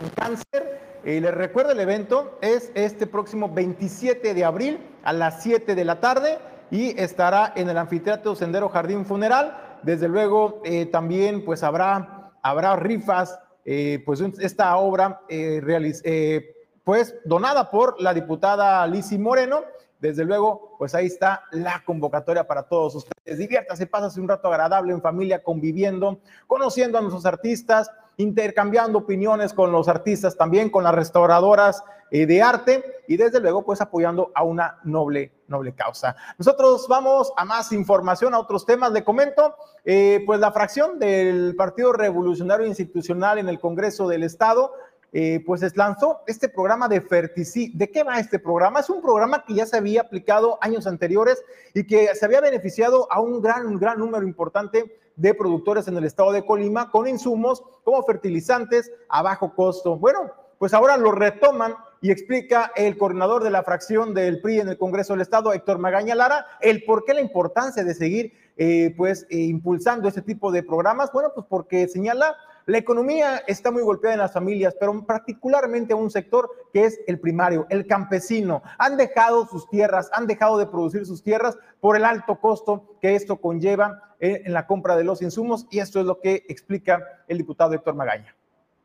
de 0.00 0.10
Cáncer. 0.10 0.80
Y 1.04 1.20
les 1.20 1.32
recuerdo 1.32 1.70
el 1.70 1.78
evento, 1.78 2.36
es 2.42 2.72
este 2.74 3.06
próximo 3.06 3.48
27 3.48 4.34
de 4.34 4.44
abril 4.44 4.80
a 5.04 5.12
las 5.12 5.40
7 5.44 5.76
de 5.76 5.84
la 5.84 6.00
tarde 6.00 6.38
y 6.72 7.00
estará 7.00 7.52
en 7.54 7.68
el 7.68 7.78
anfiteatro 7.78 8.34
Sendero 8.34 8.68
Jardín 8.68 9.04
Funeral. 9.04 9.78
Desde 9.84 10.08
luego, 10.08 10.62
eh, 10.64 10.86
también 10.86 11.44
pues 11.44 11.62
habrá, 11.62 12.32
habrá 12.42 12.74
rifas, 12.74 13.38
eh, 13.68 14.00
pues 14.06 14.20
esta 14.38 14.76
obra 14.76 15.22
eh, 15.28 15.60
eh, 16.04 16.54
pues 16.84 17.16
donada 17.24 17.68
por 17.68 18.00
la 18.00 18.14
diputada 18.14 18.86
Lisi 18.86 19.18
Moreno. 19.18 19.64
Desde 19.98 20.24
luego, 20.24 20.76
pues 20.78 20.94
ahí 20.94 21.06
está 21.06 21.42
la 21.50 21.82
convocatoria 21.84 22.46
para 22.46 22.62
todos 22.62 22.94
ustedes. 22.94 23.38
Diviértase, 23.38 23.88
pásase 23.88 24.20
un 24.20 24.28
rato 24.28 24.46
agradable 24.46 24.92
en 24.92 25.02
familia, 25.02 25.42
conviviendo, 25.42 26.20
conociendo 26.46 26.96
a 26.96 27.00
nuestros 27.00 27.26
artistas, 27.26 27.90
intercambiando 28.16 28.98
opiniones 28.98 29.52
con 29.52 29.72
los 29.72 29.88
artistas, 29.88 30.36
también 30.36 30.70
con 30.70 30.84
las 30.84 30.94
restauradoras 30.94 31.82
de 32.10 32.40
arte 32.40 32.84
y 33.08 33.16
desde 33.16 33.40
luego 33.40 33.64
pues 33.64 33.80
apoyando 33.80 34.30
a 34.34 34.44
una 34.44 34.78
noble, 34.84 35.32
noble 35.48 35.74
causa. 35.74 36.16
Nosotros 36.38 36.86
vamos 36.88 37.32
a 37.36 37.44
más 37.44 37.72
información, 37.72 38.34
a 38.34 38.38
otros 38.38 38.64
temas. 38.64 38.92
Le 38.92 39.04
comento, 39.04 39.56
eh, 39.84 40.22
pues 40.24 40.40
la 40.40 40.52
fracción 40.52 40.98
del 40.98 41.54
Partido 41.56 41.92
Revolucionario 41.92 42.66
Institucional 42.66 43.38
en 43.38 43.48
el 43.48 43.60
Congreso 43.60 44.08
del 44.08 44.22
Estado 44.22 44.72
eh, 45.12 45.42
pues 45.46 45.76
lanzó 45.76 46.20
este 46.26 46.48
programa 46.48 46.88
de 46.88 47.00
Ferticí. 47.00 47.72
¿De 47.74 47.90
qué 47.90 48.02
va 48.02 48.18
este 48.18 48.38
programa? 48.38 48.80
Es 48.80 48.90
un 48.90 49.00
programa 49.00 49.44
que 49.44 49.54
ya 49.54 49.64
se 49.64 49.76
había 49.76 50.02
aplicado 50.02 50.58
años 50.60 50.86
anteriores 50.86 51.42
y 51.74 51.86
que 51.86 52.14
se 52.14 52.24
había 52.24 52.40
beneficiado 52.40 53.10
a 53.10 53.20
un 53.20 53.40
gran, 53.40 53.66
un 53.66 53.78
gran 53.78 53.98
número 53.98 54.26
importante 54.26 54.98
de 55.16 55.34
productores 55.34 55.88
en 55.88 55.96
el 55.96 56.04
estado 56.04 56.32
de 56.32 56.44
Colima 56.44 56.90
con 56.90 57.08
insumos 57.08 57.62
como 57.82 58.02
fertilizantes 58.04 58.90
a 59.08 59.22
bajo 59.22 59.54
costo. 59.54 59.96
Bueno, 59.96 60.30
pues 60.58 60.72
ahora 60.74 60.96
lo 60.96 61.12
retoman 61.12 61.74
y 62.00 62.10
explica 62.10 62.72
el 62.76 62.96
coordinador 62.96 63.42
de 63.42 63.50
la 63.50 63.62
fracción 63.62 64.14
del 64.14 64.40
PRI 64.40 64.60
en 64.60 64.68
el 64.68 64.78
Congreso 64.78 65.14
del 65.14 65.22
Estado, 65.22 65.52
Héctor 65.52 65.78
Magaña 65.78 66.14
Lara, 66.14 66.46
el 66.60 66.84
por 66.84 67.04
qué 67.04 67.14
la 67.14 67.20
importancia 67.20 67.82
de 67.82 67.94
seguir 67.94 68.32
eh, 68.56 68.94
pues 68.96 69.26
eh, 69.28 69.38
impulsando 69.38 70.08
este 70.08 70.22
tipo 70.22 70.52
de 70.52 70.62
programas. 70.62 71.10
Bueno, 71.12 71.32
pues 71.34 71.46
porque 71.48 71.88
señala 71.88 72.36
la 72.66 72.78
economía 72.78 73.44
está 73.46 73.70
muy 73.70 73.82
golpeada 73.82 74.14
en 74.14 74.20
las 74.20 74.32
familias, 74.32 74.76
pero 74.78 75.06
particularmente 75.06 75.94
un 75.94 76.10
sector 76.10 76.50
que 76.72 76.84
es 76.84 77.00
el 77.06 77.20
primario, 77.20 77.66
el 77.70 77.86
campesino. 77.86 78.62
Han 78.76 78.96
dejado 78.96 79.46
sus 79.46 79.68
tierras, 79.68 80.10
han 80.12 80.26
dejado 80.26 80.58
de 80.58 80.66
producir 80.66 81.06
sus 81.06 81.22
tierras 81.22 81.56
por 81.80 81.96
el 81.96 82.04
alto 82.04 82.40
costo 82.40 82.96
que 83.00 83.14
esto 83.14 83.36
conlleva 83.36 84.14
eh, 84.18 84.42
en 84.44 84.52
la 84.52 84.66
compra 84.66 84.96
de 84.96 85.04
los 85.04 85.22
insumos 85.22 85.66
y 85.70 85.78
esto 85.78 86.00
es 86.00 86.06
lo 86.06 86.20
que 86.20 86.44
explica 86.48 87.02
el 87.28 87.38
diputado 87.38 87.72
Héctor 87.72 87.94
Magaña. 87.94 88.34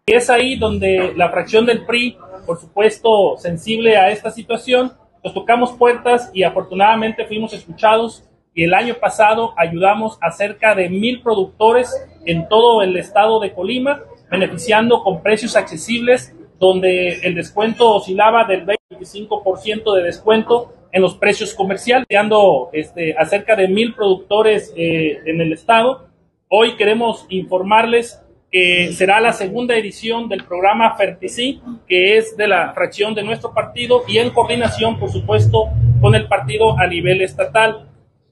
Es 0.06 0.30
ahí 0.30 0.60
donde 0.60 1.14
la 1.16 1.32
fracción 1.32 1.66
del 1.66 1.86
PRI, 1.86 2.18
por 2.46 2.60
supuesto, 2.60 3.38
sensible 3.38 3.98
a 3.98 4.12
esta 4.12 4.30
situación, 4.30 4.94
nos 5.24 5.34
tocamos 5.34 5.74
puertas 5.74 6.30
y 6.34 6.44
afortunadamente 6.44 7.26
fuimos 7.26 7.54
escuchados 7.54 8.28
y 8.54 8.64
el 8.64 8.74
año 8.74 8.96
pasado 8.96 9.54
ayudamos 9.58 10.18
a 10.22 10.32
cerca 10.32 10.76
de 10.76 10.90
mil 10.90 11.22
productores 11.22 11.90
en 12.26 12.48
todo 12.50 12.82
el 12.82 12.98
estado 12.98 13.40
de 13.40 13.54
Colima, 13.54 14.04
beneficiando 14.30 15.04
con 15.04 15.22
precios 15.22 15.56
accesibles, 15.56 16.36
donde 16.60 17.20
el 17.24 17.36
descuento 17.36 17.96
oscilaba 17.96 18.46
del 18.46 18.66
25% 18.66 19.96
de 19.96 20.04
descuento 20.04 20.74
en 20.92 21.02
los 21.02 21.16
precios 21.16 21.54
comerciales, 21.54 22.06
dando 22.10 22.70
este, 22.74 23.16
a 23.18 23.26
cerca 23.26 23.56
de 23.56 23.68
mil 23.68 23.94
productores 23.96 24.74
eh, 24.76 25.20
en 25.26 25.42
el 25.42 25.54
estado. 25.54 26.08
Hoy 26.50 26.76
queremos 26.76 27.26
informarles 27.30 28.22
que 28.52 28.92
será 28.92 29.22
la 29.22 29.32
segunda 29.32 29.78
edición 29.78 30.28
del 30.28 30.44
programa 30.44 30.98
Ferticí, 30.98 31.62
que 31.88 32.18
es 32.18 32.36
de 32.36 32.48
la 32.48 32.74
fracción 32.74 33.16
de 33.16 33.24
nuestro 33.24 33.54
partido 33.54 34.04
y 34.08 34.18
en 34.18 34.32
coordinación, 34.32 35.00
por 35.00 35.10
supuesto, 35.10 35.70
con 36.02 36.16
el 36.16 36.28
partido 36.28 36.78
a 36.78 36.86
nivel 36.86 37.22
estatal. 37.22 37.88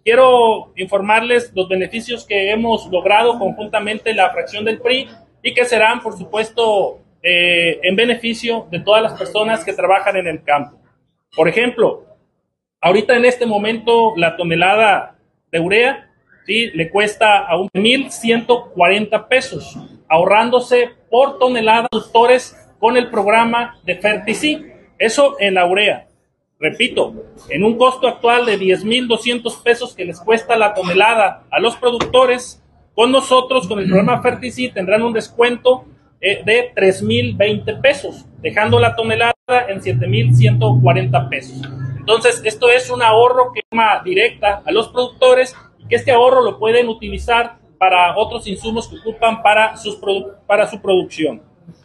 Quiero 0.10 0.74
informarles 0.76 1.52
los 1.54 1.70
beneficios 1.70 2.26
que 2.26 2.50
hemos 2.50 2.88
logrado 2.88 3.38
conjuntamente 3.38 4.12
la 4.16 4.32
fracción 4.32 4.66
del 4.66 4.82
PRI 4.82 5.08
y 5.44 5.54
que 5.54 5.66
serán, 5.66 6.02
por 6.02 6.18
supuesto, 6.18 6.98
eh, 7.22 7.80
en 7.84 7.96
beneficio 7.96 8.66
de 8.72 8.80
todas 8.80 9.04
las 9.04 9.14
personas 9.14 9.64
que 9.64 9.72
trabajan 9.72 10.18
en 10.18 10.26
el 10.26 10.44
campo. 10.44 10.80
Por 11.36 11.48
ejemplo, 11.48 12.06
ahorita 12.82 13.16
en 13.18 13.26
este 13.26 13.46
momento 13.46 14.14
la 14.16 14.36
tonelada 14.36 15.16
de 15.52 15.60
urea 15.60 16.10
¿sí? 16.48 16.72
le 16.74 16.90
cuesta 16.90 17.46
a 17.46 17.58
1.140 17.58 19.28
pesos 19.28 19.78
ahorrándose 20.08 20.90
por 21.12 21.38
tonelada 21.38 21.88
productores 21.88 22.58
con 22.80 22.98
el 22.98 23.12
programa 23.12 23.80
de 23.84 23.96
Ferticí. 23.98 24.66
Eso 24.98 25.36
en 25.40 25.54
la 25.54 25.68
urea. 25.68 26.09
Repito, 26.60 27.14
en 27.48 27.64
un 27.64 27.78
costo 27.78 28.06
actual 28.06 28.46
de 28.46 28.60
10.200 28.60 29.64
pesos 29.64 29.96
que 29.96 30.04
les 30.04 30.20
cuesta 30.20 30.58
la 30.58 30.74
tonelada 30.74 31.46
a 31.50 31.60
los 31.62 31.78
productores, 31.78 32.62
con 32.94 33.14
nosotros, 33.14 33.66
con 33.66 33.80
el 33.80 33.88
programa 33.88 34.22
Ferticí, 34.22 34.68
tendrán 34.70 35.04
un 35.04 35.14
descuento 35.14 35.86
eh, 36.20 36.44
de 36.44 36.74
3.020 36.76 37.80
pesos, 37.80 38.26
dejando 38.42 38.78
la 38.78 38.94
tonelada 38.94 39.34
en 39.70 39.80
7.140 39.80 41.30
pesos. 41.30 41.62
Entonces, 41.98 42.42
esto 42.44 42.70
es 42.70 42.90
un 42.90 43.02
ahorro 43.02 43.54
que 43.54 43.62
va 43.74 44.02
directa 44.04 44.62
a 44.66 44.72
los 44.74 44.90
productores 44.90 45.56
que 45.88 45.96
este 45.96 46.12
ahorro 46.12 46.42
lo 46.44 46.60
pueden 46.60 46.90
utilizar 46.90 47.58
para 47.78 48.18
otros 48.18 48.46
insumos 48.48 48.90
que 48.90 48.98
ocupan 48.98 49.42
para, 49.42 49.78
sus 49.78 49.98
para 50.46 50.68
su 50.68 50.82
producción. 50.82 51.42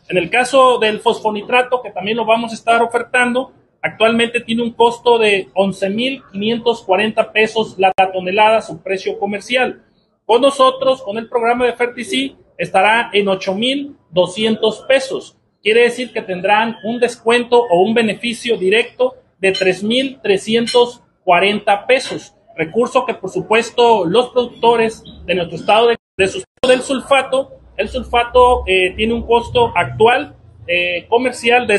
En 0.08 0.18
el 0.18 0.28
caso 0.30 0.78
del 0.78 0.98
fosfonitrato, 0.98 1.80
que 1.80 1.92
también 1.92 2.16
lo 2.16 2.24
vamos 2.24 2.50
a 2.50 2.54
estar 2.56 2.82
ofertando, 2.82 3.52
actualmente 3.84 4.40
tiene 4.40 4.62
un 4.62 4.72
costo 4.72 5.18
de 5.18 5.48
11.540 5.52 7.32
pesos 7.32 7.76
la 7.78 7.92
tonelada, 8.12 8.62
su 8.62 8.82
precio 8.82 9.18
comercial. 9.18 9.82
Con 10.24 10.40
nosotros, 10.40 11.02
con 11.02 11.18
el 11.18 11.28
programa 11.28 11.66
de 11.66 11.74
Fertici, 11.74 12.34
estará 12.56 13.10
en 13.12 13.26
8.200 13.26 14.86
pesos. 14.86 15.36
Quiere 15.62 15.82
decir 15.82 16.14
que 16.14 16.22
tendrán 16.22 16.78
un 16.82 16.98
descuento 16.98 17.62
o 17.62 17.82
un 17.82 17.92
beneficio 17.92 18.56
directo 18.56 19.16
de 19.38 19.52
3.340 19.52 21.86
pesos. 21.86 22.34
Recurso 22.56 23.04
que, 23.04 23.12
por 23.12 23.28
supuesto, 23.28 24.06
los 24.06 24.30
productores 24.30 25.04
de 25.26 25.34
nuestro 25.34 25.58
estado 25.58 25.88
de, 25.88 25.98
de 26.16 26.30
del 26.66 26.80
sulfato, 26.80 27.60
el 27.76 27.90
sulfato 27.90 28.64
eh, 28.66 28.94
tiene 28.96 29.12
un 29.12 29.26
costo 29.26 29.74
actual 29.76 30.36
eh, 30.66 31.04
comercial 31.10 31.66
de 31.66 31.78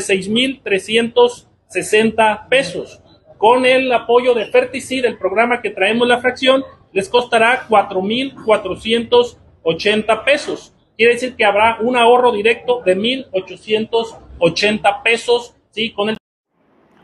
6.360 1.70 2.48
pesos. 2.48 3.00
Con 3.38 3.64
el 3.66 3.92
apoyo 3.92 4.32
de 4.34 4.46
Ferticid, 4.46 5.04
el 5.04 5.18
programa 5.18 5.60
que 5.60 5.68
traemos 5.70 6.08
la 6.08 6.20
fracción, 6.20 6.64
les 6.92 7.08
costará 7.08 7.66
4.480 7.68 10.24
pesos. 10.24 10.72
Quiere 10.96 11.14
decir 11.14 11.34
que 11.36 11.44
habrá 11.44 11.78
un 11.80 11.96
ahorro 11.96 12.32
directo 12.32 12.80
de 12.82 12.96
1.880 12.96 15.02
pesos, 15.02 15.54
¿sí? 15.70 15.92
Con 15.92 16.08
el 16.08 16.16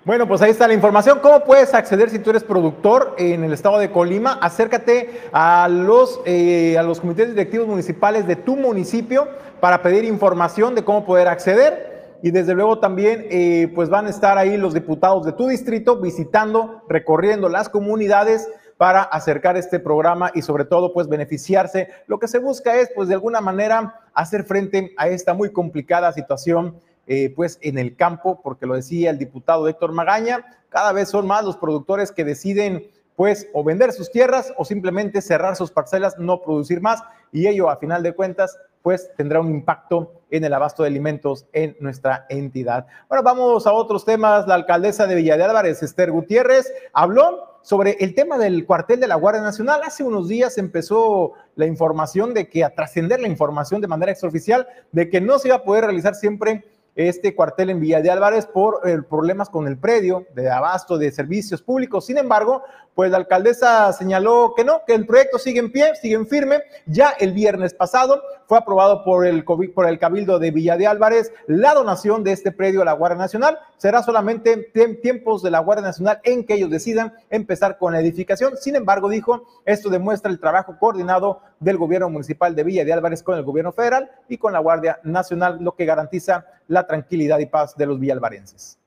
bueno, 0.04 0.26
pues 0.26 0.42
ahí 0.42 0.50
está 0.50 0.66
la 0.66 0.74
información. 0.74 1.20
¿Cómo 1.22 1.44
puedes 1.44 1.74
acceder 1.74 2.10
si 2.10 2.18
tú 2.18 2.30
eres 2.30 2.42
productor 2.42 3.14
en 3.18 3.44
el 3.44 3.52
estado 3.52 3.78
de 3.78 3.92
Colima? 3.92 4.36
Acércate 4.42 5.28
a 5.32 5.68
los, 5.70 6.20
eh, 6.26 6.76
a 6.76 6.82
los 6.82 6.98
comités 6.98 7.28
directivos 7.28 7.68
municipales 7.68 8.26
de 8.26 8.34
tu 8.34 8.56
municipio 8.56 9.28
para 9.60 9.80
pedir 9.80 10.04
información 10.04 10.74
de 10.74 10.82
cómo 10.82 11.04
poder 11.04 11.28
acceder. 11.28 11.91
Y 12.22 12.30
desde 12.30 12.54
luego 12.54 12.78
también 12.78 13.26
eh, 13.30 13.70
pues 13.74 13.88
van 13.88 14.06
a 14.06 14.10
estar 14.10 14.38
ahí 14.38 14.56
los 14.56 14.74
diputados 14.74 15.26
de 15.26 15.32
tu 15.32 15.48
distrito 15.48 15.96
visitando, 15.96 16.82
recorriendo 16.88 17.48
las 17.48 17.68
comunidades 17.68 18.48
para 18.76 19.02
acercar 19.02 19.56
este 19.56 19.80
programa 19.80 20.30
y 20.34 20.42
sobre 20.42 20.64
todo 20.64 20.92
pues 20.92 21.08
beneficiarse. 21.08 21.88
Lo 22.06 22.20
que 22.20 22.28
se 22.28 22.38
busca 22.38 22.76
es 22.76 22.90
pues 22.94 23.08
de 23.08 23.14
alguna 23.14 23.40
manera 23.40 24.00
hacer 24.14 24.44
frente 24.44 24.92
a 24.96 25.08
esta 25.08 25.34
muy 25.34 25.50
complicada 25.52 26.12
situación 26.12 26.76
eh, 27.08 27.32
pues 27.34 27.58
en 27.60 27.78
el 27.78 27.96
campo, 27.96 28.40
porque 28.40 28.66
lo 28.66 28.74
decía 28.74 29.10
el 29.10 29.18
diputado 29.18 29.68
Héctor 29.68 29.92
Magaña, 29.92 30.44
cada 30.68 30.92
vez 30.92 31.08
son 31.08 31.26
más 31.26 31.44
los 31.44 31.56
productores 31.56 32.12
que 32.12 32.24
deciden 32.24 32.86
pues 33.16 33.48
o 33.52 33.64
vender 33.64 33.92
sus 33.92 34.10
tierras 34.10 34.54
o 34.56 34.64
simplemente 34.64 35.20
cerrar 35.20 35.56
sus 35.56 35.70
parcelas, 35.70 36.16
no 36.18 36.40
producir 36.40 36.80
más 36.80 37.02
y 37.32 37.48
ello 37.48 37.68
a 37.68 37.76
final 37.76 38.02
de 38.02 38.14
cuentas 38.14 38.56
pues 38.82 39.10
tendrá 39.16 39.40
un 39.40 39.50
impacto 39.50 40.22
en 40.30 40.44
el 40.44 40.52
abasto 40.54 40.82
de 40.82 40.88
alimentos 40.88 41.46
en 41.52 41.76
nuestra 41.80 42.26
entidad. 42.28 42.86
Bueno, 43.08 43.22
vamos 43.22 43.66
a 43.66 43.72
otros 43.72 44.04
temas. 44.04 44.46
La 44.46 44.54
alcaldesa 44.54 45.06
de 45.06 45.14
Villa 45.14 45.36
de 45.36 45.44
Álvarez, 45.44 45.82
Esther 45.82 46.10
Gutiérrez, 46.10 46.72
habló 46.92 47.58
sobre 47.62 47.96
el 48.00 48.14
tema 48.14 48.38
del 48.38 48.66
cuartel 48.66 48.98
de 49.00 49.06
la 49.06 49.14
Guardia 49.14 49.42
Nacional. 49.42 49.82
Hace 49.84 50.02
unos 50.02 50.28
días 50.28 50.58
empezó 50.58 51.32
la 51.54 51.66
información 51.66 52.34
de 52.34 52.48
que 52.48 52.64
a 52.64 52.74
trascender 52.74 53.20
la 53.20 53.28
información 53.28 53.80
de 53.80 53.88
manera 53.88 54.12
extraoficial 54.12 54.66
de 54.90 55.08
que 55.08 55.20
no 55.20 55.38
se 55.38 55.48
iba 55.48 55.56
a 55.56 55.64
poder 55.64 55.84
realizar 55.84 56.14
siempre 56.14 56.64
este 56.94 57.34
cuartel 57.34 57.70
en 57.70 57.80
Villa 57.80 58.00
de 58.00 58.10
Álvarez 58.10 58.46
por 58.46 58.86
eh, 58.86 59.00
problemas 59.08 59.48
con 59.48 59.66
el 59.66 59.78
predio 59.78 60.26
de 60.34 60.50
abasto 60.50 60.98
de 60.98 61.10
servicios 61.10 61.62
públicos. 61.62 62.06
Sin 62.06 62.18
embargo, 62.18 62.62
pues 62.94 63.10
la 63.10 63.16
alcaldesa 63.16 63.92
señaló 63.92 64.52
que 64.54 64.64
no, 64.64 64.82
que 64.86 64.94
el 64.94 65.06
proyecto 65.06 65.38
sigue 65.38 65.60
en 65.60 65.72
pie, 65.72 65.94
sigue 65.94 66.14
en 66.14 66.26
firme. 66.26 66.60
Ya 66.86 67.10
el 67.18 67.32
viernes 67.32 67.72
pasado 67.72 68.22
fue 68.46 68.58
aprobado 68.58 69.02
por 69.04 69.26
el, 69.26 69.44
por 69.44 69.86
el 69.86 69.98
Cabildo 69.98 70.38
de 70.38 70.50
Villa 70.50 70.76
de 70.76 70.86
Álvarez 70.86 71.32
la 71.46 71.72
donación 71.72 72.22
de 72.22 72.32
este 72.32 72.52
predio 72.52 72.82
a 72.82 72.84
la 72.84 72.92
Guardia 72.92 73.16
Nacional. 73.16 73.58
Será 73.78 74.02
solamente 74.02 74.70
en 74.74 75.00
tiempos 75.00 75.42
de 75.42 75.50
la 75.50 75.60
Guardia 75.60 75.86
Nacional 75.86 76.20
en 76.24 76.44
que 76.44 76.54
ellos 76.54 76.70
decidan 76.70 77.14
empezar 77.30 77.78
con 77.78 77.94
la 77.94 78.00
edificación. 78.00 78.56
Sin 78.58 78.76
embargo, 78.76 79.08
dijo, 79.08 79.46
esto 79.64 79.88
demuestra 79.88 80.30
el 80.30 80.38
trabajo 80.38 80.76
coordinado 80.78 81.40
del 81.60 81.78
gobierno 81.78 82.10
municipal 82.10 82.54
de 82.54 82.64
Villa 82.64 82.84
de 82.84 82.92
Álvarez 82.92 83.22
con 83.22 83.38
el 83.38 83.44
gobierno 83.44 83.72
federal 83.72 84.10
y 84.28 84.36
con 84.36 84.52
la 84.52 84.58
Guardia 84.58 85.00
Nacional, 85.02 85.58
lo 85.60 85.74
que 85.74 85.86
garantiza 85.86 86.44
la 86.72 86.86
tranquilidad 86.86 87.38
y 87.38 87.46
paz 87.46 87.76
de 87.76 87.84
los 87.86 88.00
villalvarenses. 88.00 88.78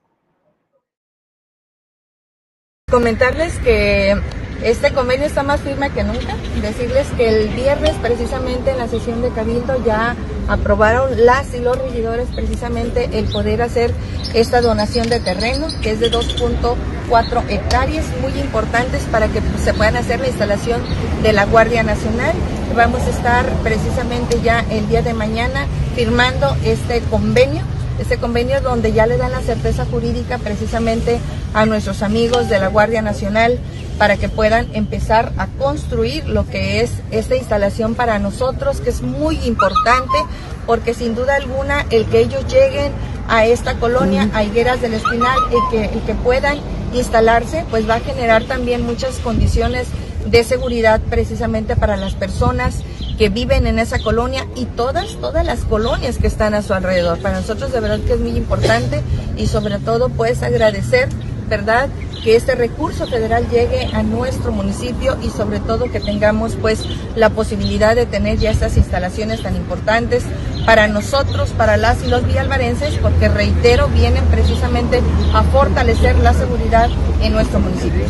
Comentarles 2.90 3.58
que 3.60 4.20
este 4.62 4.92
convenio 4.92 5.26
está 5.26 5.42
más 5.44 5.60
firme 5.60 5.90
que 5.90 6.02
nunca. 6.02 6.34
Decirles 6.60 7.06
que 7.16 7.28
el 7.28 7.48
viernes 7.48 7.94
precisamente 8.02 8.72
en 8.72 8.78
la 8.78 8.88
sesión 8.88 9.22
de 9.22 9.30
Cabildo 9.30 9.84
ya 9.84 10.16
aprobaron 10.48 11.24
las 11.24 11.54
y 11.54 11.60
los 11.60 11.78
regidores 11.78 12.28
precisamente 12.34 13.18
el 13.18 13.26
poder 13.26 13.62
hacer 13.62 13.92
esta 14.34 14.60
donación 14.60 15.08
de 15.08 15.20
terreno, 15.20 15.68
que 15.82 15.92
es 15.92 16.00
de 16.00 16.10
2.4 16.10 17.48
hectáreas, 17.48 18.04
muy 18.20 18.32
importantes 18.40 19.04
para 19.12 19.28
que 19.28 19.40
se 19.62 19.74
puedan 19.74 19.96
hacer 19.96 20.18
la 20.20 20.28
instalación 20.28 20.80
de 21.22 21.32
la 21.32 21.44
Guardia 21.44 21.84
Nacional. 21.84 22.34
Vamos 22.74 23.02
a 23.02 23.10
estar 23.10 23.46
precisamente 23.62 24.40
ya 24.42 24.64
el 24.70 24.88
día 24.88 25.02
de 25.02 25.14
mañana 25.14 25.66
firmando 25.94 26.56
este 26.64 27.00
convenio 27.02 27.62
este 27.98 28.18
convenio 28.18 28.60
donde 28.60 28.92
ya 28.92 29.06
le 29.06 29.16
dan 29.16 29.32
la 29.32 29.40
certeza 29.40 29.86
jurídica 29.86 30.38
precisamente 30.38 31.18
a 31.54 31.66
nuestros 31.66 32.02
amigos 32.02 32.48
de 32.48 32.58
la 32.58 32.68
Guardia 32.68 33.02
Nacional 33.02 33.58
para 33.98 34.16
que 34.16 34.28
puedan 34.28 34.68
empezar 34.74 35.32
a 35.38 35.46
construir 35.46 36.28
lo 36.28 36.46
que 36.46 36.80
es 36.80 36.90
esta 37.10 37.36
instalación 37.36 37.94
para 37.94 38.18
nosotros, 38.18 38.80
que 38.80 38.90
es 38.90 39.02
muy 39.02 39.38
importante, 39.46 40.18
porque 40.66 40.92
sin 40.92 41.14
duda 41.14 41.36
alguna 41.36 41.86
el 41.90 42.04
que 42.06 42.20
ellos 42.20 42.44
lleguen 42.46 42.92
a 43.28 43.46
esta 43.46 43.74
colonia, 43.74 44.28
a 44.34 44.44
Higueras 44.44 44.82
del 44.82 44.94
Espinal, 44.94 45.38
y 45.50 45.98
que 46.00 46.14
puedan 46.14 46.58
instalarse, 46.92 47.64
pues 47.70 47.88
va 47.88 47.94
a 47.94 48.00
generar 48.00 48.44
también 48.44 48.84
muchas 48.84 49.18
condiciones 49.18 49.88
de 50.26 50.44
seguridad 50.44 51.00
precisamente 51.08 51.76
para 51.76 51.96
las 51.96 52.14
personas 52.14 52.82
que 53.16 53.28
viven 53.28 53.66
en 53.66 53.78
esa 53.78 53.98
colonia 53.98 54.46
y 54.54 54.66
todas, 54.66 55.16
todas 55.16 55.44
las 55.44 55.60
colonias 55.60 56.18
que 56.18 56.26
están 56.26 56.54
a 56.54 56.62
su 56.62 56.74
alrededor. 56.74 57.18
Para 57.18 57.40
nosotros 57.40 57.72
de 57.72 57.80
verdad 57.80 58.00
que 58.00 58.12
es 58.12 58.20
muy 58.20 58.36
importante 58.36 59.02
y 59.36 59.46
sobre 59.46 59.78
todo 59.78 60.08
pues 60.08 60.42
agradecer, 60.42 61.08
¿verdad? 61.48 61.88
Que 62.26 62.34
este 62.34 62.56
recurso 62.56 63.06
federal 63.06 63.46
llegue 63.52 63.86
a 63.92 64.02
nuestro 64.02 64.50
municipio 64.50 65.16
y 65.22 65.30
sobre 65.30 65.60
todo 65.60 65.88
que 65.92 66.00
tengamos 66.00 66.56
pues 66.60 66.80
la 67.14 67.30
posibilidad 67.30 67.94
de 67.94 68.04
tener 68.04 68.36
ya 68.38 68.50
estas 68.50 68.76
instalaciones 68.76 69.44
tan 69.44 69.54
importantes 69.54 70.24
para 70.64 70.88
nosotros, 70.88 71.50
para 71.50 71.76
las 71.76 72.02
y 72.02 72.08
los 72.08 72.26
vialvarenses, 72.26 72.96
porque 73.00 73.28
reitero, 73.28 73.86
vienen 73.86 74.24
precisamente 74.24 75.02
a 75.34 75.44
fortalecer 75.44 76.18
la 76.18 76.34
seguridad 76.34 76.90
en 77.22 77.32
nuestro 77.32 77.60
municipio. 77.60 78.02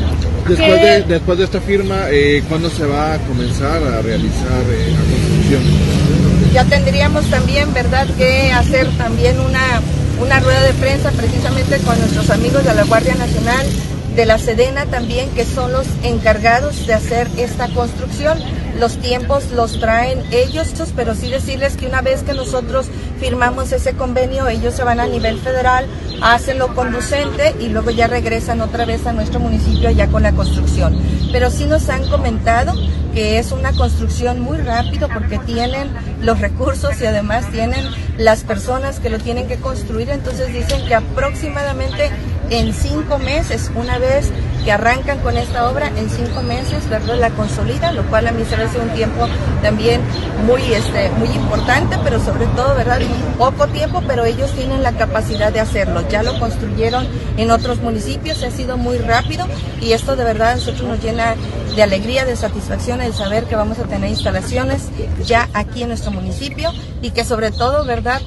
Después, 0.48 0.80
de, 0.80 1.02
después 1.02 1.36
de 1.36 1.44
esta 1.44 1.60
firma, 1.60 2.06
eh, 2.08 2.42
¿cuándo 2.48 2.70
se 2.70 2.86
va 2.86 3.12
a 3.12 3.18
comenzar 3.18 3.82
a 3.82 4.00
realizar 4.00 4.62
eh, 4.70 4.92
la 4.92 5.10
construcción? 5.12 5.62
Ya 6.54 6.64
tendríamos 6.64 7.26
también, 7.26 7.74
¿verdad?, 7.74 8.06
que 8.16 8.50
hacer 8.50 8.88
también 8.96 9.38
una, 9.40 9.82
una 10.22 10.40
rueda 10.40 10.62
de 10.62 10.72
prensa 10.72 11.10
precisamente 11.10 11.76
con 11.80 11.98
nuestros 11.98 12.30
amigos 12.30 12.64
de 12.64 12.74
la 12.74 12.84
Guardia 12.84 13.14
Nacional 13.14 13.66
de 14.16 14.24
la 14.24 14.38
Sedena 14.38 14.86
también, 14.86 15.28
que 15.30 15.44
son 15.44 15.72
los 15.72 15.86
encargados 16.02 16.86
de 16.86 16.94
hacer 16.94 17.28
esta 17.36 17.68
construcción. 17.68 18.38
Los 18.78 18.98
tiempos 18.98 19.50
los 19.52 19.80
traen 19.80 20.22
ellos, 20.30 20.74
pero 20.94 21.14
sí 21.14 21.30
decirles 21.30 21.76
que 21.76 21.86
una 21.86 22.02
vez 22.02 22.22
que 22.22 22.34
nosotros 22.34 22.86
firmamos 23.18 23.72
ese 23.72 23.94
convenio, 23.94 24.48
ellos 24.48 24.74
se 24.74 24.84
van 24.84 25.00
a 25.00 25.06
nivel 25.06 25.38
federal, 25.38 25.86
hacen 26.20 26.58
lo 26.58 26.74
conducente 26.74 27.54
y 27.58 27.68
luego 27.68 27.90
ya 27.90 28.06
regresan 28.06 28.60
otra 28.60 28.84
vez 28.84 29.06
a 29.06 29.12
nuestro 29.12 29.40
municipio 29.40 29.90
ya 29.90 30.08
con 30.08 30.22
la 30.22 30.32
construcción. 30.32 30.98
Pero 31.32 31.50
sí 31.50 31.64
nos 31.64 31.88
han 31.88 32.06
comentado 32.08 32.74
que 33.14 33.38
es 33.38 33.50
una 33.50 33.72
construcción 33.72 34.40
muy 34.40 34.58
rápido 34.58 35.08
porque 35.08 35.38
tienen 35.38 35.88
los 36.20 36.38
recursos 36.38 37.00
y 37.00 37.06
además 37.06 37.50
tienen 37.50 37.82
las 38.18 38.44
personas 38.44 39.00
que 39.00 39.08
lo 39.08 39.18
tienen 39.18 39.48
que 39.48 39.56
construir, 39.56 40.10
entonces 40.10 40.52
dicen 40.52 40.84
que 40.86 40.94
aproximadamente 40.94 42.10
en 42.50 42.74
cinco 42.74 43.18
meses, 43.18 43.70
una 43.74 43.98
vez 43.98 44.30
que 44.66 44.72
arrancan 44.72 45.20
con 45.20 45.36
esta 45.36 45.70
obra, 45.70 45.92
en 45.96 46.10
cinco 46.10 46.42
meses, 46.42 46.88
¿verdad? 46.90 47.14
La 47.20 47.30
consolidan, 47.30 47.94
lo 47.94 48.02
cual 48.10 48.26
a 48.26 48.32
mí 48.32 48.44
se 48.44 48.56
hace 48.56 48.80
un 48.80 48.88
tiempo 48.88 49.28
también 49.62 50.00
muy, 50.44 50.60
este, 50.74 51.08
muy 51.10 51.28
importante, 51.28 51.96
pero 52.02 52.18
sobre 52.18 52.46
todo, 52.46 52.74
¿verdad? 52.74 52.98
Poco 53.38 53.68
tiempo, 53.68 54.02
pero 54.08 54.24
ellos 54.24 54.50
tienen 54.50 54.82
la 54.82 54.90
capacidad 54.90 55.52
de 55.52 55.60
hacerlo. 55.60 56.02
Ya 56.08 56.24
lo 56.24 56.36
construyeron 56.40 57.06
en 57.36 57.52
otros 57.52 57.80
municipios, 57.80 58.42
ha 58.42 58.50
sido 58.50 58.76
muy 58.76 58.98
rápido 58.98 59.46
y 59.80 59.92
esto 59.92 60.16
de 60.16 60.24
verdad 60.24 60.50
a 60.50 60.54
nosotros 60.56 60.82
nos 60.82 61.00
llena 61.00 61.36
de 61.76 61.82
alegría, 61.84 62.24
de 62.24 62.34
satisfacción 62.34 63.00
el 63.00 63.14
saber 63.14 63.44
que 63.44 63.54
vamos 63.54 63.78
a 63.78 63.84
tener 63.84 64.10
instalaciones 64.10 64.88
ya 65.24 65.48
aquí 65.54 65.82
en 65.82 65.88
nuestro 65.90 66.10
municipio 66.10 66.72
y 67.02 67.12
que 67.12 67.24
sobre 67.24 67.52
todo, 67.52 67.84
¿verdad? 67.84 68.20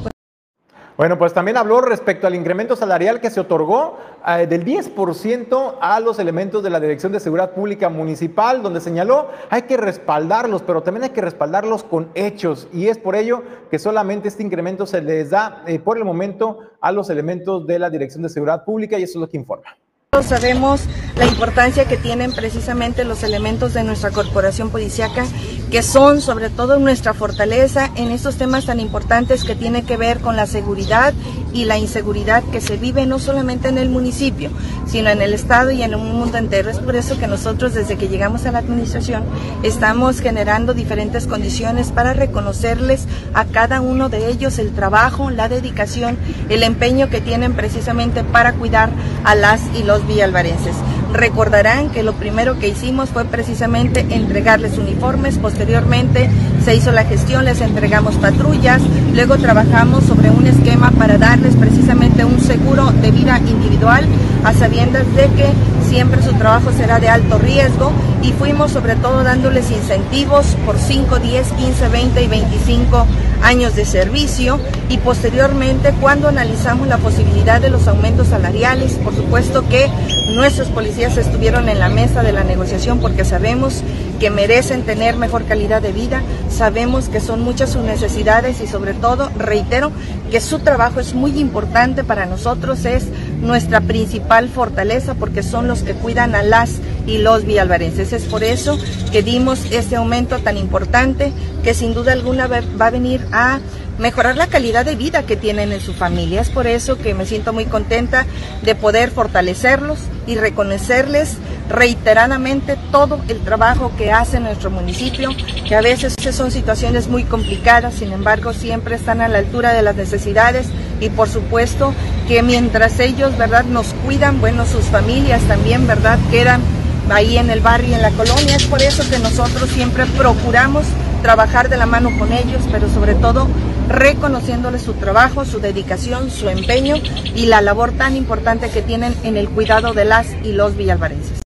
Bueno, 0.99 1.17
pues 1.17 1.31
también 1.31 1.55
habló 1.55 1.79
respecto 1.79 2.27
al 2.27 2.35
incremento 2.35 2.75
salarial 2.75 3.21
que 3.21 3.29
se 3.29 3.39
otorgó 3.39 3.97
eh, 4.27 4.47
del 4.47 4.65
10% 4.65 5.75
a 5.79 5.97
los 6.01 6.19
elementos 6.19 6.61
de 6.61 6.69
la 6.69 6.81
Dirección 6.81 7.13
de 7.13 7.21
Seguridad 7.21 7.53
Pública 7.53 7.87
Municipal, 7.87 8.61
donde 8.61 8.81
señaló 8.81 9.29
hay 9.49 9.61
que 9.61 9.77
respaldarlos, 9.77 10.61
pero 10.61 10.83
también 10.83 11.05
hay 11.05 11.11
que 11.11 11.21
respaldarlos 11.21 11.85
con 11.85 12.09
hechos. 12.15 12.67
Y 12.73 12.89
es 12.89 12.97
por 12.97 13.15
ello 13.15 13.43
que 13.71 13.79
solamente 13.79 14.27
este 14.27 14.43
incremento 14.43 14.85
se 14.85 15.01
les 15.01 15.29
da 15.29 15.63
eh, 15.67 15.79
por 15.79 15.95
el 15.95 16.03
momento 16.03 16.59
a 16.81 16.91
los 16.91 17.09
elementos 17.09 17.65
de 17.65 17.79
la 17.79 17.89
Dirección 17.89 18.21
de 18.21 18.27
Seguridad 18.27 18.65
Pública 18.65 18.99
y 18.99 19.03
eso 19.03 19.19
es 19.19 19.21
lo 19.21 19.29
que 19.29 19.37
informa. 19.37 19.77
Sabemos 20.23 20.81
la 21.17 21.27
importancia 21.27 21.85
que 21.85 21.95
tienen 21.95 22.31
precisamente 22.31 23.03
los 23.03 23.21
elementos 23.21 23.75
de 23.75 23.83
nuestra 23.83 24.09
corporación 24.09 24.71
policíaca, 24.71 25.23
que 25.69 25.83
son 25.83 26.19
sobre 26.19 26.49
todo 26.49 26.79
nuestra 26.79 27.13
fortaleza 27.13 27.91
en 27.95 28.11
estos 28.11 28.35
temas 28.35 28.65
tan 28.65 28.79
importantes 28.79 29.43
que 29.43 29.53
tienen 29.53 29.85
que 29.85 29.97
ver 29.97 30.19
con 30.19 30.35
la 30.35 30.47
seguridad 30.47 31.13
y 31.53 31.65
la 31.65 31.77
inseguridad 31.77 32.43
que 32.51 32.59
se 32.59 32.77
vive 32.77 33.05
no 33.05 33.19
solamente 33.19 33.67
en 33.67 33.77
el 33.77 33.89
municipio, 33.89 34.49
sino 34.87 35.09
en 35.09 35.21
el 35.21 35.33
estado 35.33 35.69
y 35.71 35.83
en 35.83 35.93
el 35.93 35.99
mundo 35.99 36.37
entero. 36.37 36.71
Es 36.71 36.79
por 36.79 36.95
eso 36.95 37.19
que 37.19 37.27
nosotros 37.27 37.75
desde 37.75 37.97
que 37.97 38.07
llegamos 38.07 38.45
a 38.45 38.51
la 38.51 38.59
administración 38.59 39.23
estamos 39.61 40.21
generando 40.21 40.73
diferentes 40.73 41.27
condiciones 41.27 41.91
para 41.91 42.13
reconocerles 42.13 43.07
a 43.35 43.45
cada 43.45 43.79
uno 43.79 44.09
de 44.09 44.27
ellos 44.29 44.57
el 44.57 44.71
trabajo, 44.71 45.29
la 45.29 45.49
dedicación, 45.49 46.17
el 46.49 46.63
empeño 46.63 47.09
que 47.09 47.21
tienen 47.21 47.53
precisamente 47.53 48.23
para 48.23 48.53
cuidar 48.53 48.89
a 49.23 49.35
las 49.35 49.61
y 49.75 49.83
los 49.83 49.98
villalvarenses. 50.07 50.75
Recordarán 51.13 51.89
que 51.89 52.03
lo 52.03 52.13
primero 52.13 52.59
que 52.59 52.67
hicimos 52.67 53.09
fue 53.09 53.25
precisamente 53.25 54.05
entregarles 54.09 54.77
uniformes, 54.77 55.37
posteriormente 55.37 56.29
se 56.63 56.75
hizo 56.75 56.91
la 56.91 57.03
gestión, 57.03 57.45
les 57.45 57.61
entregamos 57.61 58.15
patrullas, 58.15 58.81
luego 59.13 59.37
trabajamos 59.37 60.03
sobre 60.03 60.29
un 60.29 60.45
esquema 60.47 60.91
para 60.91 61.17
darles 61.17 61.55
precisamente 61.55 62.25
un 62.25 62.39
seguro 62.39 62.91
de 63.01 63.11
vida 63.11 63.39
individual 63.39 64.05
a 64.43 64.53
sabiendas 64.53 65.05
de 65.15 65.23
que 65.29 65.49
siempre 65.89 66.21
su 66.21 66.33
trabajo 66.33 66.71
será 66.71 66.99
de 66.99 67.09
alto 67.09 67.37
riesgo 67.37 67.91
y 68.21 68.31
fuimos 68.33 68.71
sobre 68.71 68.95
todo 68.95 69.23
dándoles 69.23 69.71
incentivos 69.71 70.55
por 70.65 70.77
5, 70.77 71.19
10, 71.19 71.51
15, 71.53 71.87
20 71.89 72.21
y 72.21 72.27
25 72.27 73.07
años 73.43 73.75
de 73.75 73.85
servicio 73.85 74.59
y 74.89 74.97
posteriormente 74.97 75.93
cuando 75.99 76.27
analizamos 76.27 76.87
la 76.87 76.97
posibilidad 76.97 77.61
de 77.61 77.69
los 77.69 77.87
aumentos 77.87 78.27
salariales, 78.27 78.93
por 79.03 79.15
supuesto 79.15 79.67
que 79.67 79.89
nuestros 80.33 80.67
policías 80.69 81.17
estuvieron 81.17 81.69
en 81.69 81.79
la 81.79 81.89
mesa 81.89 82.21
de 82.21 82.33
la 82.33 82.43
negociación 82.43 82.99
porque 82.99 83.25
sabemos 83.25 83.83
que 84.19 84.29
merecen 84.29 84.83
tener 84.83 85.15
mejor 85.15 85.45
calidad 85.45 85.81
de 85.81 85.93
vida, 85.93 86.21
sabemos 86.49 87.07
que 87.09 87.21
son 87.21 87.41
muchas 87.41 87.71
sus 87.71 87.83
necesidades 87.83 88.61
y 88.61 88.67
sobre 88.67 88.93
todo, 88.93 89.31
reitero, 89.37 89.91
que 90.29 90.41
su 90.41 90.59
trabajo 90.59 90.99
es 90.99 91.13
muy 91.13 91.39
importante 91.39 92.03
para 92.03 92.25
nosotros, 92.25 92.85
es 92.85 93.05
nuestra 93.41 93.81
principal 93.81 94.49
fortaleza 94.49 95.13
porque 95.15 95.43
son 95.43 95.67
los 95.67 95.83
que 95.83 95.93
cuidan 95.93 96.35
a 96.35 96.43
las 96.43 96.79
y 97.05 97.17
los 97.17 97.45
vialvarenses. 97.45 98.13
Es 98.13 98.23
por 98.23 98.43
eso 98.43 98.77
que 99.11 99.23
dimos 99.23 99.71
este 99.71 99.95
aumento 99.95 100.39
tan 100.39 100.57
importante 100.57 101.31
que 101.63 101.73
sin 101.73 101.93
duda 101.93 102.13
alguna 102.13 102.47
va 102.47 102.87
a 102.87 102.91
venir 102.91 103.25
a 103.31 103.59
mejorar 103.99 104.37
la 104.37 104.47
calidad 104.47 104.85
de 104.85 104.95
vida 104.95 105.23
que 105.23 105.35
tienen 105.35 105.71
en 105.71 105.81
su 105.81 105.93
familia. 105.93 106.41
Es 106.41 106.49
por 106.49 106.67
eso 106.67 106.97
que 106.97 107.13
me 107.13 107.25
siento 107.25 107.53
muy 107.53 107.65
contenta 107.65 108.25
de 108.63 108.73
poder 108.73 109.11
fortalecerlos 109.11 109.99
y 110.25 110.35
reconocerles 110.35 111.37
reiteradamente 111.69 112.77
todo 112.91 113.19
el 113.27 113.39
trabajo 113.41 113.91
que 113.97 114.11
hace 114.11 114.39
nuestro 114.39 114.71
municipio, 114.71 115.29
que 115.67 115.75
a 115.75 115.81
veces 115.81 116.15
son 116.31 116.49
situaciones 116.49 117.07
muy 117.07 117.25
complicadas, 117.25 117.95
sin 117.95 118.11
embargo 118.11 118.53
siempre 118.53 118.95
están 118.95 119.21
a 119.21 119.27
la 119.27 119.39
altura 119.39 119.73
de 119.73 119.83
las 119.83 119.95
necesidades 119.95 120.67
y 120.99 121.09
por 121.09 121.29
supuesto 121.29 121.93
que 122.29 122.43
mientras 122.43 122.99
ellos, 122.99 123.35
¿verdad?, 123.39 123.65
nos 123.65 123.87
cuidan, 124.05 124.39
bueno, 124.39 124.63
sus 124.67 124.85
familias 124.85 125.41
también, 125.47 125.87
¿verdad?, 125.87 126.19
quedan 126.29 126.61
ahí 127.09 127.39
en 127.39 127.49
el 127.49 127.59
barrio 127.59 127.95
en 127.95 128.03
la 128.03 128.11
colonia. 128.11 128.55
Es 128.55 128.65
por 128.65 128.83
eso 128.83 129.03
que 129.09 129.17
nosotros 129.17 129.67
siempre 129.71 130.05
procuramos 130.05 130.85
trabajar 131.23 131.69
de 131.69 131.77
la 131.77 131.87
mano 131.87 132.11
con 132.19 132.31
ellos, 132.31 132.61
pero 132.71 132.87
sobre 132.87 133.15
todo 133.15 133.47
reconociéndoles 133.87 134.83
su 134.83 134.93
trabajo, 134.93 135.43
su 135.43 135.59
dedicación, 135.59 136.29
su 136.29 136.49
empeño 136.49 136.97
y 137.35 137.47
la 137.47 137.61
labor 137.61 137.93
tan 137.93 138.15
importante 138.15 138.69
que 138.69 138.83
tienen 138.83 139.15
en 139.23 139.35
el 139.35 139.49
cuidado 139.49 139.93
de 139.93 140.05
las 140.05 140.27
y 140.43 140.51
los 140.51 140.77
villalvarenses. 140.77 141.38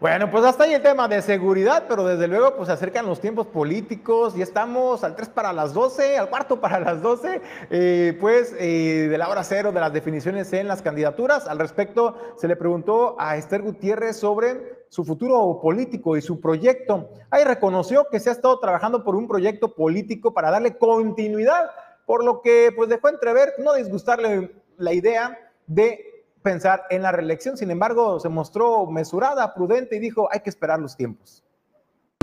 Bueno, 0.00 0.28
pues 0.28 0.44
hasta 0.44 0.64
ahí 0.64 0.74
el 0.74 0.82
tema 0.82 1.06
de 1.06 1.22
seguridad, 1.22 1.84
pero 1.88 2.04
desde 2.04 2.26
luego 2.26 2.56
pues 2.56 2.66
se 2.66 2.72
acercan 2.72 3.06
los 3.06 3.20
tiempos 3.20 3.46
políticos 3.46 4.36
y 4.36 4.42
estamos 4.42 5.04
al 5.04 5.14
3 5.14 5.28
para 5.28 5.52
las 5.52 5.72
12, 5.72 6.18
al 6.18 6.28
cuarto 6.28 6.60
para 6.60 6.80
las 6.80 7.00
12, 7.00 7.40
eh, 7.70 8.18
pues 8.20 8.54
eh, 8.58 9.06
de 9.08 9.16
la 9.16 9.28
hora 9.28 9.44
cero 9.44 9.70
de 9.70 9.78
las 9.78 9.92
definiciones 9.92 10.52
en 10.52 10.66
las 10.66 10.82
candidaturas. 10.82 11.46
Al 11.46 11.60
respecto 11.60 12.16
se 12.36 12.48
le 12.48 12.56
preguntó 12.56 13.14
a 13.20 13.36
Esther 13.36 13.62
Gutiérrez 13.62 14.16
sobre 14.16 14.84
su 14.88 15.04
futuro 15.04 15.60
político 15.62 16.16
y 16.16 16.22
su 16.22 16.40
proyecto. 16.40 17.08
Ahí 17.30 17.44
reconoció 17.44 18.08
que 18.10 18.18
se 18.18 18.30
ha 18.30 18.32
estado 18.32 18.58
trabajando 18.58 19.04
por 19.04 19.14
un 19.14 19.28
proyecto 19.28 19.76
político 19.76 20.34
para 20.34 20.50
darle 20.50 20.76
continuidad, 20.76 21.70
por 22.04 22.24
lo 22.24 22.42
que 22.42 22.72
pues 22.74 22.88
dejó 22.88 23.08
entrever 23.08 23.54
no 23.58 23.72
disgustarle 23.74 24.50
la 24.76 24.92
idea 24.92 25.38
de 25.68 26.13
pensar 26.44 26.84
en 26.90 27.02
la 27.02 27.10
reelección. 27.10 27.56
Sin 27.56 27.72
embargo, 27.72 28.20
se 28.20 28.28
mostró 28.28 28.86
mesurada, 28.86 29.54
prudente 29.54 29.96
y 29.96 29.98
dijo, 29.98 30.28
hay 30.30 30.40
que 30.40 30.50
esperar 30.50 30.78
los 30.78 30.96
tiempos. 30.96 31.43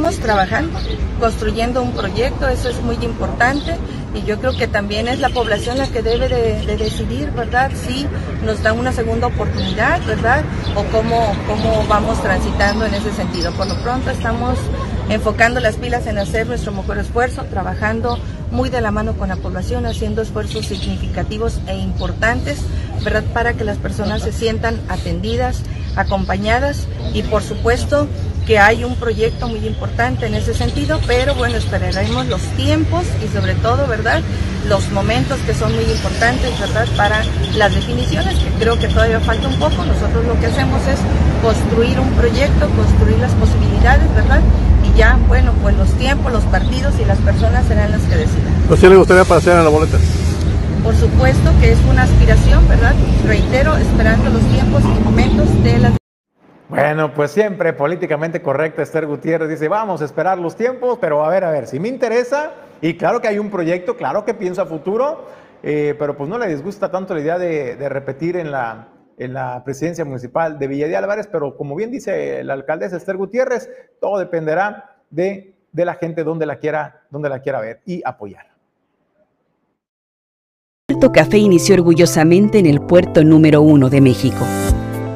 Estamos 0.01 0.25
trabajando, 0.25 0.79
construyendo 1.19 1.83
un 1.83 1.91
proyecto, 1.91 2.47
eso 2.47 2.69
es 2.69 2.81
muy 2.81 2.95
importante 3.03 3.77
y 4.15 4.23
yo 4.23 4.39
creo 4.39 4.57
que 4.57 4.67
también 4.67 5.07
es 5.07 5.19
la 5.19 5.29
población 5.29 5.77
la 5.77 5.85
que 5.85 6.01
debe 6.01 6.27
de, 6.27 6.75
decidir, 6.75 7.29
¿verdad? 7.29 7.69
Si 7.75 8.07
nos 8.43 8.63
da 8.63 8.73
una 8.73 8.91
segunda 8.93 9.27
oportunidad, 9.27 10.03
¿verdad? 10.07 10.43
O 10.75 10.83
cómo, 10.85 11.35
cómo 11.45 11.85
vamos 11.87 12.19
transitando 12.19 12.87
en 12.87 12.95
ese 12.95 13.13
sentido. 13.13 13.51
Por 13.51 13.67
lo 13.67 13.79
pronto 13.83 14.09
estamos 14.09 14.57
enfocando 15.07 15.59
las 15.59 15.75
pilas 15.75 16.07
en 16.07 16.17
hacer 16.17 16.47
nuestro 16.47 16.71
mejor 16.71 16.97
esfuerzo, 16.97 17.43
trabajando 17.43 18.17
muy 18.49 18.71
de 18.71 18.81
la 18.81 18.89
mano 18.89 19.13
con 19.13 19.29
la 19.29 19.35
población, 19.35 19.85
haciendo 19.85 20.23
esfuerzos 20.23 20.65
significativos 20.65 21.59
e 21.67 21.77
importantes, 21.77 22.57
¿verdad? 23.03 23.23
Para 23.35 23.53
que 23.53 23.65
las 23.65 23.77
personas 23.77 24.23
se 24.23 24.31
sientan 24.31 24.81
atendidas, 24.89 25.61
acompañadas 25.95 26.87
y 27.13 27.23
por 27.23 27.43
supuesto 27.43 28.07
que 28.45 28.59
hay 28.59 28.83
un 28.83 28.95
proyecto 28.95 29.47
muy 29.47 29.65
importante 29.65 30.25
en 30.25 30.33
ese 30.33 30.53
sentido, 30.53 30.99
pero 31.05 31.35
bueno, 31.35 31.57
esperaremos 31.57 32.25
los 32.27 32.41
tiempos 32.57 33.05
y 33.23 33.27
sobre 33.33 33.53
todo, 33.55 33.87
¿verdad? 33.87 34.21
Los 34.67 34.91
momentos 34.91 35.39
que 35.45 35.53
son 35.53 35.73
muy 35.75 35.85
importantes, 35.85 36.59
¿verdad? 36.59 36.87
Para 36.97 37.23
las 37.55 37.73
definiciones, 37.73 38.35
que 38.39 38.49
creo 38.59 38.79
que 38.79 38.87
todavía 38.87 39.19
falta 39.19 39.47
un 39.47 39.59
poco. 39.59 39.85
Nosotros 39.85 40.25
lo 40.25 40.39
que 40.39 40.47
hacemos 40.47 40.81
es 40.87 40.99
construir 41.41 41.99
un 41.99 42.11
proyecto, 42.13 42.67
construir 42.69 43.19
las 43.19 43.31
posibilidades, 43.33 44.13
¿verdad? 44.15 44.41
Y 44.83 44.97
ya, 44.97 45.19
bueno, 45.27 45.53
pues 45.61 45.75
los 45.77 45.91
tiempos, 45.93 46.31
los 46.31 46.43
partidos 46.45 46.93
y 46.99 47.05
las 47.05 47.19
personas 47.19 47.65
serán 47.67 47.91
las 47.91 48.01
que 48.01 48.17
decidan. 48.17 48.79
¿Qué 48.79 48.89
le 48.89 48.95
gustaría 48.95 49.23
pasar 49.23 49.57
en 49.57 49.63
la 49.63 49.69
boleta? 49.69 49.97
Por 50.83 50.95
supuesto 50.95 51.51
que 51.59 51.71
es 51.71 51.79
una 51.85 52.03
aspiración, 52.03 52.67
¿verdad? 52.67 52.93
Reitero, 53.27 53.77
esperando 53.77 54.29
los 54.31 54.41
tiempos 54.49 54.81
y 54.83 55.03
momentos 55.03 55.63
de 55.63 55.77
las 55.77 55.97
bueno, 56.69 57.13
pues 57.13 57.31
siempre 57.31 57.73
políticamente 57.73 58.41
correcta 58.41 58.81
Esther 58.81 59.05
Gutiérrez 59.05 59.49
dice, 59.49 59.67
vamos 59.67 60.01
a 60.01 60.05
esperar 60.05 60.37
los 60.39 60.55
tiempos, 60.55 60.97
pero 61.01 61.21
a 61.21 61.27
ver, 61.27 61.43
a 61.43 61.51
ver, 61.51 61.67
si 61.67 61.81
me 61.81 61.89
interesa, 61.89 62.53
y 62.79 62.95
claro 62.95 63.19
que 63.19 63.27
hay 63.27 63.39
un 63.39 63.51
proyecto, 63.51 63.97
claro 63.97 64.23
que 64.23 64.33
pienso 64.33 64.61
a 64.61 64.65
futuro, 64.65 65.25
eh, 65.63 65.95
pero 65.99 66.15
pues 66.15 66.29
no 66.29 66.37
le 66.37 66.47
disgusta 66.47 66.89
tanto 66.89 67.13
la 67.13 67.19
idea 67.19 67.37
de, 67.37 67.89
repetir 67.89 68.37
en 68.37 68.51
la, 68.51 68.87
en 69.17 69.33
la 69.33 69.61
presidencia 69.65 70.05
municipal 70.05 70.59
de 70.59 70.67
Villa 70.67 70.87
de 70.87 70.95
Álvarez, 70.95 71.27
pero 71.29 71.57
como 71.57 71.75
bien 71.75 71.91
dice 71.91 72.41
la 72.45 72.53
alcaldesa 72.53 72.95
Esther 72.95 73.17
Gutiérrez, 73.17 73.69
todo 73.99 74.17
dependerá 74.17 74.95
de, 75.09 75.53
de 75.73 75.85
la 75.85 75.95
gente 75.95 76.23
donde 76.23 76.45
la, 76.45 76.55
quiera, 76.55 77.01
donde 77.09 77.27
la 77.27 77.41
quiera 77.41 77.59
ver 77.59 77.81
y 77.85 78.01
apoyar. 78.05 78.50
Puerto 81.01 81.19
Café 81.19 81.39
inició 81.39 81.73
orgullosamente 81.73 82.59
en 82.59 82.67
el 82.67 82.79
puerto 82.79 83.23
número 83.23 83.63
uno 83.63 83.89
de 83.89 84.01
México 84.01 84.45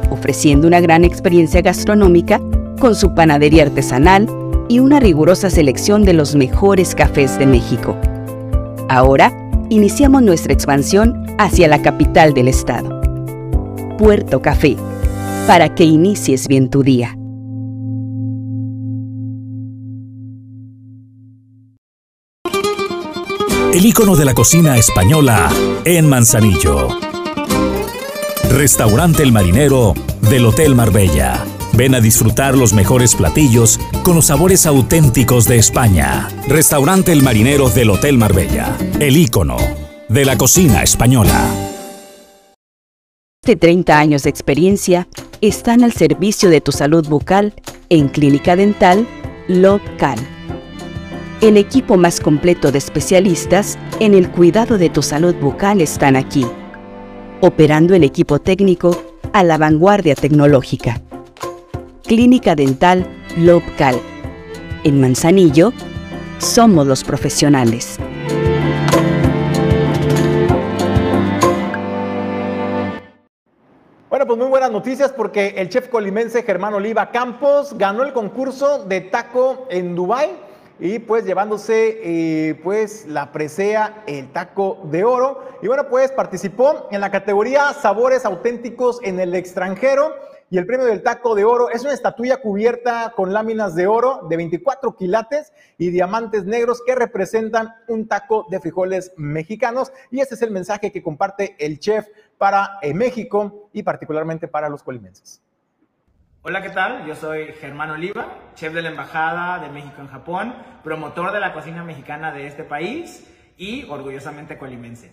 ofreciendo 0.10 0.66
una 0.66 0.82
gran 0.82 1.04
experiencia 1.04 1.62
gastronómica 1.62 2.42
con 2.80 2.96
su 2.96 3.14
panadería 3.14 3.62
artesanal 3.62 4.28
y 4.68 4.80
una 4.80 5.00
rigurosa 5.00 5.52
selección 5.52 6.04
de 6.04 6.14
los 6.14 6.34
mejores 6.34 6.96
cafés 6.96 7.38
de 7.38 7.46
México. 7.46 7.96
Ahora, 8.90 9.32
iniciamos 9.70 10.24
nuestra 10.24 10.54
expansión 10.54 11.24
hacia 11.38 11.68
la 11.68 11.80
capital 11.84 12.34
del 12.34 12.48
estado. 12.48 13.00
Puerto 14.00 14.42
Café, 14.42 14.78
para 15.46 15.76
que 15.76 15.84
inicies 15.84 16.48
bien 16.48 16.72
tu 16.72 16.82
día. 16.82 17.16
El 23.76 23.86
icono 23.86 24.16
de 24.16 24.24
la 24.24 24.34
cocina 24.34 24.78
española 24.78 25.52
en 25.84 26.08
Manzanillo. 26.08 26.88
Restaurante 28.50 29.22
El 29.22 29.34
Marinero 29.34 29.94
del 30.22 30.46
Hotel 30.46 30.76
Marbella. 30.76 31.44
Ven 31.74 31.94
a 31.94 32.00
disfrutar 32.00 32.56
los 32.56 32.72
mejores 32.72 33.16
platillos 33.16 33.82
con 34.04 34.16
los 34.16 34.28
sabores 34.28 34.66
auténticos 34.66 35.44
de 35.44 35.58
España. 35.58 36.30
Restaurante 36.48 37.12
El 37.12 37.22
Marinero 37.22 37.70
del 37.70 37.90
Hotel 37.90 38.18
Marbella. 38.18 38.78
El 39.02 39.18
ícono 39.18 39.58
de 40.08 40.24
la 40.24 40.38
cocina 40.38 40.82
española. 40.82 41.46
De 43.44 43.58
30 43.58 44.00
años 44.00 44.24
de 44.24 44.30
experiencia 44.30 45.10
están 45.42 45.84
al 45.84 45.92
servicio 45.92 46.50
de 46.50 46.62
tu 46.62 46.72
salud 46.72 47.06
bucal 47.10 47.54
en 47.90 48.08
Clínica 48.08 48.56
Dental 48.56 49.06
Local. 49.50 50.18
El 51.42 51.58
equipo 51.58 51.98
más 51.98 52.22
completo 52.22 52.72
de 52.72 52.78
especialistas 52.78 53.78
en 54.00 54.14
el 54.14 54.32
cuidado 54.32 54.78
de 54.78 54.90
tu 54.90 55.02
salud 55.02 55.36
bucal 55.36 55.82
están 55.82 56.16
aquí, 56.16 56.48
operando 57.42 57.94
el 57.94 58.06
equipo 58.06 58.40
técnico 58.40 58.96
a 59.34 59.44
la 59.44 59.58
vanguardia 59.58 60.16
tecnológica. 60.16 61.02
Clínica 62.04 62.56
Dental 62.56 63.06
Local. 63.38 64.00
En 64.86 65.02
Manzanillo, 65.02 65.74
somos 66.38 66.88
los 66.88 67.04
profesionales. 67.04 68.00
Bueno, 74.10 74.26
pues 74.26 74.40
muy 74.40 74.48
buenas 74.48 74.72
noticias 74.72 75.12
porque 75.12 75.56
el 75.58 75.68
chef 75.68 75.90
colimense 75.90 76.44
Germán 76.44 76.76
Oliva 76.76 77.12
Campos 77.12 77.78
ganó 77.78 78.04
el 78.04 78.14
concurso 78.14 78.86
de 78.86 79.02
taco 79.02 79.68
en 79.70 79.96
Dubái 79.96 80.45
y 80.80 81.00
pues 81.00 81.26
llevándose 81.26 82.00
eh, 82.04 82.56
pues 82.64 83.06
la 83.08 83.32
presea 83.32 84.04
el 84.08 84.32
taco 84.32 84.82
de 84.86 85.04
oro 85.04 85.42
y 85.62 85.68
bueno 85.68 85.88
pues 85.90 86.12
participó 86.12 86.88
en 86.92 87.02
la 87.02 87.12
categoría 87.12 87.74
sabores 87.74 88.26
auténticos 88.26 89.00
en 89.04 89.20
el 89.20 89.36
extranjero 89.36 90.14
y 90.50 90.58
el 90.58 90.66
premio 90.66 90.86
del 90.86 91.02
taco 91.02 91.34
de 91.34 91.44
oro 91.44 91.70
es 91.70 91.84
una 91.84 91.94
estatuilla 91.94 92.38
cubierta 92.38 93.14
con 93.16 93.34
láminas 93.34 93.74
de 93.74 93.88
oro 93.88 94.28
de 94.30 94.38
24 94.38 94.96
quilates 94.96 95.54
y 95.78 95.90
diamantes 95.90 96.46
negros 96.46 96.82
que 96.86 96.94
representan 96.94 97.74
un 97.88 98.08
taco 98.08 98.46
de 98.50 98.60
frijoles 98.60 99.14
mexicanos 99.18 99.92
y 100.12 100.20
ese 100.20 100.36
es 100.36 100.42
el 100.42 100.52
mensaje 100.52 100.92
que 100.92 101.02
comparte 101.02 101.56
el 101.58 101.80
chef 101.80 102.08
para 102.38 102.80
eh, 102.82 102.94
México 102.94 103.70
y 103.74 103.82
particularmente 103.84 104.48
para 104.48 104.70
los 104.70 104.84
colimenses. 104.84 105.42
Hola, 106.48 106.62
¿qué 106.62 106.70
tal? 106.70 107.08
Yo 107.08 107.16
soy 107.16 107.54
Germán 107.60 107.90
Oliva, 107.90 108.28
chef 108.54 108.72
de 108.72 108.84
la 108.84 108.90
Embajada 108.90 109.58
de 109.58 109.70
México 109.70 110.00
en 110.00 110.08
Japón, 110.08 110.54
promotor 110.84 111.32
de 111.32 111.40
la 111.40 111.54
cocina 111.54 111.84
mexicana 111.84 112.32
de 112.32 112.46
este 112.46 112.64
país 112.64 113.28
y 113.58 113.86
orgullosamente 113.86 114.56
colimense. 114.60 115.12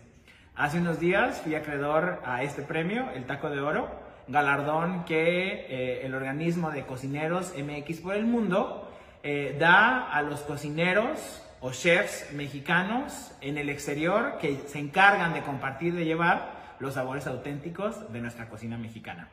Hace 0.55 0.77
unos 0.77 1.01
días 1.01 1.41
fui 1.41 1.55
acreedor 1.55 2.21
a 2.27 2.43
este 2.43 2.61
premio, 2.61 3.09
el 3.15 3.25
Taco 3.25 3.49
de 3.49 3.63
Oro, 3.63 3.89
galardón 4.29 5.07
que 5.07 5.65
eh, 5.71 6.05
el 6.05 6.15
organismo 6.15 6.71
de 6.71 6.85
cocineros 6.85 7.55
MX 7.57 8.01
por 8.01 8.15
el 8.15 8.27
mundo 8.27 8.93
eh, 9.23 9.57
da 9.59 10.13
a 10.13 10.21
los 10.21 10.41
cocineros 10.41 11.43
o 11.63 11.73
chefs 11.73 12.31
mexicanos 12.35 13.33
en 13.41 13.57
el 13.57 13.71
exterior 13.71 14.37
que 14.39 14.59
se 14.67 14.81
encargan 14.81 15.33
de 15.33 15.41
compartir, 15.41 15.95
de 15.95 16.05
llevar 16.05 16.77
los 16.79 16.93
sabores 16.93 17.27
auténticos 17.27 18.13
de 18.13 18.21
nuestra 18.21 18.51
cocina 18.51 18.77
mexicana. 18.77 19.31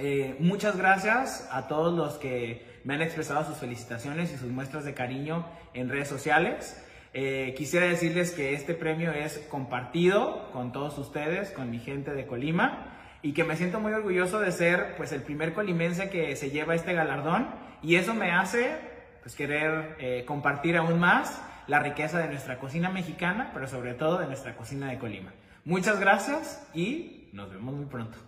Eh, 0.00 0.36
muchas 0.38 0.76
gracias 0.76 1.48
a 1.50 1.66
todos 1.66 1.92
los 1.92 2.14
que 2.14 2.64
me 2.84 2.94
han 2.94 3.02
expresado 3.02 3.44
sus 3.44 3.58
felicitaciones 3.58 4.32
y 4.32 4.36
sus 4.36 4.48
muestras 4.48 4.84
de 4.84 4.94
cariño 4.94 5.44
en 5.74 5.88
redes 5.88 6.06
sociales. 6.06 6.80
Eh, 7.14 7.52
quisiera 7.56 7.86
decirles 7.86 8.30
que 8.30 8.54
este 8.54 8.74
premio 8.74 9.10
es 9.10 9.38
compartido 9.50 10.50
con 10.52 10.70
todos 10.70 10.96
ustedes, 10.98 11.50
con 11.50 11.68
mi 11.68 11.80
gente 11.80 12.12
de 12.12 12.26
Colima, 12.26 12.94
y 13.22 13.32
que 13.32 13.42
me 13.42 13.56
siento 13.56 13.80
muy 13.80 13.92
orgulloso 13.92 14.38
de 14.38 14.52
ser 14.52 14.94
pues 14.96 15.10
el 15.10 15.22
primer 15.22 15.52
colimense 15.52 16.10
que 16.10 16.36
se 16.36 16.50
lleva 16.50 16.76
este 16.76 16.92
galardón 16.92 17.48
y 17.82 17.96
eso 17.96 18.14
me 18.14 18.30
hace 18.30 18.76
pues 19.22 19.34
querer 19.34 19.96
eh, 19.98 20.24
compartir 20.24 20.76
aún 20.76 21.00
más 21.00 21.42
la 21.66 21.80
riqueza 21.80 22.20
de 22.20 22.28
nuestra 22.28 22.58
cocina 22.58 22.88
mexicana, 22.88 23.50
pero 23.52 23.66
sobre 23.66 23.94
todo 23.94 24.18
de 24.18 24.26
nuestra 24.26 24.54
cocina 24.54 24.88
de 24.90 24.98
Colima. 24.98 25.32
Muchas 25.64 25.98
gracias 25.98 26.64
y 26.72 27.28
nos 27.32 27.50
vemos 27.50 27.74
muy 27.74 27.86
pronto. 27.86 28.27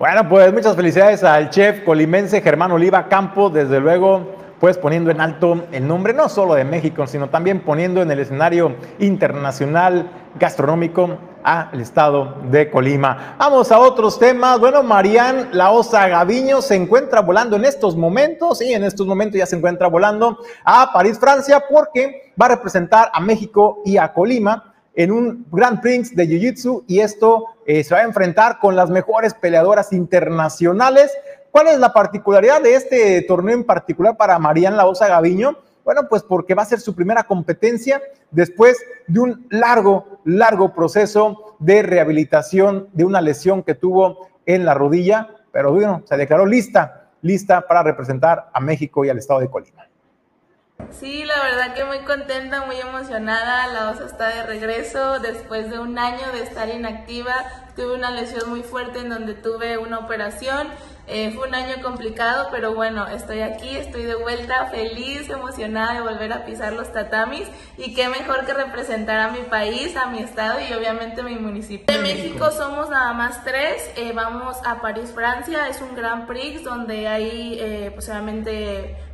Bueno, 0.00 0.26
pues 0.30 0.50
muchas 0.50 0.76
felicidades 0.76 1.22
al 1.22 1.50
chef 1.50 1.84
colimense 1.84 2.40
Germán 2.40 2.72
Oliva 2.72 3.06
Campos, 3.06 3.52
desde 3.52 3.80
luego, 3.80 4.34
pues 4.58 4.78
poniendo 4.78 5.10
en 5.10 5.20
alto 5.20 5.66
el 5.72 5.86
nombre 5.86 6.14
no 6.14 6.30
solo 6.30 6.54
de 6.54 6.64
México, 6.64 7.06
sino 7.06 7.28
también 7.28 7.60
poniendo 7.60 8.00
en 8.00 8.10
el 8.10 8.18
escenario 8.18 8.76
internacional 8.98 10.10
gastronómico 10.38 11.18
al 11.42 11.78
estado 11.78 12.36
de 12.50 12.70
Colima. 12.70 13.36
Vamos 13.38 13.70
a 13.70 13.78
otros 13.78 14.18
temas. 14.18 14.58
Bueno, 14.58 14.82
Marían 14.82 15.50
La 15.52 15.70
Osa 15.70 16.08
Gaviño 16.08 16.62
se 16.62 16.76
encuentra 16.76 17.20
volando 17.20 17.56
en 17.56 17.66
estos 17.66 17.94
momentos 17.94 18.62
y 18.62 18.72
en 18.72 18.84
estos 18.84 19.06
momentos 19.06 19.36
ya 19.36 19.44
se 19.44 19.56
encuentra 19.56 19.86
volando 19.88 20.38
a 20.64 20.94
París, 20.94 21.18
Francia, 21.18 21.62
porque 21.68 22.32
va 22.40 22.46
a 22.46 22.56
representar 22.56 23.10
a 23.12 23.20
México 23.20 23.82
y 23.84 23.98
a 23.98 24.14
Colima 24.14 24.69
en 25.02 25.12
un 25.12 25.46
Grand 25.50 25.80
Prix 25.80 26.14
de 26.14 26.28
Jiu-Jitsu 26.28 26.84
y 26.86 27.00
esto 27.00 27.46
eh, 27.64 27.82
se 27.82 27.94
va 27.94 28.02
a 28.02 28.04
enfrentar 28.04 28.58
con 28.58 28.76
las 28.76 28.90
mejores 28.90 29.32
peleadoras 29.32 29.94
internacionales. 29.94 31.10
¿Cuál 31.50 31.68
es 31.68 31.78
la 31.78 31.94
particularidad 31.94 32.60
de 32.60 32.74
este 32.74 33.22
torneo 33.22 33.54
en 33.54 33.64
particular 33.64 34.18
para 34.18 34.38
Marian 34.38 34.76
Laosa 34.76 35.08
Gaviño? 35.08 35.56
Bueno, 35.86 36.02
pues 36.06 36.22
porque 36.22 36.54
va 36.54 36.64
a 36.64 36.66
ser 36.66 36.80
su 36.80 36.94
primera 36.94 37.22
competencia 37.22 38.02
después 38.30 38.76
de 39.06 39.20
un 39.20 39.46
largo, 39.48 40.20
largo 40.26 40.74
proceso 40.74 41.56
de 41.60 41.82
rehabilitación 41.82 42.90
de 42.92 43.06
una 43.06 43.22
lesión 43.22 43.62
que 43.62 43.74
tuvo 43.74 44.28
en 44.44 44.66
la 44.66 44.74
rodilla, 44.74 45.30
pero 45.50 45.72
bueno, 45.72 46.02
se 46.04 46.18
declaró 46.18 46.44
lista, 46.44 47.08
lista 47.22 47.62
para 47.62 47.82
representar 47.82 48.50
a 48.52 48.60
México 48.60 49.02
y 49.02 49.08
al 49.08 49.16
estado 49.16 49.40
de 49.40 49.48
Colima. 49.48 49.89
Sí, 50.92 51.24
la 51.24 51.42
verdad 51.42 51.74
que 51.74 51.84
muy 51.84 52.00
contenta, 52.00 52.64
muy 52.66 52.76
emocionada. 52.76 53.66
La 53.68 53.90
OSA 53.90 54.06
está 54.06 54.28
de 54.28 54.42
regreso 54.44 55.18
después 55.20 55.70
de 55.70 55.78
un 55.78 55.98
año 55.98 56.32
de 56.32 56.42
estar 56.42 56.68
inactiva. 56.68 57.34
Tuve 57.76 57.94
una 57.94 58.10
lesión 58.10 58.48
muy 58.50 58.62
fuerte 58.62 59.00
en 59.00 59.10
donde 59.10 59.34
tuve 59.34 59.78
una 59.78 59.98
operación. 59.98 60.68
Eh, 61.12 61.32
fue 61.34 61.48
un 61.48 61.54
año 61.56 61.82
complicado, 61.82 62.48
pero 62.52 62.72
bueno, 62.72 63.08
estoy 63.08 63.40
aquí, 63.40 63.76
estoy 63.76 64.04
de 64.04 64.14
vuelta, 64.14 64.66
feliz, 64.66 65.28
emocionada 65.28 65.94
de 65.94 66.02
volver 66.02 66.32
a 66.32 66.44
pisar 66.44 66.72
los 66.72 66.92
tatamis 66.92 67.48
y 67.76 67.94
qué 67.94 68.08
mejor 68.08 68.46
que 68.46 68.54
representar 68.54 69.18
a 69.18 69.32
mi 69.32 69.40
país, 69.40 69.96
a 69.96 70.06
mi 70.06 70.20
estado 70.20 70.60
y 70.60 70.72
obviamente 70.72 71.22
a 71.22 71.24
mi 71.24 71.34
municipio. 71.34 71.92
De 71.92 72.00
México 72.00 72.52
somos 72.52 72.90
nada 72.90 73.12
más 73.12 73.42
tres, 73.42 73.90
eh, 73.96 74.12
vamos 74.14 74.56
a 74.64 74.80
París, 74.80 75.10
Francia, 75.12 75.68
es 75.68 75.80
un 75.80 75.96
Grand 75.96 76.28
Prix 76.28 76.62
donde 76.62 77.08
hay 77.08 77.58
eh, 77.58 77.90
pues 77.92 78.08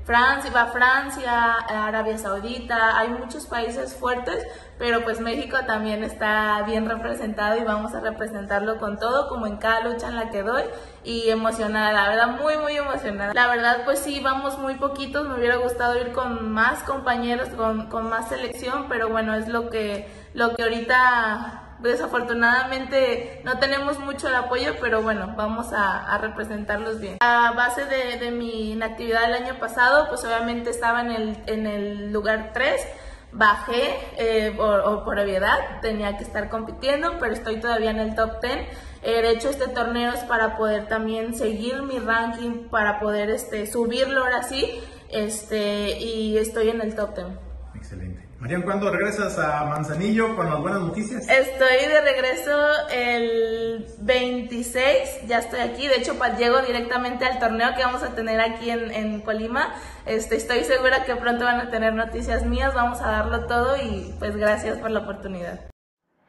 Francia, 0.07 0.53
va 0.55 0.67
Francia, 0.67 1.57
Arabia 1.69 2.17
Saudita, 2.17 2.97
hay 2.97 3.09
muchos 3.09 3.47
países 3.47 3.93
fuertes, 3.93 4.47
pero 4.79 5.03
pues 5.03 5.19
México 5.19 5.57
también 5.67 6.05
está 6.05 6.63
bien 6.63 6.89
representado 6.89 7.57
y 7.57 7.65
vamos 7.65 7.93
a 7.93 7.99
representarlo 7.99 8.79
con 8.79 9.01
todo, 9.01 9.29
como 9.29 9.49
en 9.49 9.57
cada 9.57 9.81
lucha 9.81 10.07
en 10.07 10.15
la 10.15 10.31
que 10.31 10.45
doy 10.45 10.63
y 11.03 11.29
emocionada, 11.29 11.93
la 11.93 12.09
verdad 12.09 12.41
muy 12.41 12.57
muy 12.57 12.77
emocionada. 12.77 13.35
La 13.35 13.49
verdad 13.49 13.79
pues 13.85 13.99
sí, 13.99 14.21
vamos 14.21 14.59
muy 14.61 14.77
poquitos, 14.77 15.29
me 15.29 15.35
hubiera 15.35 15.57
gustado 15.57 15.99
ir 16.01 16.13
con 16.13 16.53
más 16.53 16.85
compañeros, 16.85 17.49
con, 17.49 17.89
con 17.89 18.09
más 18.09 18.29
selección, 18.29 18.87
pero 18.89 19.09
bueno, 19.09 19.35
es 19.35 19.49
lo 19.49 19.71
que, 19.71 20.09
lo 20.35 20.55
que 20.55 20.63
ahorita 20.63 21.66
desafortunadamente 21.81 23.41
no 23.45 23.59
tenemos 23.59 23.99
mucho 23.99 24.29
el 24.29 24.35
apoyo, 24.35 24.75
pero 24.81 25.03
bueno, 25.03 25.35
vamos 25.37 25.69
a, 25.73 26.17
representarlos 26.19 27.01
bien. 27.01 27.19
A 27.21 27.53
base 27.53 27.85
de, 27.85 28.31
mi 28.31 28.73
inactividad 28.73 29.25
el 29.25 29.35
año 29.35 29.59
pasado, 29.59 30.09
pues 30.09 30.25
obviamente 30.25 30.71
estaba 30.71 31.03
en 31.03 31.67
el, 31.67 32.13
lugar 32.13 32.51
3, 32.55 32.81
bajé 33.33 33.99
eh, 34.17 34.55
por, 34.57 35.05
por, 35.05 35.19
obviedad, 35.19 35.81
tenía 35.83 36.17
que 36.17 36.25
estar 36.25 36.49
compitiendo, 36.49 37.19
pero 37.19 37.33
estoy 37.35 37.61
todavía 37.61 37.91
en 37.91 37.99
el 37.99 38.15
top 38.15 38.41
10. 38.41 38.55
Eh, 39.03 39.23
de 39.23 39.31
hecho, 39.31 39.51
este 39.51 39.69
torneo 39.69 40.13
es 40.13 40.25
para 40.25 40.57
poder 40.57 40.89
también 40.89 41.35
seguir 41.35 41.83
mi 41.83 41.99
ranking, 41.99 42.69
para 42.71 42.99
poder 42.99 43.31
este, 43.31 43.67
subirlo 43.67 44.23
ahora 44.23 44.43
sí, 44.43 44.81
este, 45.11 45.99
y 46.01 46.39
estoy 46.39 46.71
en 46.71 46.81
el 46.81 46.95
top 46.95 47.15
10. 47.15 47.27
Excelente. 47.77 48.26
Marian, 48.39 48.63
¿cuándo 48.63 48.91
regresas 48.91 49.39
a 49.39 49.65
Manzanillo 49.65 50.37
con 50.37 50.51
las 50.51 50.61
buenas 50.61 50.81
noticias? 50.81 51.27
Estoy 51.27 51.89
de 51.89 52.01
regreso 52.03 52.51
el 52.93 53.87
26, 54.01 55.27
ya 55.27 55.39
estoy 55.39 55.61
aquí, 55.61 55.89
de 55.89 55.97
hecho 55.97 56.17
pues, 56.19 56.37
llego 56.39 56.61
directamente 56.61 57.25
al 57.25 57.39
torneo 57.39 57.71
que 57.75 57.83
vamos 57.83 58.03
a 58.03 58.15
tener 58.15 58.41
aquí 58.41 58.69
en, 58.69 58.91
en 58.91 59.23
Colima. 59.23 59.75
Este, 60.05 60.37
estoy 60.37 60.65
segura 60.65 61.05
que 61.05 61.17
pronto 61.17 61.47
van 61.47 61.61
a 61.61 61.71
tener 61.71 61.95
noticias 61.95 62.45
mías, 62.45 62.75
vamos 62.75 63.01
a 63.01 63.11
darlo 63.11 63.47
todo 63.47 63.75
y 63.77 64.15
pues 64.19 64.37
gracias 64.37 64.77
por 64.79 64.91
la 64.91 65.01
oportunidad. 65.01 65.61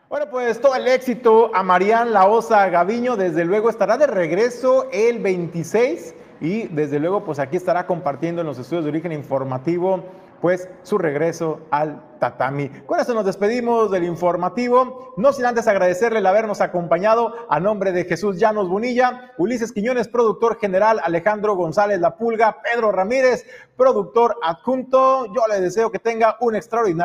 Bueno, 0.08 0.28
pues 0.32 0.62
todo 0.62 0.76
el 0.76 0.88
éxito 0.88 1.52
a 1.54 1.62
Marian 1.62 2.14
Laosa 2.14 2.70
Gaviño, 2.70 3.18
desde 3.18 3.44
luego 3.44 3.70
estará 3.70 3.98
de 3.98 4.08
regreso 4.08 4.88
el 4.94 5.20
26 5.20 6.16
y 6.40 6.68
desde 6.68 7.00
luego 7.00 7.26
pues 7.26 7.40
aquí 7.40 7.58
estará 7.58 7.86
compartiendo 7.86 8.40
en 8.40 8.48
los 8.48 8.58
estudios 8.58 8.86
de 8.86 8.92
origen 8.92 9.12
informativo 9.12 10.06
pues 10.42 10.70
su 10.84 10.98
regreso 10.98 11.62
al 11.72 12.04
tatami. 12.20 12.70
Con 12.86 13.00
eso 13.00 13.14
nos 13.14 13.26
despedimos 13.26 13.92
del 13.92 14.04
informativo, 14.04 15.14
no 15.18 15.34
sin 15.34 15.46
antes 15.46 15.68
agradecerle 15.68 16.20
el 16.20 16.26
habernos 16.26 16.62
acompañado 16.62 17.34
a 17.50 17.60
nombre 17.60 17.92
de 17.92 18.06
Jesús 18.06 18.40
Llanos 18.40 18.70
Bonilla, 18.70 19.34
Ulises 19.38 19.72
Quiñones, 19.72 20.08
productor 20.08 20.58
general, 20.60 21.00
Alejandro 21.04 21.56
González 21.56 22.00
La 22.00 22.18
Pulga, 22.18 22.58
Pedro 22.62 22.92
Ramírez, 22.92 23.46
productor 23.76 24.38
adjunto. 24.44 25.28
Yo 25.28 25.42
le 25.48 25.62
deseo 25.62 25.92
que 25.92 26.00
tenga 26.00 26.38
un 26.42 26.56
extraordinario 26.56 26.98